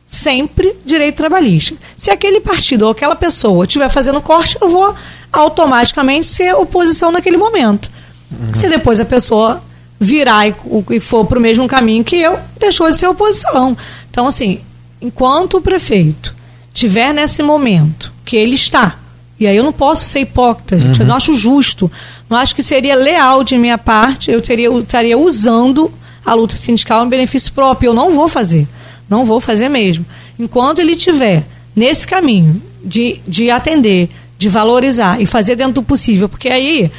[0.07, 1.75] sempre direito trabalhista.
[1.95, 4.95] Se aquele partido ou aquela pessoa estiver fazendo corte, eu vou
[5.31, 7.91] automaticamente ser oposição naquele momento.
[8.31, 8.53] Uhum.
[8.53, 9.61] Se depois a pessoa
[9.99, 10.55] virar e,
[10.91, 13.75] e for para o mesmo caminho que eu, deixou de ser oposição.
[14.09, 14.61] Então, assim,
[15.01, 16.35] enquanto o prefeito
[16.73, 18.99] tiver nesse momento que ele está,
[19.39, 21.03] e aí eu não posso ser hipócrita, gente, uhum.
[21.03, 21.91] eu não acho justo,
[22.29, 25.91] não acho que seria leal de minha parte, eu teria, eu estaria usando
[26.25, 28.67] a luta sindical em benefício próprio, eu não vou fazer,
[29.09, 30.05] não vou fazer mesmo.
[30.37, 31.45] Enquanto ele tiver
[31.75, 36.91] nesse caminho de, de atender, de valorizar e fazer dentro do possível, porque aí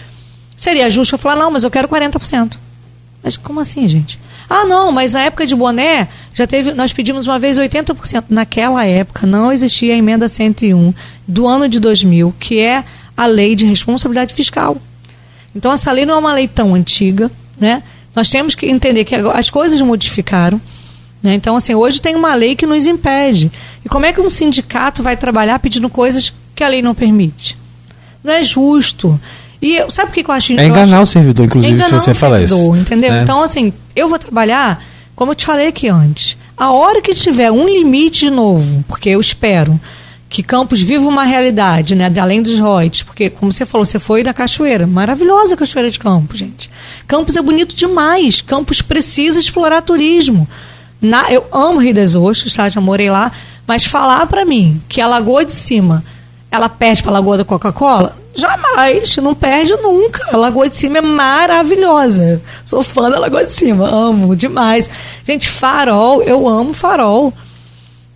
[0.59, 2.59] Seria justo eu falar, não, mas eu quero 40%.
[3.23, 4.19] Mas como assim, gente?
[4.51, 8.25] Ah, não, mas na época de boné, já teve, nós pedimos uma vez 80%.
[8.29, 10.93] Naquela época não existia a emenda 101
[11.29, 12.83] do ano de 2000, que é
[13.17, 14.77] a lei de responsabilidade fiscal.
[15.55, 17.85] Então essa lei não é uma lei tão antiga, né?
[18.13, 20.61] Nós temos que entender que as coisas modificaram.
[21.23, 21.35] Né?
[21.35, 23.53] Então, assim, hoje tem uma lei que nos impede.
[23.85, 27.57] E como é que um sindicato vai trabalhar pedindo coisas que a lei não permite?
[28.23, 29.21] Não é justo.
[29.61, 31.03] E sabe o que, eu acho É enganar acho?
[31.03, 32.77] o servidor, inclusive, é se você falar isso.
[32.77, 33.13] Entendeu?
[33.13, 33.23] É.
[33.23, 34.83] Então, assim, eu vou trabalhar,
[35.17, 39.09] como eu te falei aqui antes, a hora que tiver um limite de novo, porque
[39.11, 39.81] eu espero
[40.29, 44.23] que Campos viva uma realidade, né, além dos royalties, porque, como você falou, você foi
[44.23, 46.71] na Cachoeira, maravilhosa a Cachoeira de Campos, gente.
[47.07, 50.47] Campos é bonito demais, Campos precisa explorar turismo.
[51.01, 52.69] Na, eu amo Rio das Ostras, tá?
[52.69, 53.33] já morei lá,
[53.67, 56.05] mas falar para mim que a Lagoa de Cima,
[56.51, 60.25] ela perde para a Lagoa da Coca-Cola, Jamais, não perde nunca.
[60.33, 62.41] A Lagoa de Cima é maravilhosa.
[62.65, 64.89] Sou fã da Lagoa de Cima, amo demais.
[65.27, 67.33] Gente, farol, eu amo farol.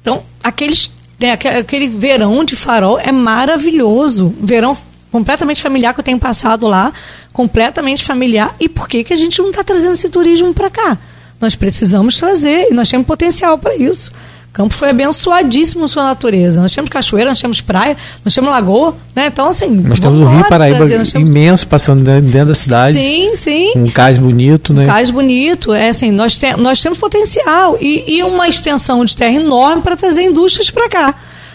[0.01, 4.32] Então, aqueles, né, aquele verão de farol é maravilhoso.
[4.40, 4.77] Verão
[5.11, 6.93] completamente familiar que eu tenho passado lá,
[7.32, 8.55] completamente familiar.
[8.61, 10.99] E por que, que a gente não está trazendo esse turismo para cá?
[11.40, 14.12] Nós precisamos trazer e nós temos potencial para isso.
[14.52, 16.60] Campos foi abençoadíssimo sua natureza.
[16.60, 19.26] Nós temos cachoeira, nós temos praia, nós temos lagoa, né?
[19.26, 19.70] Então, assim.
[19.70, 21.14] Nós temos o Rio Paraíba temos...
[21.14, 22.98] imenso passando dentro da cidade.
[22.98, 23.72] Sim, sim.
[23.74, 24.84] Um cais bonito, né?
[24.84, 25.72] Um cais bonito.
[25.72, 29.96] É assim, nós, te, nós temos potencial e, e uma extensão de terra enorme para
[29.96, 31.14] trazer indústrias para cá.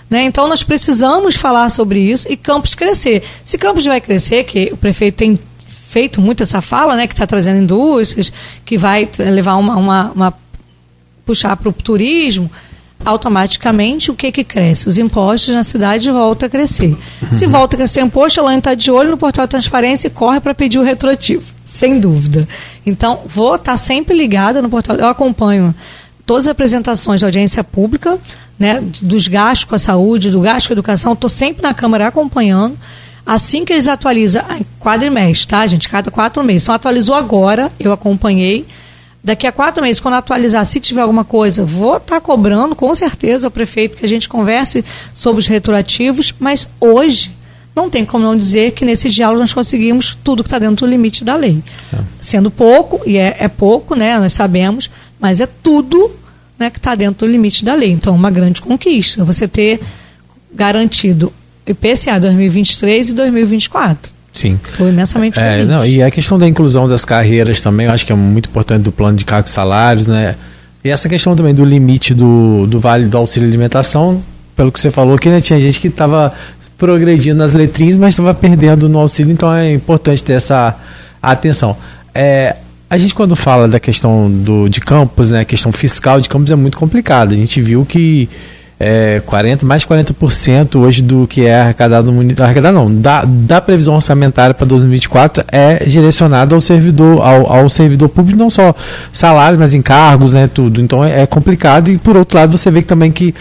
[0.09, 0.23] Né?
[0.23, 3.23] Então nós precisamos falar sobre isso e Campos crescer.
[3.43, 5.37] Se Campos vai crescer, que o prefeito tem
[5.89, 8.31] feito muito essa fala, né, que está trazendo indústrias,
[8.65, 10.33] que vai levar uma, uma, uma
[11.25, 12.49] puxar para o turismo,
[13.05, 14.89] automaticamente o que que cresce?
[14.89, 16.97] Os impostos na cidade voltam a crescer.
[17.21, 17.33] Uhum.
[17.33, 20.11] Se volta a crescer o imposto, ela está de olho no portal de transparência e
[20.11, 22.47] corre para pedir o retroativo, sem dúvida.
[22.85, 24.95] Então, vou estar tá sempre ligada no portal.
[24.95, 25.73] Eu acompanho
[26.25, 28.19] todas as apresentações da audiência pública,
[28.59, 32.07] né, dos gastos com a saúde, do gasto com a educação, estou sempre na Câmara
[32.07, 32.77] acompanhando.
[33.25, 34.43] Assim que eles atualizam,
[34.79, 35.89] quadrimestre, tá, gente?
[35.89, 36.63] Cada quatro meses.
[36.63, 38.65] Então, atualizou agora, eu acompanhei.
[39.23, 42.93] Daqui a quatro meses, quando atualizar, se tiver alguma coisa, vou estar tá cobrando, com
[42.95, 47.35] certeza, o prefeito que a gente converse sobre os retroativos, mas hoje
[47.75, 50.89] não tem como não dizer que nesse diálogo nós conseguimos tudo que está dentro do
[50.89, 51.61] limite da lei.
[51.93, 51.97] É.
[52.19, 54.89] Sendo pouco, e é, é pouco, né, nós sabemos,
[55.19, 56.11] mas é tudo
[56.57, 57.91] né, que está dentro do limite da lei.
[57.91, 59.23] Então, uma grande conquista.
[59.23, 59.79] Você ter
[60.51, 61.31] garantido
[61.67, 64.16] IPCA 2023 e 2024.
[64.37, 64.59] Sim.
[64.71, 65.67] Estou imensamente é, feliz.
[65.67, 68.83] Não, e a questão da inclusão das carreiras também, eu acho que é muito importante
[68.83, 70.35] do plano de cargos e salários, né?
[70.83, 74.21] E essa questão também do limite do, do vale do auxílio alimentação,
[74.55, 76.33] pelo que você falou, que né, tinha gente que estava
[76.77, 80.75] progredindo nas letrinhas, mas estava perdendo no auxílio, então é importante ter essa
[81.21, 81.75] atenção.
[82.13, 82.55] É,
[82.89, 86.51] a gente quando fala da questão do, de campos, né, a questão fiscal de campos
[86.51, 87.33] é muito complicada.
[87.33, 88.29] A gente viu que
[88.79, 93.25] é, 40, mais de 40% hoje do que é arrecadado no município, arrecadado não, da,
[93.25, 98.75] da previsão orçamentária para 2024 é direcionado ao servidor, ao, ao, servidor público, não só
[99.11, 100.79] salários, mas encargos, né, tudo.
[100.79, 103.33] Então é, é complicado e por outro lado você vê que também que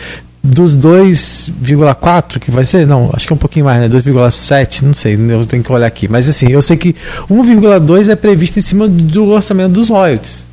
[0.42, 3.88] dos 2,4 que vai ser, não, acho que é um pouquinho mais, né?
[3.88, 6.08] 2,7, não sei, eu tenho que olhar aqui.
[6.08, 6.94] Mas assim, eu sei que
[7.28, 10.45] 1,2 é previsto em cima do orçamento dos royalties.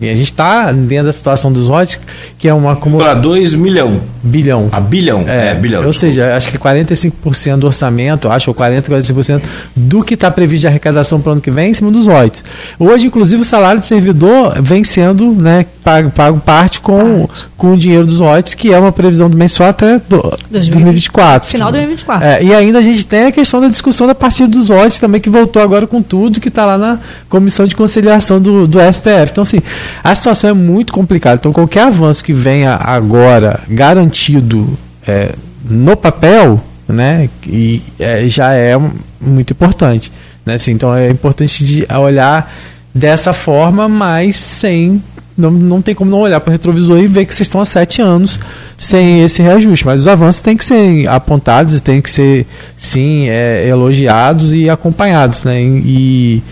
[0.00, 2.00] E a gente está dentro da situação dos royalties,
[2.38, 3.12] que é uma acumulação.
[3.12, 4.00] Para 2 milhão.
[4.22, 4.68] Bilhão.
[4.72, 5.24] A bilhão.
[5.28, 5.82] É, é bilhão.
[5.82, 6.14] Ou desculpa.
[6.14, 9.42] seja, acho que 45% do orçamento, acho, ou 40%, 45%
[9.76, 12.42] do que está previsto de arrecadação para o ano que vem em cima dos royalties.
[12.78, 17.76] Hoje, inclusive, o salário do servidor vem sendo né, pago, pago parte com, com o
[17.76, 21.50] dinheiro dos royalties, que é uma previsão do mês só até do, 2024.
[21.50, 22.26] Final de 2024.
[22.26, 25.20] É, e ainda a gente tem a questão da discussão da partir dos royalties também,
[25.20, 26.98] que voltou agora com tudo, que está lá na
[27.28, 29.30] Comissão de Conciliação do, do STF.
[29.30, 29.60] Então, assim,
[30.02, 31.36] a situação é muito complicada.
[31.36, 35.34] Então, qualquer avanço que venha agora garantido é,
[35.64, 38.78] no papel, né, e, é, já é
[39.20, 40.12] muito importante.
[40.44, 40.54] Né?
[40.54, 42.52] Assim, então, é importante de olhar
[42.94, 45.02] dessa forma, mas sem.
[45.38, 47.64] Não, não tem como não olhar para o retrovisor e ver que vocês estão há
[47.64, 48.38] sete anos
[48.76, 49.86] sem esse reajuste.
[49.86, 52.46] Mas os avanços têm que ser apontados e têm que ser,
[52.76, 55.44] sim, é, elogiados e acompanhados.
[55.44, 55.62] Né?
[55.62, 56.42] E e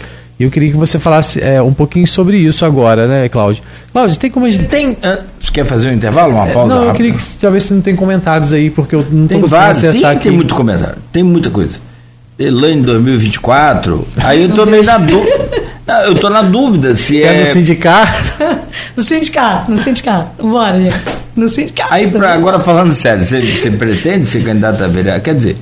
[0.45, 3.63] eu queria que você falasse é, um pouquinho sobre isso agora, né, Cláudio?
[3.93, 4.67] Cláudio, tem como a gente.
[4.67, 4.93] Tem.
[4.93, 6.75] Uh, você quer fazer um intervalo, uma pausa?
[6.75, 9.71] Não, eu queria que talvez você não tem comentários aí, porque eu não estou conseguindo
[9.71, 10.23] acessar tem, aqui.
[10.29, 11.77] Tem muito comentário, tem muita coisa.
[12.39, 14.07] Elaine 2024.
[14.19, 15.69] Aí eu tô meio na dúvida.
[16.07, 17.41] Eu tô na dúvida se é.
[17.41, 18.13] É no sindicato?
[18.95, 20.47] no sindicato, no sindicato.
[20.47, 21.19] Bora, gente.
[21.35, 21.95] No sindicato.
[21.95, 25.23] Aí, pra, agora falando sério, você, você pretende ser candidato a vereador?
[25.23, 25.57] Quer dizer,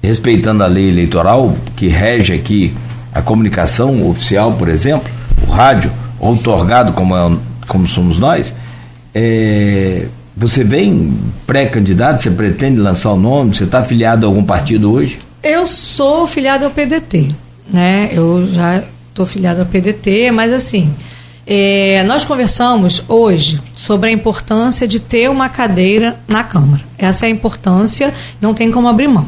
[0.00, 2.72] respeitando a lei eleitoral que rege aqui
[3.16, 5.10] a comunicação oficial, por exemplo,
[5.46, 5.90] o rádio,
[6.20, 7.36] outorgado como, é,
[7.66, 8.54] como somos nós,
[9.14, 10.06] é,
[10.36, 15.18] você vem pré-candidato, você pretende lançar o nome, você está afiliado a algum partido hoje?
[15.42, 17.28] Eu sou filiado ao PDT,
[17.72, 18.10] né?
[18.12, 20.94] Eu já estou filiado ao PDT, mas assim,
[21.46, 26.82] é, nós conversamos hoje sobre a importância de ter uma cadeira na Câmara.
[26.98, 28.12] Essa é a importância,
[28.42, 29.26] não tem como abrir mão.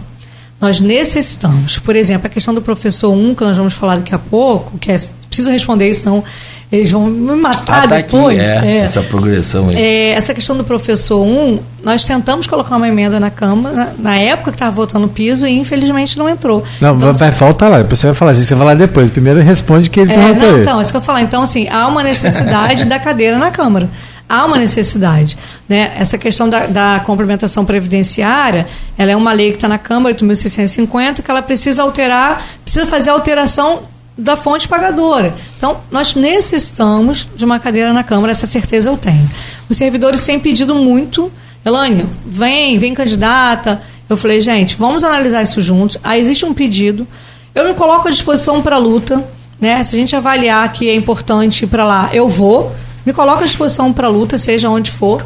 [0.60, 4.18] Nós necessitamos, por exemplo, a questão do professor 1, que nós vamos falar daqui a
[4.18, 4.96] pouco, que é,
[5.28, 6.24] preciso responder isso, senão
[6.70, 8.38] eles vão me matar ah, tá depois.
[8.38, 9.76] Aqui, é, é, essa progressão aí.
[9.76, 14.50] É, essa questão do professor 1, nós tentamos colocar uma emenda na Câmara, na época
[14.50, 16.62] que estava votando o piso, e infelizmente não entrou.
[16.80, 19.10] Não, então, vai, falta lá, depois você vai falar assim, você vai lá depois.
[19.10, 20.16] Primeiro responde que ele é.
[20.16, 21.22] Não, então, é isso que eu falar.
[21.22, 23.88] Então, assim, há uma necessidade da cadeira na Câmara
[24.28, 25.38] há uma necessidade.
[25.68, 25.92] Né?
[25.96, 31.22] Essa questão da, da complementação previdenciária, ela é uma lei que está na Câmara, 8.650,
[31.22, 33.82] que ela precisa alterar, precisa fazer a alteração
[34.16, 35.34] da fonte pagadora.
[35.56, 39.30] Então, nós necessitamos de uma cadeira na Câmara, essa certeza eu tenho.
[39.68, 41.32] Os servidores têm pedido muito,
[41.64, 43.80] Elânia, vem, vem candidata.
[44.08, 45.98] Eu falei, gente, vamos analisar isso juntos.
[46.02, 47.06] Aí existe um pedido.
[47.54, 49.24] Eu me coloco à disposição para luta.
[49.60, 49.82] Né?
[49.84, 52.74] Se a gente avaliar que é importante ir para lá, eu vou
[53.08, 55.24] me coloco à disposição para a luta, seja onde for.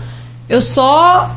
[0.49, 1.35] Eu só,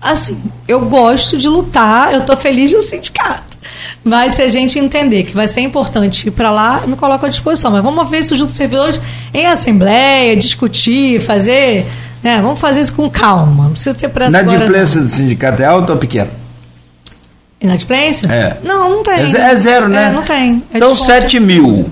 [0.00, 3.58] assim, eu gosto de lutar, eu tô feliz no sindicato.
[4.02, 7.26] Mas se a gente entender que vai ser importante ir para lá, eu me coloco
[7.26, 7.70] à disposição.
[7.70, 9.00] Mas vamos ver isso junto com os servidores
[9.34, 11.86] em assembleia, discutir, fazer.
[12.22, 12.40] Né?
[12.40, 13.64] Vamos fazer isso com calma.
[13.64, 14.56] Não precisa ter pressa agora.
[14.56, 16.30] Inadimplência do sindicato é alta ou pequena?
[17.60, 18.32] Inadimplência?
[18.32, 18.56] É.
[18.64, 19.14] Não, não tem.
[19.14, 20.08] É, é zero, né?
[20.08, 20.62] É, não tem.
[20.72, 21.12] É então, desconto.
[21.12, 21.90] 7 mil.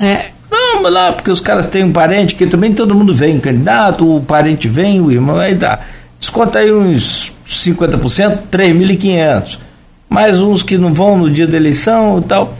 [0.00, 0.30] É,
[0.82, 4.20] Mas lá, porque os caras têm um parente, que também todo mundo vem, candidato, o
[4.20, 5.78] parente vem, o irmão, aí dá.
[6.18, 9.58] Desconta aí uns 50%, 3.500.
[10.08, 12.54] Mais uns que não vão no dia da eleição e tal.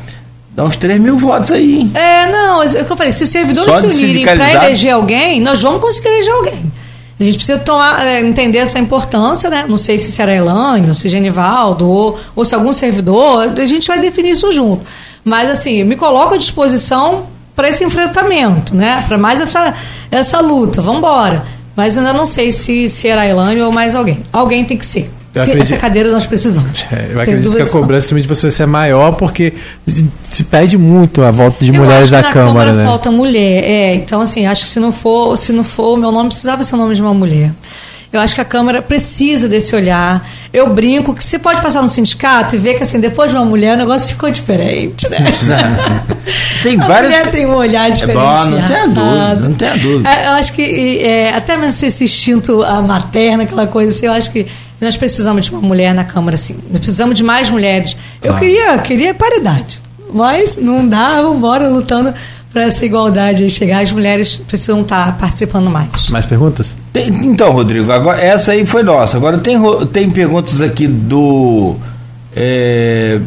[0.55, 1.81] Dá uns 3 mil votos aí.
[1.81, 1.91] hein?
[1.95, 5.41] É, não, é o que eu falei, se os servidores se unirem para eleger alguém,
[5.41, 6.73] nós vamos conseguir eleger alguém.
[7.19, 9.67] A gente precisa tomar, é, entender essa importância, né?
[9.69, 14.01] Não sei se será Elânio, se Genivaldo, ou, ou se algum servidor, a gente vai
[14.01, 14.83] definir isso junto.
[15.23, 17.27] Mas, assim, eu me coloco à disposição
[17.61, 19.05] para esse enfrentamento, né?
[19.07, 19.75] Para mais essa,
[20.11, 21.43] essa luta, vamos embora.
[21.77, 24.21] Mas ainda não sei se será Elânio ou mais alguém.
[24.33, 25.11] Alguém tem que ser.
[25.35, 26.85] Eu acredito- Essa cadeira nós precisamos.
[26.91, 29.53] É, eu acredito que a cobrança de você ser maior porque
[30.25, 32.85] se pede muito a volta de Eu mulheres que na Câmara, né?
[32.85, 33.63] falta mulher.
[33.63, 36.65] É, então assim, acho que se não for, se não for, o meu nome precisava
[36.65, 37.53] ser o nome de uma mulher.
[38.13, 40.27] Eu acho que a Câmara precisa desse olhar.
[40.53, 43.45] Eu brinco que você pode passar no sindicato e ver que assim, depois de uma
[43.45, 45.19] mulher o negócio ficou diferente, né?
[46.63, 47.11] Tem a várias.
[47.11, 48.51] mulher tem um olhar É diferenciado.
[48.51, 50.11] bom, não tenha dúvida, não tenha dúvida.
[50.11, 54.31] É, eu acho que é, até mesmo esse instinto materno, aquela coisa assim, eu acho
[54.33, 54.47] que
[54.81, 56.57] nós precisamos de uma mulher na Câmara, assim.
[56.71, 57.97] Nós precisamos de mais mulheres.
[58.23, 59.81] Eu queria, queria paridade,
[60.13, 62.13] mas não dá, vamos embora lutando
[62.53, 63.83] para essa igualdade aí chegar.
[63.83, 66.09] As mulheres precisam estar participando mais.
[66.09, 66.75] Mais perguntas?
[66.93, 69.17] Tem- então, Rodrigo, agora, essa aí foi nossa.
[69.17, 69.57] Agora tem,
[69.93, 71.77] tem perguntas aqui do.
[72.35, 73.21] é,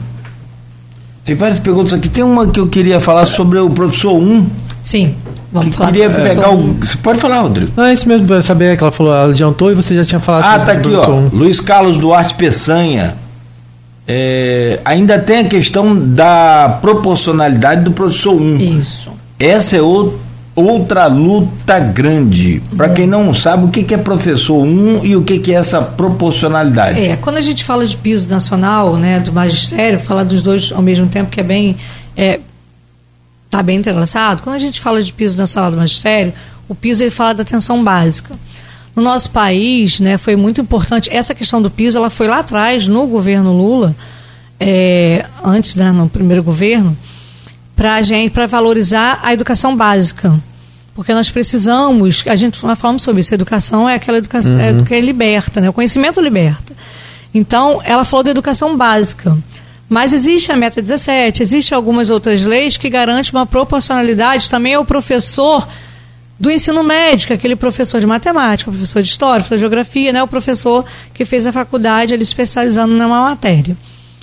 [1.24, 2.10] tem várias perguntas aqui.
[2.10, 4.46] Tem uma que eu queria falar sobre o professor 1.
[4.84, 5.16] Sim,
[5.52, 5.92] vamos que falar.
[5.94, 6.74] queria pegar o.
[6.74, 7.72] Você pode falar, Rodrigo?
[7.78, 10.20] Não, é isso mesmo, pra saber que ela falou, ela adiantou e você já tinha
[10.20, 11.10] falado Ah, sobre tá aqui, ó.
[11.14, 11.30] um.
[11.32, 13.16] Luiz Carlos Duarte Peçanha.
[14.06, 18.58] É, ainda tem a questão da proporcionalidade do professor 1.
[18.58, 19.10] Isso.
[19.40, 20.20] Essa é ou-
[20.56, 22.62] outra luta grande.
[22.76, 27.00] Para quem não sabe, o que, é professor 1 e o que, é essa proporcionalidade?
[27.00, 30.82] É, quando a gente fala de piso nacional, né, do magistério, falar dos dois ao
[30.82, 31.76] mesmo tempo que é bem
[32.16, 32.40] é,
[33.50, 34.42] tá bem entrelaçado.
[34.44, 36.34] Quando a gente fala de piso nacional do magistério,
[36.68, 38.36] o piso ele fala da atenção básica.
[38.96, 41.98] No nosso país, né, foi muito importante essa questão do piso.
[41.98, 43.96] Ela foi lá atrás no governo Lula,
[44.60, 46.98] é, antes, né, no primeiro governo,
[47.76, 50.34] para gente, para valorizar a educação básica,
[50.96, 52.24] porque nós precisamos.
[52.28, 53.34] A gente nós falamos sobre isso.
[53.34, 55.70] A educação é aquela educação é, que liberta, né?
[55.70, 56.74] O conhecimento liberta.
[57.34, 59.36] Então, ela falou da educação básica.
[59.90, 64.86] Mas existe a meta 17, existe algumas outras leis que garantem uma proporcionalidade também ao
[64.86, 65.68] professor
[66.40, 70.12] do ensino médio, que é aquele professor de matemática, professor de história, professor de geografia,
[70.12, 70.24] né?
[70.24, 73.78] O professor que fez a faculdade ali especializando numa matéria.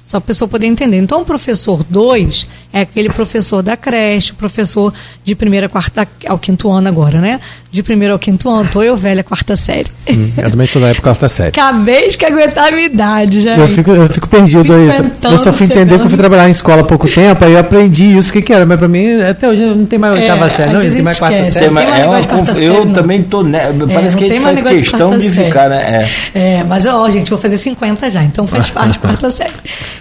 [0.05, 0.99] Só para a pessoa poder entender.
[0.99, 4.93] Então, o professor 2 é aquele professor da creche, o professor
[5.25, 7.41] de primeira, quarta ao quinto ano agora, né?
[7.71, 8.69] De primeiro ao quinto ano.
[8.73, 9.87] Tô eu velha, quarta série.
[10.09, 11.49] Hum, Eu também sou da época quarta série.
[11.51, 13.57] Acabei de aguentar a minha idade, já.
[13.57, 14.89] Eu fico, eu fico perdido aí.
[15.23, 15.99] Eu só fui entender chegando.
[16.01, 18.43] que eu fui trabalhar em escola há pouco tempo, aí eu aprendi isso, o que,
[18.43, 18.65] que era.
[18.67, 21.19] Mas pra mim, até hoje não tem mais oitava É, série, não, não tem mais
[21.19, 21.53] quarta série.
[21.53, 22.93] Tem, tem mas mais é uma de quarta eu não.
[22.93, 23.43] também tô.
[23.43, 25.47] Né, É, parece não que a gente faz de questão de série.
[25.47, 26.09] ficar, né?
[26.35, 26.39] É.
[26.59, 29.53] É, mas ó, gente, vou fazer 50 já, então faz parte, quarta série.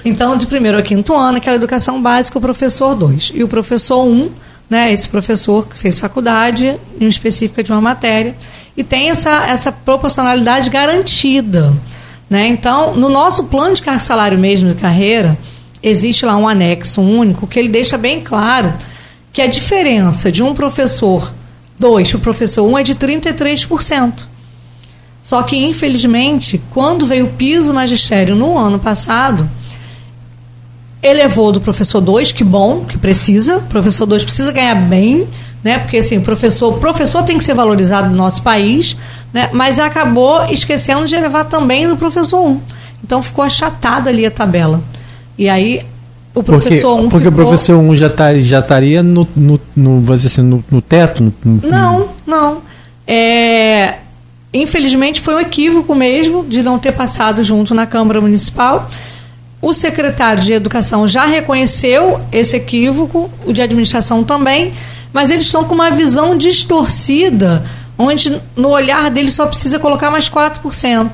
[0.03, 3.31] Então, de primeiro ao quinto ano, aquela educação básica, o professor 2.
[3.35, 4.29] E o professor 1, um,
[4.69, 8.35] né, esse professor que fez faculdade, em específica de uma matéria,
[8.75, 11.73] e tem essa, essa proporcionalidade garantida.
[12.29, 12.47] Né?
[12.47, 15.37] Então, no nosso plano de salário mesmo de carreira,
[15.81, 18.73] existe lá um anexo único que ele deixa bem claro
[19.31, 21.31] que a diferença de um professor
[21.77, 24.13] 2 para o professor 1 um é de 33%.
[25.21, 29.49] Só que, infelizmente, quando veio o piso magistério no ano passado,
[31.01, 35.27] elevou do professor 2, que bom, que precisa, o professor 2 precisa ganhar bem,
[35.63, 35.79] né?
[35.79, 38.97] Porque assim, professor, professor tem que ser valorizado no nosso país,
[39.33, 39.49] né?
[39.53, 42.47] Mas acabou esquecendo de elevar também no professor 1.
[42.47, 42.61] Um.
[43.03, 44.81] Então ficou achatada ali a tabela.
[45.37, 45.85] E aí
[46.35, 47.43] o Porque, professor 1 um porque ficou...
[47.43, 51.23] o professor 1 um já, tá, já estaria no, no, no, assim, no, no teto?
[51.23, 52.61] No, no- Não, não.
[53.07, 53.95] É,
[54.53, 58.89] infelizmente foi um equívoco mesmo de não ter passado junto na Câmara Municipal.
[59.61, 64.73] O secretário de Educação já reconheceu esse equívoco, o de administração também,
[65.11, 67.65] mas eles estão com uma visão distorcida,
[67.97, 71.09] onde no olhar deles só precisa colocar mais 4%.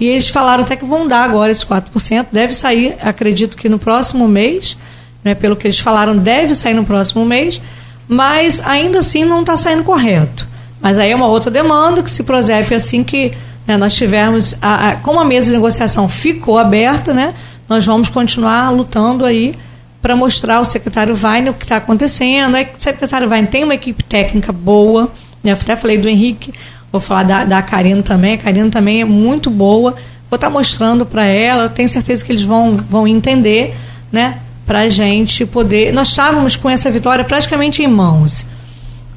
[0.00, 3.78] E eles falaram até que vão dar agora esses 4%, deve sair, acredito que no
[3.78, 4.76] próximo mês,
[5.22, 7.60] né, pelo que eles falaram, deve sair no próximo mês,
[8.08, 10.48] mas ainda assim não está saindo correto.
[10.80, 13.32] Mas aí é uma outra demanda que se prosebe assim que
[13.66, 17.32] Né, nós tivemos, a, a, como a mesa de negociação ficou aberta, né,
[17.68, 19.54] nós vamos continuar lutando aí
[20.02, 22.56] para mostrar ao secretário Weiner o que está acontecendo.
[22.56, 25.10] Aí, o secretário Weiner tem uma equipe técnica boa,
[25.42, 26.52] né, eu até falei do Henrique,
[26.92, 29.92] vou falar da, da Karina também, a Karina também é muito boa,
[30.30, 33.74] vou estar tá mostrando para ela, tenho certeza que eles vão, vão entender,
[34.12, 35.92] né, para a gente poder.
[35.92, 38.46] Nós estávamos com essa vitória praticamente em mãos.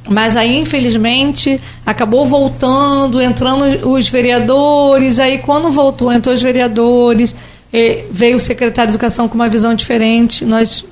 [0.09, 5.19] Mas aí, infelizmente, acabou voltando, entrando os vereadores.
[5.19, 7.35] Aí, quando voltou, entrou os vereadores,
[8.11, 10.45] veio o secretário de Educação com uma visão diferente.
[10.45, 10.84] Nós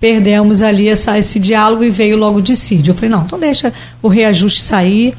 [0.00, 2.92] perdemos ali essa, esse diálogo e veio logo o dissídio.
[2.92, 3.72] Eu falei, não, então deixa
[4.02, 5.14] o reajuste sair.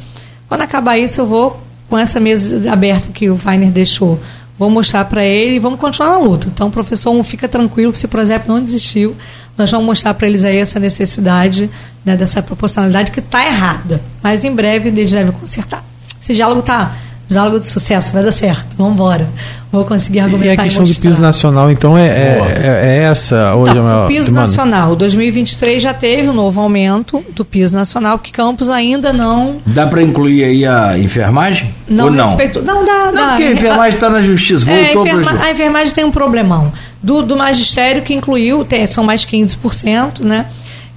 [0.47, 1.59] Quando acabar isso, eu vou
[1.89, 4.19] com essa mesa aberta que o Weiner deixou
[4.57, 6.47] vou mostrar para ele e vamos continuar na luta.
[6.47, 9.15] Então, professor, fica tranquilo que se o projeto não desistiu,
[9.57, 11.69] nós vamos mostrar para eles aí essa necessidade,
[12.03, 14.01] né, dessa proporcionalidade que está errada.
[14.21, 15.83] Mas em breve eles devem consertar.
[16.19, 16.95] Esse diálogo está
[17.27, 18.75] diálogo de sucesso, vai dar certo.
[18.77, 19.27] Vamos embora.
[19.71, 20.45] Vou conseguir argumentar.
[20.45, 24.05] E a questão do piso nacional, então, é, é, é, é essa hoje então, é
[24.05, 24.47] O piso demanda.
[24.47, 29.57] nacional, 2023 já teve um novo aumento do piso nacional, que Campos ainda não.
[29.65, 31.73] Dá para incluir aí a enfermagem?
[31.89, 32.27] Não, ou não?
[32.27, 33.05] Respeito, não dá.
[33.05, 33.27] Não, dá.
[33.29, 36.71] porque a enfermagem está na justiça, voltou é, enferma, A enfermagem tem um problemão.
[37.03, 40.45] Do, do magistério que incluiu, tem, são mais 15%, né?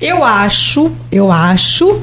[0.00, 2.00] Eu acho, eu acho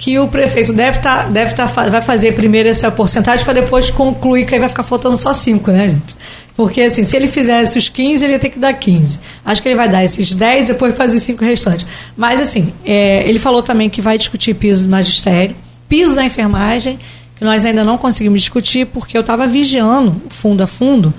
[0.00, 4.46] que o prefeito deve tá, deve tá, vai fazer primeiro essa porcentagem para depois concluir
[4.46, 6.16] que aí vai ficar faltando só 5, né, gente?
[6.56, 9.18] Porque, assim, se ele fizesse os 15, ele ia ter que dar 15.
[9.44, 11.86] Acho que ele vai dar esses 10 depois faz os 5 restantes.
[12.16, 15.54] Mas, assim, é, ele falou também que vai discutir piso do magistério,
[15.86, 16.98] piso da enfermagem,
[17.36, 21.12] que nós ainda não conseguimos discutir, porque eu estava vigiando fundo a fundo.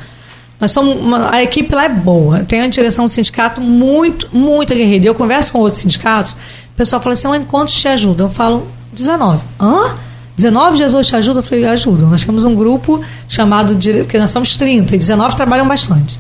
[0.62, 2.44] Nós somos uma, a equipe lá é boa.
[2.44, 5.08] Tem a direção do sindicato muito, muito aguerrida.
[5.08, 8.28] Eu converso com outros sindicatos, o pessoal fala assim, quantos te ajudam?
[8.28, 9.44] Eu falo, 19.
[9.60, 9.96] Hã?
[10.38, 11.40] 19 Jesus te ajuda?
[11.40, 12.06] Eu falei, ajuda.
[12.06, 16.20] Nós temos um grupo chamado, de, porque nós somos 30, e 19 trabalham bastante.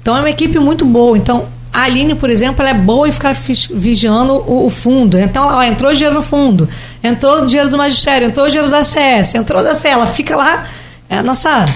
[0.00, 1.18] Então é uma equipe muito boa.
[1.18, 5.18] Então, a Aline, por exemplo, ela é boa em ficar vigiando o, o fundo.
[5.18, 6.66] Então, ó, entrou dinheiro no fundo,
[7.02, 10.66] entrou dinheiro do magistério, entrou dinheiro da CS, entrou da CS, ela fica lá,
[11.08, 11.66] é a nossa,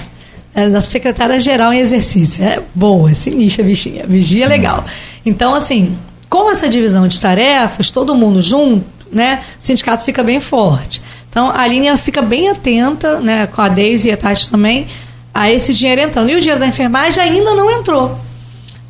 [0.55, 2.45] é a nossa secretária-geral em exercício.
[2.45, 4.07] É boa, é sinistra, bichinha.
[4.07, 4.85] Vigia legal.
[5.27, 5.97] Então, assim,
[6.29, 11.03] com essa divisão de tarefas, todo mundo junto, né, o sindicato fica bem forte.
[11.29, 14.87] Então, a linha fica bem atenta, né, com a Deise e a Tati também,
[15.33, 16.31] a esse dinheiro entrando.
[16.31, 18.17] E o dinheiro da enfermagem ainda não entrou.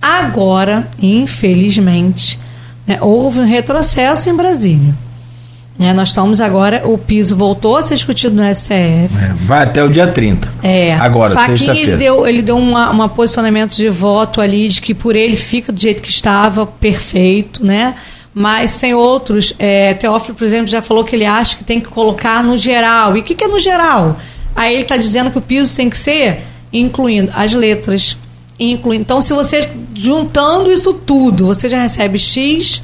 [0.00, 2.38] Agora, infelizmente,
[2.86, 4.94] né, houve um retrocesso em Brasília.
[5.78, 8.70] É, nós estamos agora, o piso voltou a ser discutido no STF.
[8.70, 10.48] É, vai até o dia 30.
[10.62, 10.94] É.
[10.94, 11.80] Agora, sexta-feira.
[11.80, 15.80] Ele deu, ele deu um posicionamento de voto ali de que por ele fica do
[15.80, 17.94] jeito que estava, perfeito, né?
[18.32, 19.52] Mas tem outros.
[19.58, 23.16] É, Teófilo, por exemplo, já falou que ele acha que tem que colocar no geral.
[23.16, 24.18] E o que, que é no geral?
[24.54, 26.42] Aí ele está dizendo que o piso tem que ser
[26.72, 28.16] incluindo as letras.
[28.58, 29.02] Incluindo.
[29.02, 32.80] Então, se você juntando isso tudo, você já recebe X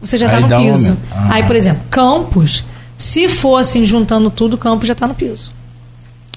[0.00, 0.96] você já está no piso.
[1.10, 1.28] Ah.
[1.34, 2.64] Aí, por exemplo, Campos,
[2.96, 5.52] se for assim juntando tudo, Campos já está no piso.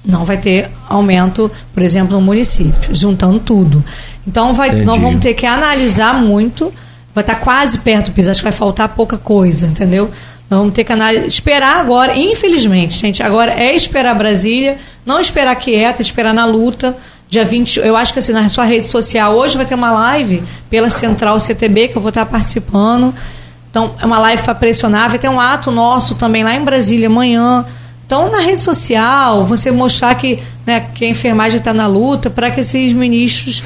[0.03, 3.83] Não vai ter aumento, por exemplo, no município, juntando tudo.
[4.27, 6.73] Então, vai, nós vamos ter que analisar muito.
[7.13, 8.31] Vai estar tá quase perto do piso.
[8.31, 10.09] Acho que vai faltar pouca coisa, entendeu?
[10.49, 15.55] Nós vamos ter que analisar, esperar agora, infelizmente, gente, agora é esperar Brasília, não esperar
[15.55, 16.97] quieta, esperar na luta.
[17.29, 20.43] Dia 20, eu acho que assim, na sua rede social, hoje vai ter uma live
[20.69, 23.15] pela Central CTB, que eu vou estar participando.
[23.71, 25.09] Então, é uma live para pressionar.
[25.09, 27.65] Vai ter um ato nosso também lá em Brasília amanhã.
[28.05, 32.51] Então, na rede social, você mostrar que, né, que a enfermagem está na luta para
[32.51, 33.63] que esses ministros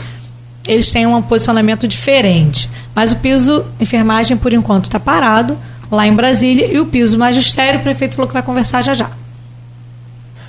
[0.68, 2.70] eles tenham um posicionamento diferente.
[2.94, 5.58] Mas o piso enfermagem, por enquanto, está parado
[5.92, 6.68] lá em Brasília.
[6.68, 9.10] E o piso magistério, o prefeito falou que vai conversar já já.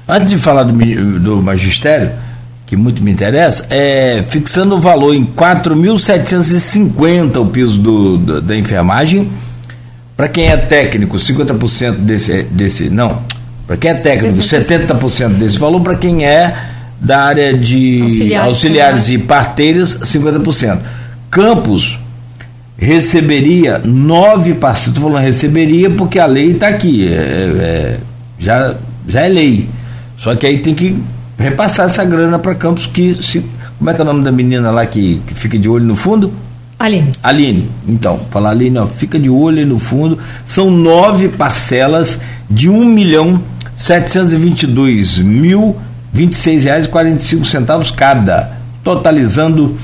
[0.08, 2.12] Antes de falar do, do magistério,
[2.66, 8.56] que muito me interessa, é fixando o valor em 4.750 o piso do, do, da
[8.56, 9.30] enfermagem
[10.16, 12.88] para quem é técnico, 50% desse, desse.
[12.88, 13.22] Não.
[13.66, 15.82] Para quem é técnico, 70% desse valor.
[15.82, 16.56] Para quem é
[16.98, 20.78] da área de auxiliares, auxiliares e parteiras, 50%.
[21.30, 21.98] Campos
[22.78, 24.96] receberia nove parceiros.
[24.96, 27.06] Estou falando receberia porque a lei está aqui.
[27.06, 27.98] É, é,
[28.38, 28.74] já,
[29.06, 29.68] já é lei.
[30.16, 30.96] Só que aí tem que
[31.38, 33.44] repassar essa grana para Campos que se.
[33.78, 35.96] Como é que é o nome da menina lá que, que fica de olho no
[35.96, 36.32] fundo?
[36.78, 37.12] Aline.
[37.22, 40.18] Aline, então, falar Aline, ó, fica de olho aí no fundo.
[40.44, 42.18] São nove parcelas
[42.48, 43.40] de um milhão
[43.74, 45.76] setecentos e vinte e dois mil
[46.12, 48.52] vinte e seis reais e quarenta e cinco centavos cada,
[48.82, 49.76] totalizando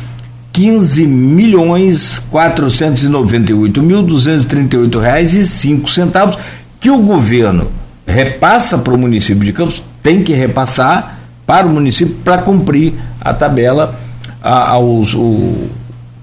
[0.50, 5.46] quinze milhões quatrocentos e noventa e oito mil duzentos e trinta e oito reais e
[5.46, 6.38] cinco centavos
[6.80, 7.70] que o governo
[8.06, 13.32] repassa para o município de Campos, tem que repassar para o município para cumprir a
[13.34, 13.98] tabela
[14.42, 15.68] a, aos, o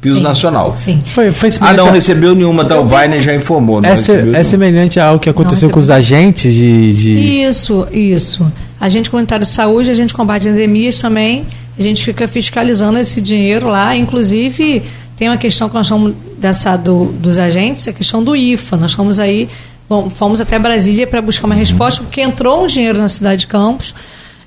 [0.02, 0.22] piso Sim.
[0.22, 0.76] nacional.
[0.78, 1.02] Sim.
[1.14, 2.80] Foi, foi Ah, não a- recebeu nenhuma, tá?
[2.80, 3.82] O Weiner já informou.
[3.82, 6.94] Não é, se- é semelhante ao que aconteceu com os agentes de.
[6.94, 7.12] de...
[7.44, 8.50] Isso, isso.
[8.80, 11.46] Agente comunitário de saúde, a gente combate endemias também.
[11.78, 13.96] A gente fica fiscalizando esse dinheiro lá.
[13.96, 14.84] Inclusive,
[15.18, 18.78] tem uma questão que nós chamamos dessa do, dos agentes, a questão do IFA.
[18.78, 19.50] Nós fomos aí,
[19.90, 23.48] bom, fomos até Brasília para buscar uma resposta, porque entrou um dinheiro na cidade de
[23.48, 23.94] Campos.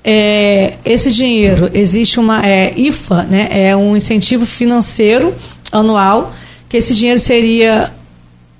[0.05, 3.49] É, esse dinheiro existe uma é, IFA, né?
[3.51, 5.35] É um incentivo financeiro
[5.70, 6.35] anual
[6.69, 7.93] que esse dinheiro seria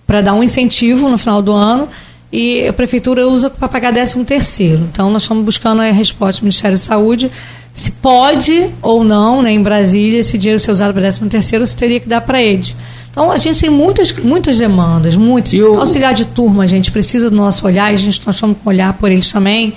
[0.07, 1.89] para dar um incentivo no final do ano
[2.33, 4.87] e a prefeitura usa para pagar 13 terceiro.
[4.93, 7.31] Então nós estamos buscando a resposta do Ministério da Saúde
[7.75, 11.75] se pode ou não, né, em Brasília, esse dinheiro ser usado para 13 terceiro, se
[11.77, 12.77] teria que dar para eles.
[13.11, 15.55] Então a gente tem muitas, muitas demandas, muitas.
[15.55, 18.57] O- Auxiliar de turma, a gente precisa do nosso olhar, e a gente nós estamos
[18.63, 19.73] com olhar por eles também,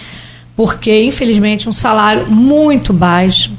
[0.56, 3.52] porque infelizmente um salário muito baixo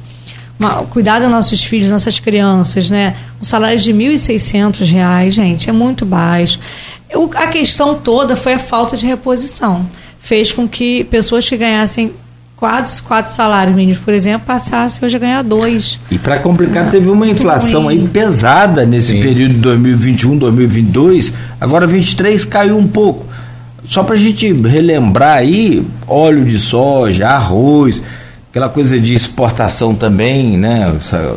[0.59, 3.15] uma- cuidar dos nossos filhos, nossas crianças, né?
[3.43, 6.59] Um salário de 1.600 reais, gente, é muito baixo.
[7.15, 9.87] O- a questão toda foi a falta de reposição.
[10.19, 12.11] Fez com que pessoas que ganhassem
[12.57, 16.01] quatro, quatro salários mínimos, por exemplo, passassem hoje a ganhar dois.
[16.11, 19.21] E para complicar, Ah, teve uma inflação aí pesada nesse Sim.
[19.21, 21.35] período de 2021, 2022.
[21.61, 23.26] Agora 23 caiu um pouco.
[23.87, 28.03] Só para a gente relembrar aí, óleo de soja, arroz,
[28.51, 30.93] aquela coisa de exportação também, né?
[30.99, 31.37] Essa-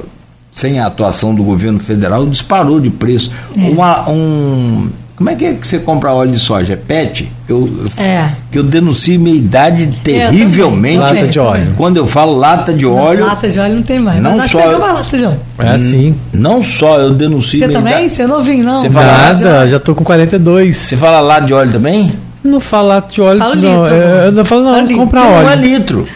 [0.52, 3.32] sem a atuação do governo federal, disparou de preço.
[3.58, 3.70] É.
[3.70, 6.74] Uma- um, como é que é que você compra óleo de soja?
[6.74, 7.32] É PET?
[7.48, 8.30] Eu, É.
[8.52, 10.98] que eu denuncio minha idade terrivelmente.
[10.98, 11.18] também.
[11.22, 11.74] Lata de óleo.
[11.78, 14.22] Quando eu falo lata de óleo, Lata de óleo não tem mais.
[14.22, 15.40] Não mas nós só- pegamos a lata de óleo.
[15.60, 16.16] É assim.
[16.34, 17.94] não só eu denuncio Você minha também?
[17.94, 18.82] idade- Você é novinho, não?
[18.82, 20.76] Você fala Nada, já tô com 42.
[20.78, 22.14] Você fala lata de óleo também?
[22.44, 23.84] Não fala de óleo, Fala não.
[23.84, 24.98] litro, é, eu não falo, Fala não, litro.
[25.04, 25.62] comprar Não é óleo.
[25.62, 26.08] litro.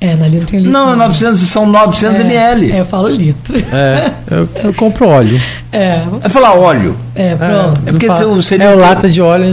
[0.00, 0.72] É, ali não tem litro.
[0.72, 2.70] Não, é 900, são 900 ml.
[2.72, 3.56] É, eu falo litro.
[3.72, 5.40] É, eu, eu compro óleo.
[5.72, 6.96] É, É falar óleo.
[7.14, 7.80] é, pronto.
[7.86, 8.80] É porque Não se fala- seria é quê?
[8.80, 9.48] lata de óleo, a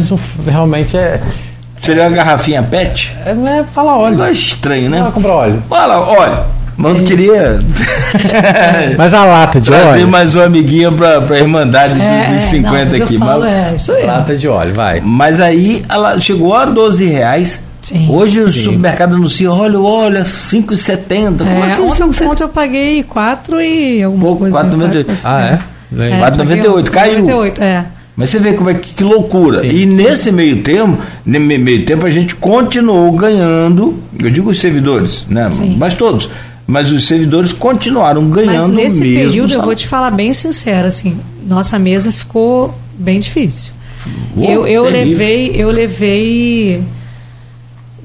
[0.52, 1.22] realmente é,
[1.82, 3.14] Seria uma garrafinha PET?
[3.26, 3.34] é.
[3.34, 4.18] Não é falar óleo.
[4.18, 5.00] Não é estranho, né?
[5.00, 5.64] Não é comprar óleo.
[5.70, 6.44] Fala, olha,
[6.78, 7.60] mas eu queria
[8.98, 10.08] Mas a lata de trazer óleo.
[10.08, 13.18] mais uma amiguinha pra, pra Irmandade É, de, de é, 50 não, aqui.
[13.18, 14.06] falo, mas, é, isso aí.
[14.06, 15.02] Lata de óleo, vai.
[15.04, 17.62] mas aí ela chegou a 12 reais.
[17.82, 18.08] Sim.
[18.10, 21.40] Hoje o supermercado anuncia, olha, olha, 5,70.
[21.40, 21.82] Como É, assim?
[21.82, 22.28] ontem, 5,70?
[22.32, 24.58] ontem eu paguei 4 e alguma Pouco, coisa.
[24.58, 25.04] 4,98.
[25.06, 25.54] quatro, Ah, é?
[25.54, 25.60] É,
[26.00, 26.20] Legal.
[26.32, 27.26] 4,98, paguei caiu.
[27.26, 27.86] 4,98, é.
[28.16, 29.62] Mas você vê como é que, que loucura.
[29.62, 29.86] Sim, e sim.
[29.88, 35.50] nesse meio termo, nesse meio tempo, a gente continuou ganhando, eu digo os servidores, né?
[35.52, 35.76] Sim.
[35.78, 36.30] Mas todos.
[36.66, 39.16] Mas os servidores continuaram Mas ganhando nesse mesmo.
[39.16, 39.66] período, eu salário.
[39.66, 43.74] vou te falar bem sincero, assim, nossa mesa ficou bem difícil.
[44.36, 45.18] Uou, eu eu terrível.
[45.18, 46.84] levei, eu levei.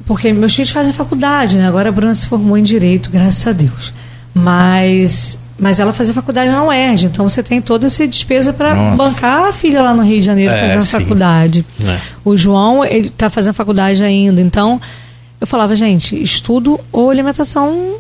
[0.07, 1.69] Porque meus filhos fazem faculdade, né?
[1.69, 3.93] Agora a Bruna se formou em direito, graças a Deus.
[4.35, 9.49] Mas, mas ela fazia faculdade na UERJ, então você tem toda essa despesa para bancar
[9.49, 10.91] a filha lá no Rio de Janeiro É, fazendo sim.
[11.01, 11.67] faculdade.
[11.87, 11.99] É.
[12.25, 14.81] O João, ele está fazendo faculdade ainda, então
[15.41, 17.97] eu falava, gente, estudo ou alimentação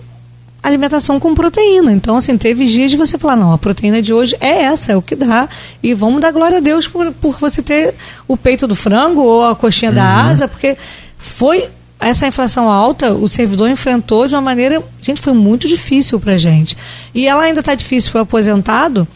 [0.62, 1.92] alimentação com proteína.
[1.92, 4.96] Então, assim, teve dias de você falar, não, a proteína de hoje é essa, é
[4.96, 5.48] o que dá.
[5.82, 7.94] E vamos dar glória a Deus por, por você ter
[8.26, 10.76] o peito do frango ou a coxinha da asa, porque
[11.16, 11.68] foi
[12.00, 16.76] essa inflação alta, o servidor enfrentou de uma maneira, gente, foi muito difícil pra gente.
[17.14, 19.06] E ela ainda está difícil para o aposentado,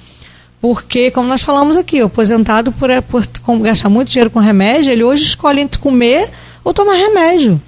[0.60, 4.90] porque, como nós falamos aqui, o aposentado, por, por com- gastar muito dinheiro com remédio,
[4.92, 6.28] ele hoje escolhe entre comer
[6.64, 7.60] ou tomar remédio.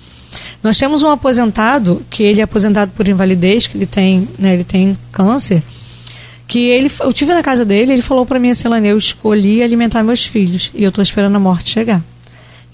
[0.64, 4.64] Nós temos um aposentado, que ele é aposentado por invalidez, que ele tem, né, ele
[4.64, 5.62] tem câncer,
[6.48, 9.62] que ele, eu tive na casa dele, ele falou para mim assim, Lani, eu escolhi
[9.62, 12.02] alimentar meus filhos e eu estou esperando a morte chegar.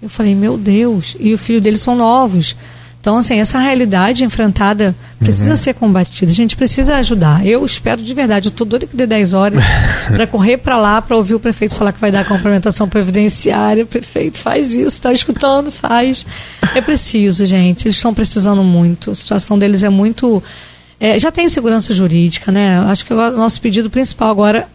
[0.00, 2.54] Eu falei, meu Deus, e o filho dele são novos.
[3.00, 6.30] Então, assim, essa realidade enfrentada precisa ser combatida.
[6.30, 7.46] A gente precisa ajudar.
[7.46, 9.62] Eu espero de verdade, eu estou doida que dê 10 horas
[10.06, 13.86] para correr para lá para ouvir o prefeito falar que vai dar complementação previdenciária.
[13.86, 16.26] Prefeito, faz isso, está escutando, faz.
[16.74, 17.88] É preciso, gente.
[17.88, 19.12] Eles estão precisando muito.
[19.12, 20.42] A situação deles é muito.
[21.00, 22.80] é, já tem segurança jurídica, né?
[22.80, 24.68] Acho que o nosso pedido principal agora,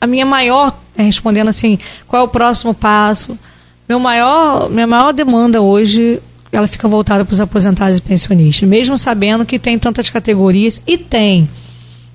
[0.00, 1.78] a minha maior, é, respondendo assim,
[2.08, 3.38] qual é o próximo passo?
[3.86, 6.22] Meu maior, minha maior demanda hoje,
[6.56, 10.96] ela fica voltada para os aposentados e pensionistas, mesmo sabendo que tem tantas categorias e
[10.98, 11.48] tem.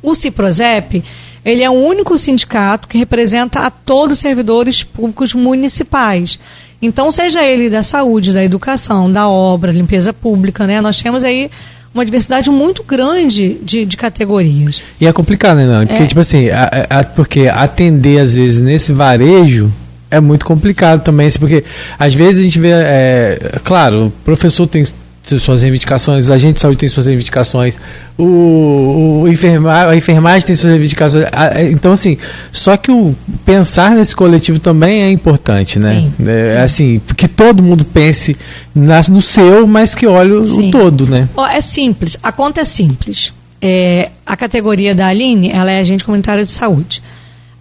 [0.02, 1.04] O Ciprozep,
[1.46, 6.40] ele é o único sindicato que representa a todos os servidores públicos municipais.
[6.82, 10.82] Então, seja ele da saúde, da educação, da obra, limpeza pública, né?
[10.82, 11.50] Nós temos aí
[11.94, 14.82] uma diversidade muito grande de, de categorias.
[15.00, 15.86] E é complicado, né, Nani?
[15.88, 16.08] Porque, É.
[16.08, 19.72] tipo assim, a- a- porque atender, às vezes, nesse varejo
[20.12, 21.64] é muito complicado também, assim, porque
[21.98, 24.86] às vezes a gente vê, é, claro, o professor tem
[25.24, 27.76] suas reivindicações, o agente de saúde tem suas reivindicações,
[28.18, 31.26] o, o enferma, a enfermagem tem suas reivindicações.
[31.72, 32.18] Então, assim,
[32.52, 33.16] só que o
[33.46, 36.10] pensar nesse coletivo também é importante, né?
[36.18, 36.62] Sim, é, sim.
[36.62, 38.36] Assim, que todo mundo pense
[38.74, 41.30] na, no seu, mas que olhe o, o todo, né?
[41.52, 43.34] É simples, a conta é simples.
[43.62, 47.02] É, a categoria da Aline, ela é agente comunitária de saúde.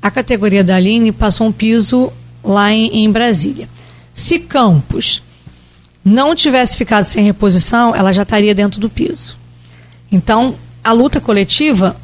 [0.01, 2.11] A categoria da Aline passou um piso
[2.43, 3.69] lá em, em Brasília.
[4.15, 5.23] Se Campos
[6.05, 9.37] não tivesse ficado sem reposição, ela já estaria dentro do piso.
[10.11, 11.97] Então, a luta coletiva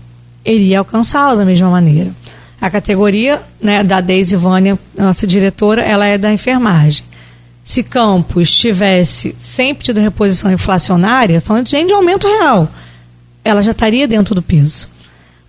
[0.45, 2.13] iria alcançá-la da mesma maneira.
[2.61, 7.05] A categoria né, da Deise Vânia, nossa diretora, ela é da enfermagem.
[7.65, 12.69] Se Campos tivesse sempre tido reposição inflacionária, falando de aumento real,
[13.43, 14.89] ela já estaria dentro do piso.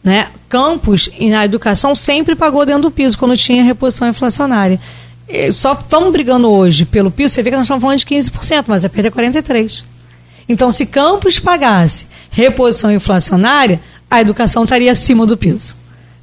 [0.04, 0.30] Né?
[0.48, 4.80] Campos, na educação, sempre pagou dentro do piso quando tinha reposição inflacionária.
[5.28, 8.66] E só estamos brigando hoje pelo piso, você vê que nós estamos falando de 15%,
[8.68, 9.84] mas é perder 43%.
[10.48, 15.76] Então, se Campos pagasse reposição inflacionária, a educação estaria acima do piso.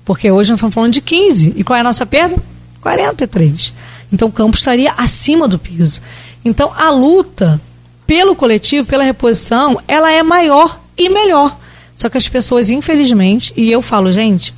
[0.04, 1.52] Porque hoje nós estamos falando de 15%.
[1.56, 2.36] E qual é a nossa perda?
[2.82, 3.72] 43%.
[4.10, 6.00] Então, Campos estaria acima do piso.
[6.42, 7.60] Então, a luta
[8.06, 11.58] pelo coletivo, pela reposição, ela é maior e melhor.
[11.96, 14.52] Só que as pessoas, infelizmente, e eu falo, gente,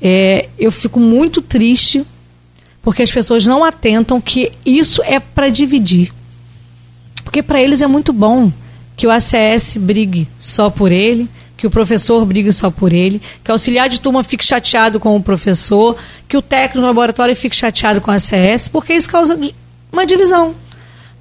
[0.00, 2.04] é, eu fico muito triste
[2.82, 6.12] porque as pessoas não atentam que isso é para dividir.
[7.24, 8.52] Porque para eles é muito bom
[8.96, 13.50] que o ACS brigue só por ele, que o professor brigue só por ele, que
[13.50, 15.96] o auxiliar de turma fique chateado com o professor,
[16.28, 19.38] que o técnico do laboratório fique chateado com o ACS, porque isso causa
[19.90, 20.54] uma divisão.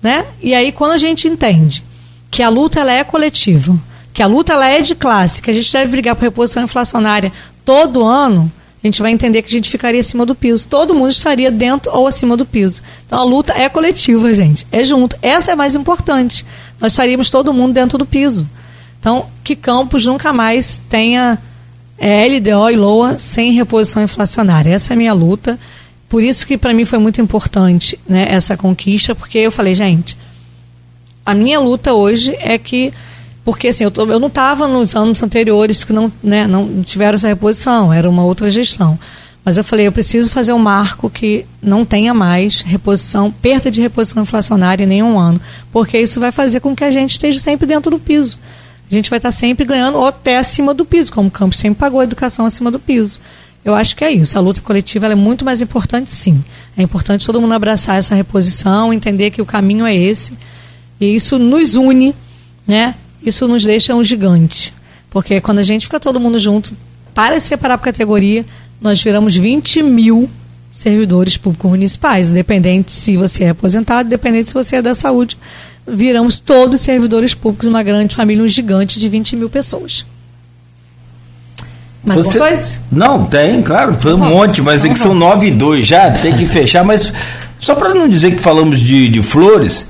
[0.02, 0.26] Né?
[0.41, 1.82] E aí, quando a gente entende
[2.30, 3.80] que a luta ela é coletiva,
[4.14, 7.31] que a luta ela é de classe, que a gente deve brigar por reposição inflacionária
[7.65, 8.52] todo ano,
[8.84, 10.68] a gente vai entender que a gente ficaria acima do piso.
[10.68, 12.81] Todo mundo estaria dentro ou acima do piso.
[13.07, 14.68] Então a luta é coletiva, gente.
[14.72, 15.15] É junto.
[15.22, 16.45] Essa é mais importante.
[16.81, 18.45] Nós estaríamos todo mundo dentro do piso.
[18.99, 21.40] Então, que Campos nunca mais tenha
[21.98, 24.73] é, LDO e LOA sem reposição inflacionária.
[24.73, 25.57] Essa é a minha luta.
[26.10, 30.18] Por isso que para mim foi muito importante né, essa conquista, porque eu falei, gente,
[31.26, 32.94] a minha luta hoje é que
[33.44, 37.15] porque assim, eu, tô, eu não estava nos anos anteriores que não, né, não tiveram
[37.15, 38.98] essa reposição, era uma outra gestão.
[39.45, 43.82] Mas eu falei, eu preciso fazer um marco que não tenha mais reposição, perda de
[43.82, 45.41] reposição inflacionária em nenhum ano,
[45.72, 48.40] porque isso vai fazer com que a gente esteja sempre dentro do piso.
[48.90, 51.80] A gente vai estar sempre ganhando ou até acima do piso, como o Campos sempre
[51.80, 53.20] pagou a educação acima do piso.
[53.65, 54.38] Eu acho que é isso.
[54.38, 56.44] A luta coletiva é muito mais importante, sim.
[56.78, 60.38] É importante todo mundo abraçar essa reposição, entender que o caminho é esse.
[60.99, 62.14] E isso nos une,
[62.68, 62.95] né?
[63.26, 64.74] Isso nos deixa um gigante.
[65.10, 66.76] Porque quando a gente fica todo mundo junto,
[67.14, 68.45] para separar por categoria,
[68.82, 70.30] nós viramos 20 mil
[70.72, 75.38] servidores públicos municipais, independente se você é aposentado, independente se você é da saúde.
[75.88, 80.06] Viramos todos servidores públicos, uma grande família, um gigante de 20 mil pessoas.
[82.04, 82.40] Mais você...
[82.40, 82.82] coisa?
[82.91, 86.36] Não, tem, claro, foi um monte, mas é que são 9 e 2 já, tem
[86.36, 87.14] que fechar, mas
[87.60, 89.88] só para não dizer que falamos de, de flores,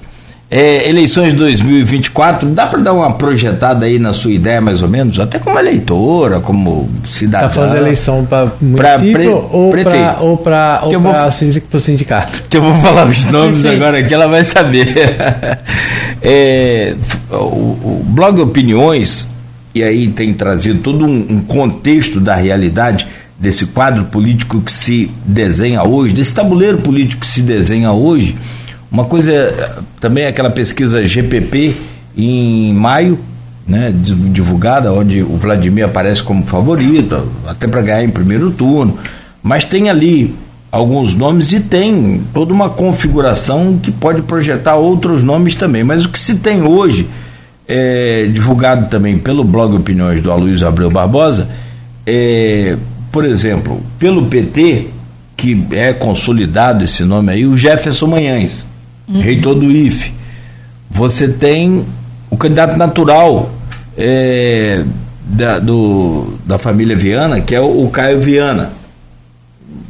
[0.56, 5.20] é, eleições 2024, dá para dar uma projetada aí na sua ideia, mais ou menos?
[5.20, 7.48] Até como eleitora, como cidadã.
[7.48, 9.28] Está falando eleição para município pre,
[10.20, 11.28] ou para ou para
[11.74, 12.44] o sindicato?
[12.48, 14.94] Que eu vou falar os nomes agora que ela vai saber.
[16.22, 16.94] é,
[17.32, 19.28] o, o, blog Opiniões,
[19.74, 23.08] e aí tem trazido todo um, um contexto da realidade
[23.40, 28.36] desse quadro político que se desenha hoje, desse tabuleiro político que se desenha hoje,
[28.94, 31.76] uma coisa também é aquela pesquisa GPP
[32.16, 33.18] em maio,
[33.68, 39.00] né, divulgada, onde o Vladimir aparece como favorito, até para ganhar em primeiro turno.
[39.42, 40.36] Mas tem ali
[40.72, 45.84] alguns nomes e tem toda uma configuração que pode projetar outros nomes também.
[45.84, 47.10] Mas o que se tem hoje,
[47.68, 51.50] é, divulgado também pelo blog Opiniões do Aloysio Abreu Barbosa,
[52.06, 52.78] é,
[53.12, 54.90] por exemplo, pelo PT,
[55.36, 58.72] que é consolidado esse nome aí, o Jefferson Manhães
[59.08, 59.22] uhum.
[59.22, 60.14] reitor do IFE.
[60.90, 61.86] Você tem
[62.30, 63.52] o candidato natural
[63.98, 64.84] é,
[65.24, 68.72] da, do, da família Viana, que é o, o Caio Viana.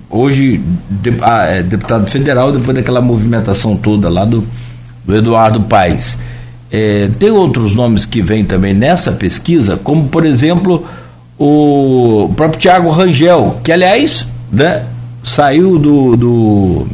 [0.10, 4.48] Hoje, de, ah, é deputado federal, depois daquela movimentação toda lá do,
[5.06, 6.18] do Eduardo Paes.
[6.72, 10.86] É, tem outros nomes que vêm também nessa pesquisa, como por exemplo
[11.38, 14.86] o próprio Tiago Rangel, que aliás né,
[15.24, 16.88] saiu do, do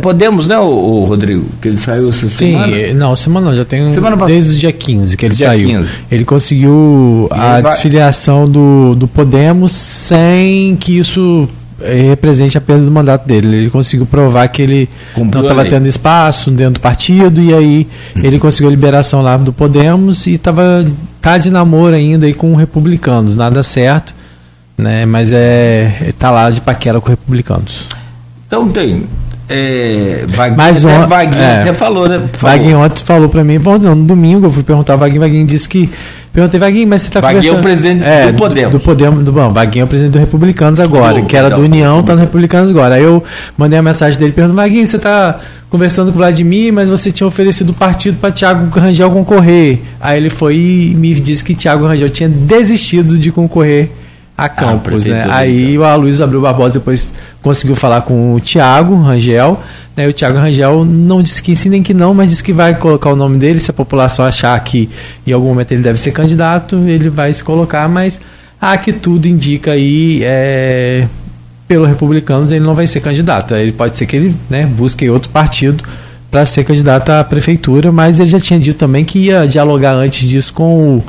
[0.00, 1.46] podemos, né, o, o, Rodrigo?
[1.60, 2.76] Que ele saiu essa Sim, semana?
[2.76, 5.68] Sim, não, semana não, já tem semana desde o dia 15 que ele dia saiu.
[5.68, 5.88] 15.
[6.10, 7.72] Ele conseguiu a vai...
[7.72, 11.48] desfiliação do, do Podemos sem que isso
[11.80, 13.56] represente a perda do mandato dele.
[13.56, 17.86] Ele conseguiu provar que ele Cumpriu não estava tendo espaço dentro do partido e aí
[18.16, 20.84] ele conseguiu a liberação lá do Podemos e estava
[21.20, 24.14] tá de namoro ainda aí com republicanos, nada certo,
[24.76, 25.06] né?
[25.06, 27.86] Mas é tá lá de paquera com republicanos.
[28.46, 29.04] Então tem.
[29.48, 31.60] É, Vaguinho, Mas até, Vaguinho é.
[31.62, 32.20] até falou, né?
[32.34, 32.56] Falou.
[32.58, 35.46] Vaguinho ontem falou pra mim, bom, não, no domingo eu fui perguntar ao Vaguinho, Vaguinho
[35.46, 35.88] disse que.
[36.32, 37.62] Perguntei, Vaguinho, mas você tá Vaguinho é o conversando...
[37.62, 38.72] presidente do Podemos.
[38.72, 41.56] Do, Podemos, do, bom, Vaguinho é o presidente do Republicanos agora, Do- que era da-
[41.56, 42.96] do União, tá no Republicanos agora.
[42.96, 43.24] Aí eu
[43.56, 47.26] mandei a mensagem dele perguntando, Vaguinho, você tá conversando com o Vladimir, mas você tinha
[47.26, 49.80] oferecido o partido para Tiago Rangel concorrer.
[50.00, 53.90] Aí ele foi e me disse que Tiago Rangel tinha desistido de concorrer
[54.36, 55.24] a Campos, prefeito né?
[55.24, 57.10] do Aí o Aloysio Abreu Barbosa depois
[57.42, 59.60] conseguiu falar com o Tiago Rangel,
[59.96, 60.06] né?
[60.06, 63.10] O Tiago Rangel não disse que sim nem que não, mas disse que vai colocar
[63.10, 64.88] o nome dele, se a população achar que
[65.26, 68.20] em algum momento ele deve ser candidato, ele vai se colocar, mas
[68.60, 71.06] a que tudo indica aí é,
[71.66, 73.54] pelo republicanos ele não vai ser candidato.
[73.54, 75.84] Ele pode ser que ele né, busque outro partido
[76.30, 80.28] para ser candidato à prefeitura, mas ele já tinha dito também que ia dialogar antes
[80.28, 81.04] disso com o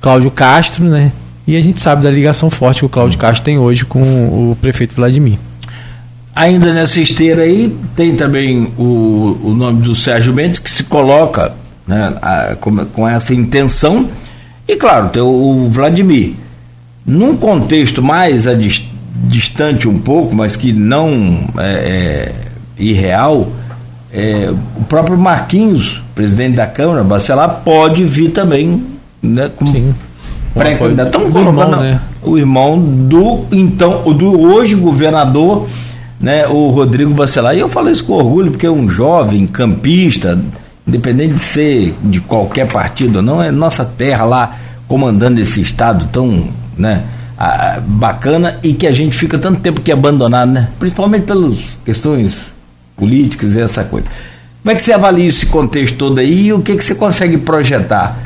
[0.00, 1.12] Cláudio Castro, né?
[1.46, 4.56] E a gente sabe da ligação forte que o Cláudio Castro tem hoje com o
[4.60, 5.38] prefeito Vladimir.
[6.34, 11.52] Ainda nessa esteira aí, tem também o, o nome do Sérgio Mendes, que se coloca
[11.86, 14.08] né, a- com, com essa intenção.
[14.66, 16.34] E claro, tem o, o Vladimir.
[17.06, 18.82] Num contexto mais a dis-
[19.28, 22.32] distante um pouco, mas que não é, é
[22.82, 23.48] irreal,
[24.12, 28.82] é, o próprio Marquinhos, presidente da Câmara, Bacelar, pode vir também
[29.22, 29.94] né, Sim.
[30.54, 31.16] pré-candidato.
[31.20, 32.00] Irmão, colocando né?
[32.22, 35.68] o irmão do então do hoje governador,
[36.24, 37.54] né, o Rodrigo Bacelar.
[37.54, 40.38] E eu falo isso com orgulho porque é um jovem campista,
[40.88, 44.56] independente de ser de qualquer partido ou não, é nossa terra lá
[44.88, 46.48] comandando esse estado tão,
[46.78, 47.04] né,
[47.38, 50.68] ah, bacana e que a gente fica tanto tempo que abandonado, né?
[50.78, 52.54] Principalmente pelas questões
[52.96, 54.08] políticas e essa coisa.
[54.62, 57.36] Como é que você avalia esse contexto todo aí e o que, que você consegue
[57.36, 58.18] projetar?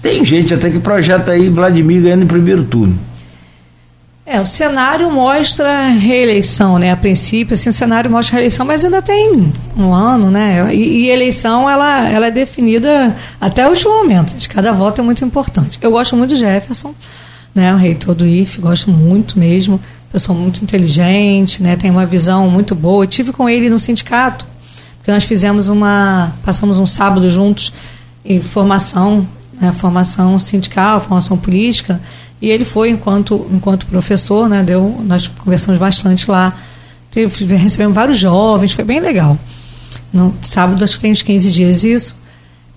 [0.00, 2.98] Tem gente até que projeta aí Vladimir ganhando em primeiro turno.
[4.24, 6.92] É, o cenário mostra reeleição, né?
[6.92, 10.72] A princípio, assim, o cenário mostra reeleição, mas ainda tem um ano, né?
[10.72, 14.36] E, e eleição, ela, ela é definida até o último momento.
[14.36, 15.76] De cada voto é muito importante.
[15.82, 16.94] Eu gosto muito do Jefferson,
[17.52, 17.74] né?
[17.74, 19.80] O reitor do IFE, gosto muito mesmo.
[20.12, 21.74] Pessoa muito inteligente, né?
[21.74, 23.02] Tem uma visão muito boa.
[23.02, 24.46] Eu tive com ele no sindicato,
[24.98, 26.32] porque nós fizemos uma...
[26.44, 27.72] Passamos um sábado juntos
[28.24, 29.26] em formação,
[29.60, 29.72] né?
[29.72, 32.00] Formação sindical, formação política...
[32.42, 34.64] E ele foi enquanto, enquanto professor, né?
[34.64, 36.52] Deu, nós conversamos bastante lá.
[37.08, 39.38] Teve, recebemos vários jovens, foi bem legal.
[40.12, 42.16] No sábado, acho que tem uns 15 dias isso.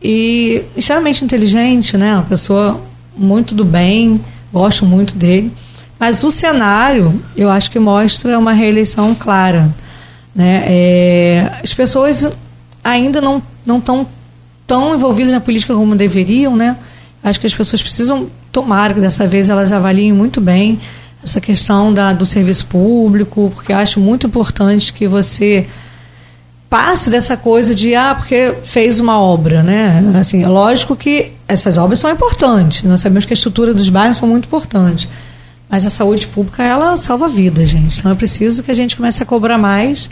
[0.03, 2.13] E extremamente inteligente, né?
[2.13, 2.79] Uma pessoa
[3.17, 4.21] muito do bem,
[4.53, 5.51] gosto muito dele.
[5.99, 9.73] Mas o cenário, eu acho que mostra uma reeleição clara.
[10.35, 10.63] Né?
[10.67, 12.29] É, as pessoas
[12.83, 14.05] ainda não estão
[14.67, 16.77] tão envolvidas na política como deveriam, né?
[17.23, 20.79] Acho que as pessoas precisam tomar que dessa vez elas avaliem muito bem
[21.21, 25.67] essa questão da, do serviço público, porque acho muito importante que você
[26.69, 30.13] passe dessa coisa de ah, porque fez uma obra, né?
[30.17, 32.83] Assim, é lógico que essas obras são importantes.
[32.83, 35.09] Nós sabemos que a estrutura dos bairros são muito importantes.
[35.69, 37.99] Mas a saúde pública, ela salva vidas, gente.
[37.99, 40.09] Então é preciso que a gente comece a cobrar mais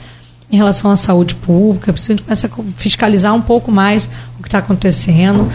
[0.51, 3.71] em relação à saúde pública, é preciso que a gente comece a fiscalizar um pouco
[3.71, 5.49] mais o que está acontecendo.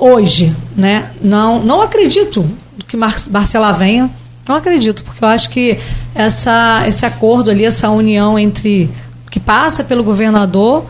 [0.00, 1.10] Hoje, né?
[1.20, 2.44] Não, não acredito
[2.88, 4.10] que Mar Barcelar venha.
[4.48, 5.78] Não acredito, porque eu acho que
[6.14, 8.90] essa, esse acordo ali, essa união entre
[9.30, 10.84] que passa pelo governador,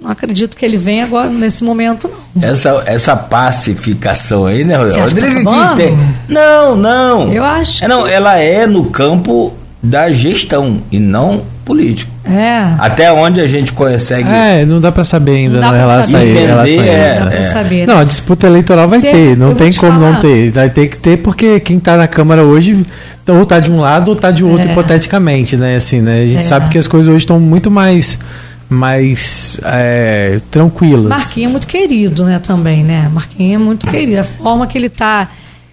[0.00, 2.48] não acredito que ele venha agora nesse momento, não.
[2.48, 5.50] Essa, essa pacificação aí, né, tá Rodrigo?
[5.76, 7.32] tem- Não, não.
[7.32, 12.10] Eu acho É, não, que- ela é no campo da gestão e não político.
[12.24, 12.74] É.
[12.78, 14.28] Até onde a gente consegue.
[14.28, 16.80] É, não dá pra saber ainda Não dá na relação, a Entender, isso.
[16.82, 17.42] é, pra é.
[17.44, 17.86] saber.
[17.86, 20.12] Não, a disputa eleitoral vai Cê- ter, eu não tem te como falar.
[20.12, 20.50] não ter.
[20.50, 22.82] Vai ter que ter porque quem está na Câmara hoje
[23.22, 24.72] então, ou tá de um lado ou tá de outro, É.
[24.72, 25.76] hipoteticamente, né?
[25.76, 26.22] Assim, né?
[26.22, 26.42] A gente É.
[26.42, 28.18] sabe que as coisas hoje estão muito mais,
[28.68, 31.08] mais é, tranquilas.
[31.08, 33.10] Marquinhos é muito querido, né, também, né?
[33.12, 34.20] Marquinhos é muito querido.
[34.20, 35.28] A forma que ele tá.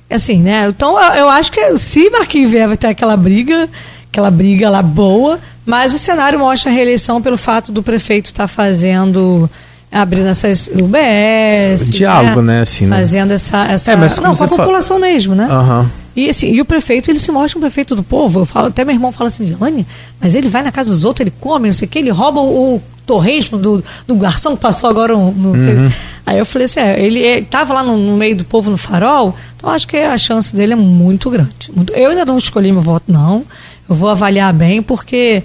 [0.10, 0.66] Assim, né?
[0.70, 3.68] Então eu, eu acho que se Marquinhos vier, vai ter aquela briga,
[4.12, 8.48] aquela briga lá boa, mas o cenário mostra a reeleição pelo fato do prefeito estar
[8.48, 9.50] fazendo.
[9.90, 11.92] Abrindo essas UBS.
[11.92, 12.98] Diálogo, né, assim, né?
[12.98, 13.68] Fazendo essa.
[13.68, 15.48] essa É, mas não, com a população mesmo, né?
[15.50, 15.90] Aham.
[16.14, 18.40] E, assim, e o prefeito, ele se mostra um prefeito do povo.
[18.42, 19.86] Eu falo, até meu irmão fala assim, Gelane,
[20.20, 22.42] mas ele vai na casa dos outros, ele come, não sei o que, ele rouba
[22.42, 25.28] o, o torresmo do, do garçom que passou agora, um-.
[25.30, 25.92] Uhum.
[26.26, 29.36] Aí eu falei assim, é, ele estava lá no, no meio do povo no farol,
[29.56, 31.72] então acho que a chance dele é muito grande.
[31.74, 33.46] Muito- eu ainda não escolhi meu voto, não.
[33.90, 35.44] Eu vou avaliar bem, porque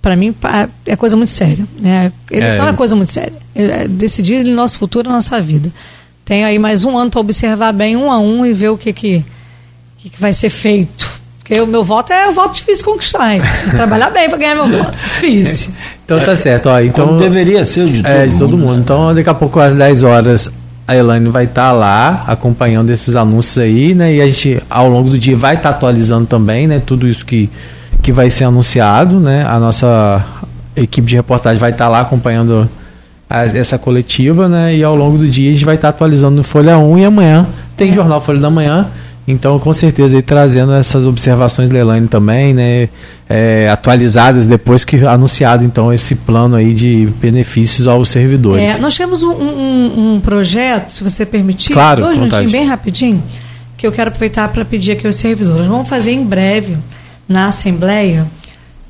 [0.00, 0.34] para mim
[0.86, 1.66] é coisa muito séria.
[1.78, 2.12] Né?
[2.30, 3.32] Eleição é, é coisa muito séria.
[3.54, 5.72] É decidir o nosso futuro, a nossa vida.
[6.24, 8.92] Tem aí mais um ano para observar bem um a um e ver o que,
[8.92, 9.24] que,
[9.98, 11.12] que, que vai ser feito.
[11.38, 13.42] Porque o meu voto é um voto difícil de conquistar, hein?
[13.60, 14.96] Tem que trabalhar bem para ganhar meu voto.
[14.96, 15.72] Difícil.
[16.04, 16.70] Então tá certo.
[16.70, 18.66] Ó, então, Como deveria ser o de todo, é, de todo mundo.
[18.66, 18.76] mundo.
[18.76, 18.80] Né?
[18.82, 20.50] Então daqui a pouco às 10 horas
[20.86, 24.14] a Elaine vai estar tá lá acompanhando esses anúncios aí, né?
[24.14, 26.82] E a gente ao longo do dia vai estar tá atualizando também, né?
[26.84, 27.50] Tudo isso que,
[28.02, 29.46] que vai ser anunciado, né?
[29.48, 30.24] A nossa
[30.76, 32.68] equipe de reportagem vai estar tá lá acompanhando
[33.28, 34.76] a, essa coletiva, né?
[34.76, 37.04] E ao longo do dia a gente vai estar tá atualizando no Folha 1 e
[37.04, 37.46] amanhã
[37.76, 37.94] tem é.
[37.94, 38.88] Jornal Folha da Manhã.
[39.26, 42.88] Então, com certeza, aí, trazendo essas observações da Elaine também, né?
[43.26, 48.68] É, atualizadas depois que anunciado, então, esse plano aí de benefícios aos servidores.
[48.68, 53.22] É, nós temos um, um, um, projeto, se você permitir, claro, dois minutinhos, bem rapidinho,
[53.78, 55.66] que eu quero aproveitar para pedir aqui aos servidores.
[55.66, 56.76] Vamos fazer em breve,
[57.26, 58.26] na Assembleia,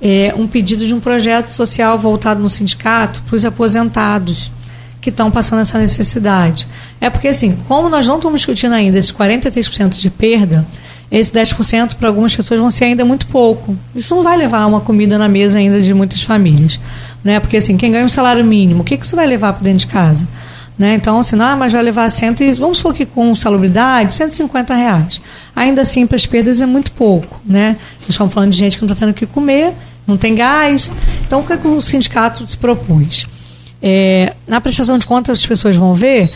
[0.03, 4.51] é, um pedido de um projeto social voltado no sindicato para os aposentados
[5.05, 6.67] que estão passando essa necessidade.
[6.99, 10.67] É porque, assim, como nós não estamos discutindo ainda esses 43% de perda,
[11.11, 13.77] esse 10% para algumas pessoas vão ser ainda muito pouco.
[13.95, 16.81] Isso não vai levar uma comida na mesa ainda de muitas famílias.
[17.23, 17.39] Né?
[17.39, 19.81] Porque, assim, quem ganha um salário mínimo, o que, que isso vai levar para dentro
[19.81, 20.27] de casa?
[20.79, 20.95] Né?
[20.95, 25.21] Então, assim, ah, mas vai levar cento e, vamos supor que com salubridade, 150 reais.
[25.55, 27.43] Ainda assim, para as perdas é muito pouco.
[27.45, 27.77] Né?
[28.01, 29.75] Nós estamos falando de gente que não está tendo o que comer,
[30.07, 30.91] não tem gás.
[31.27, 33.27] Então, o que, é que o sindicato se propôs?
[33.87, 36.33] É, na prestação de contas, as pessoas vão ver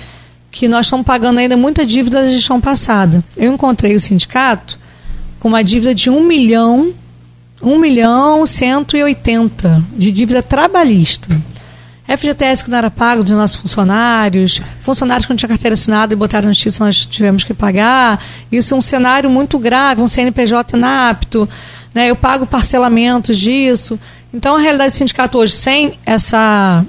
[0.50, 3.24] que nós estamos pagando ainda muita dívida da gestão passada.
[3.34, 4.78] Eu encontrei o sindicato
[5.40, 6.92] com uma dívida de 1 milhão,
[7.62, 11.40] 1 milhão 180 de dívida trabalhista.
[12.06, 16.16] FGTS que não era pago dos nossos funcionários, funcionários que não tinham carteira assinada e
[16.16, 18.22] botaram na justiça, nós tivemos que pagar.
[18.52, 21.48] Isso é um cenário muito grave, um CNPJ inapto,
[21.94, 22.10] né?
[22.10, 23.98] eu pago parcelamentos disso.
[24.34, 26.84] Então, a realidade do sindicato hoje, sem essa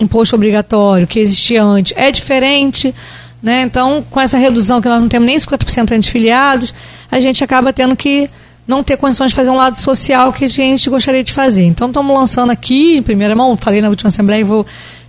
[0.00, 2.94] imposto obrigatório que existia antes é diferente.
[3.42, 3.62] Né?
[3.62, 6.74] Então, com essa redução que nós não temos nem 50% de filiados,
[7.10, 8.28] a gente acaba tendo que
[8.66, 11.64] não ter condições de fazer um lado social que a gente gostaria de fazer.
[11.64, 14.66] Então, estamos lançando aqui, em primeira mão, falei na última Assembleia e vou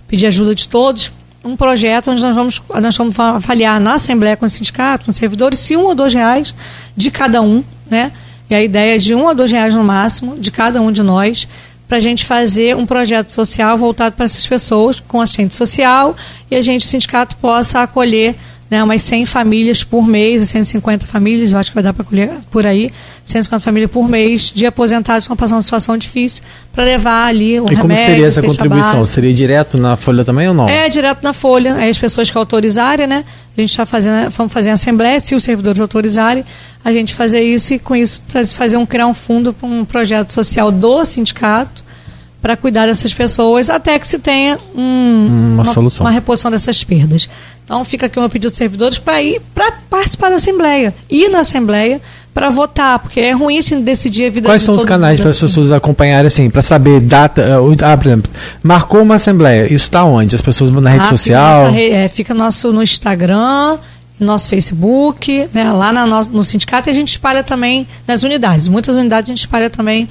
[0.08, 1.12] pedir ajuda de todos,
[1.44, 5.16] um projeto onde nós vamos, nós vamos avaliar na Assembleia com o sindicato, com os
[5.16, 6.54] servidores, se um ou dois reais
[6.96, 8.12] de cada um, né?
[8.48, 11.02] E a ideia é de um ou dois reais no máximo de cada um de
[11.02, 11.46] nós
[11.90, 16.16] para a gente fazer um projeto social voltado para essas pessoas, com assistente social,
[16.48, 18.36] e a gente, o sindicato, possa acolher
[18.70, 22.30] né, umas 100 famílias por mês, 150 famílias, eu acho que vai dar para acolher
[22.52, 22.92] por aí,
[23.24, 26.42] 150 famílias por mês de aposentados que estão passando uma situação difícil,
[26.72, 27.74] para levar ali o e remédio.
[27.74, 28.98] E como seria essa contribuição?
[28.98, 29.10] Base.
[29.10, 30.68] Seria direto na folha também ou não?
[30.68, 31.70] É, direto na folha.
[31.80, 33.24] É as pessoas que autorizarem, né?
[33.58, 36.44] A gente está fazendo, vamos fazer a assembleia, se os servidores autorizarem,
[36.84, 38.22] a gente fazer isso e com isso
[38.54, 41.90] fazer um criar um fundo para um projeto social do sindicato
[42.40, 46.82] para cuidar dessas pessoas até que se tenha um, uma, uma, solução, uma reposição dessas
[46.82, 47.28] perdas.
[47.70, 51.28] Então fica aqui o meu pedido dos servidores para ir para participar da assembleia, ir
[51.28, 52.00] na assembleia
[52.34, 54.48] para votar, porque é ruim assim, decidir a vida.
[54.48, 55.46] Quais são os canais para as assim.
[55.46, 57.60] pessoas acompanharem assim, para saber data?
[57.60, 60.34] Uh, ah, por exemplo, marcou uma assembleia, isso está onde?
[60.34, 61.66] As pessoas vão na rede ah, social?
[61.66, 63.78] Fica, é, fica nosso no Instagram
[64.18, 68.68] nosso Facebook, né, lá no, no sindicato e a gente espalha também nas unidades.
[68.68, 70.08] Muitas unidades a gente espalha também.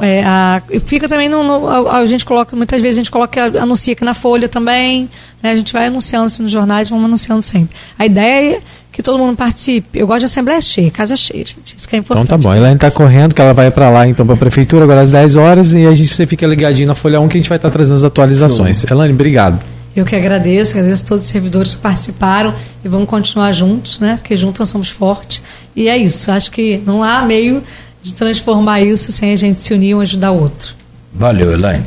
[0.00, 3.46] É, a, fica também no, no a, a, gente coloca, muitas vezes a gente coloca,
[3.60, 5.10] anuncia aqui na Folha também,
[5.42, 7.76] né, a gente vai anunciando isso nos jornais, vamos anunciando sempre.
[7.98, 8.60] A ideia é
[8.92, 9.98] que todo mundo participe.
[9.98, 11.74] Eu gosto de assembleia cheia, casa cheia, gente.
[11.76, 12.26] Isso que é importante.
[12.26, 12.54] Então tá bom.
[12.54, 15.34] Elaine está correndo, que ela vai para lá então para a prefeitura agora às 10
[15.34, 17.70] horas e a gente você fica ligadinho na Folha 1 que a gente vai estar
[17.70, 18.78] tá trazendo as atualizações.
[18.78, 18.86] Sim.
[18.88, 19.58] Elaine, obrigado.
[19.96, 24.18] Eu que agradeço, agradeço a todos os servidores que participaram e vamos continuar juntos, né?
[24.20, 25.42] Porque juntos nós somos fortes.
[25.74, 26.30] E é isso.
[26.30, 27.62] Acho que não há meio
[28.04, 30.74] de transformar isso sem a gente se unir um ajudar o outro.
[31.12, 31.84] Valeu, Elaine.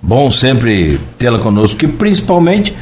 [0.00, 2.72] Bom sempre tê-la conosco, e principalmente,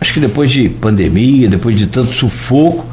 [0.00, 2.86] acho que depois de pandemia, depois de tanto sufoco,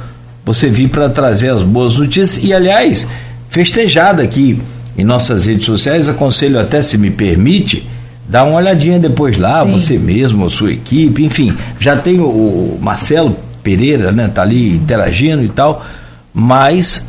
[0.44, 3.08] você vir para trazer as boas notícias e, aliás,
[3.48, 4.60] festejada aqui
[4.98, 7.88] em nossas redes sociais, aconselho até, se me permite,
[8.28, 9.72] Dá uma olhadinha depois lá, Sim.
[9.72, 11.56] você mesmo, a sua equipe, enfim.
[11.80, 14.28] Já tem o, o Marcelo Pereira, né?
[14.28, 15.86] Tá ali interagindo e tal,
[16.34, 17.06] mas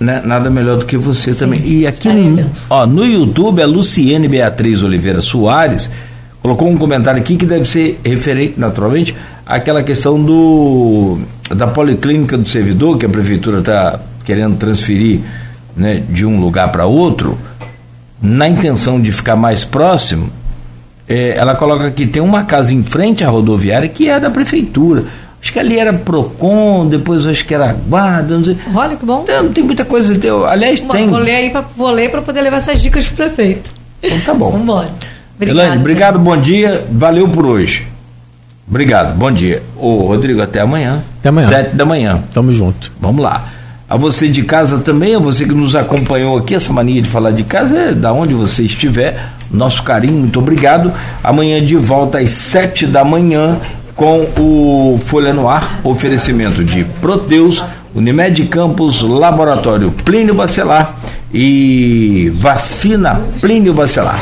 [0.00, 1.38] né, nada melhor do que você Sim.
[1.38, 1.60] também.
[1.64, 5.90] E aqui no, ó, no YouTube, a Luciene Beatriz Oliveira Soares
[6.42, 9.14] colocou um comentário aqui que deve ser referente, naturalmente,
[9.44, 11.18] àquela questão do
[11.54, 15.20] da policlínica do servidor, que a prefeitura está querendo transferir
[15.76, 17.36] né, de um lugar para outro
[18.22, 20.30] na intenção de ficar mais próximo,
[21.08, 25.04] é, ela coloca que tem uma casa em frente à rodoviária que é da prefeitura.
[25.42, 28.58] Acho que ali era Procon, depois acho que era Guarda, não sei.
[28.74, 29.22] Olha que bom.
[29.24, 30.18] Tem, tem muita coisa.
[30.18, 31.08] Tem, aliás, Bom, tem.
[31.08, 33.72] Vou ler aí pra, vou ler para poder levar essas dicas pro prefeito.
[34.02, 34.50] Então tá bom.
[34.50, 34.90] Vamos embora.
[35.40, 36.84] Elaine, obrigado, bom dia.
[36.90, 37.86] Valeu por hoje.
[38.68, 39.62] Obrigado, bom dia.
[39.76, 41.02] Ô, Rodrigo, até amanhã.
[41.18, 41.48] Até amanhã.
[41.48, 42.22] Sete da manhã.
[42.32, 42.92] Tamo junto.
[43.00, 43.48] Vamos lá.
[43.88, 47.32] A você de casa também, a você que nos acompanhou aqui, essa mania de falar
[47.32, 49.18] de casa é da onde você estiver.
[49.50, 50.92] Nosso carinho, muito obrigado.
[51.24, 53.58] Amanhã de volta às sete da manhã
[54.00, 57.62] com o Folha no Ar, oferecimento de Proteus,
[57.94, 60.96] Unimed Campos, Laboratório Plínio Bacelar
[61.30, 64.18] e Vacina Plínio Bacelar.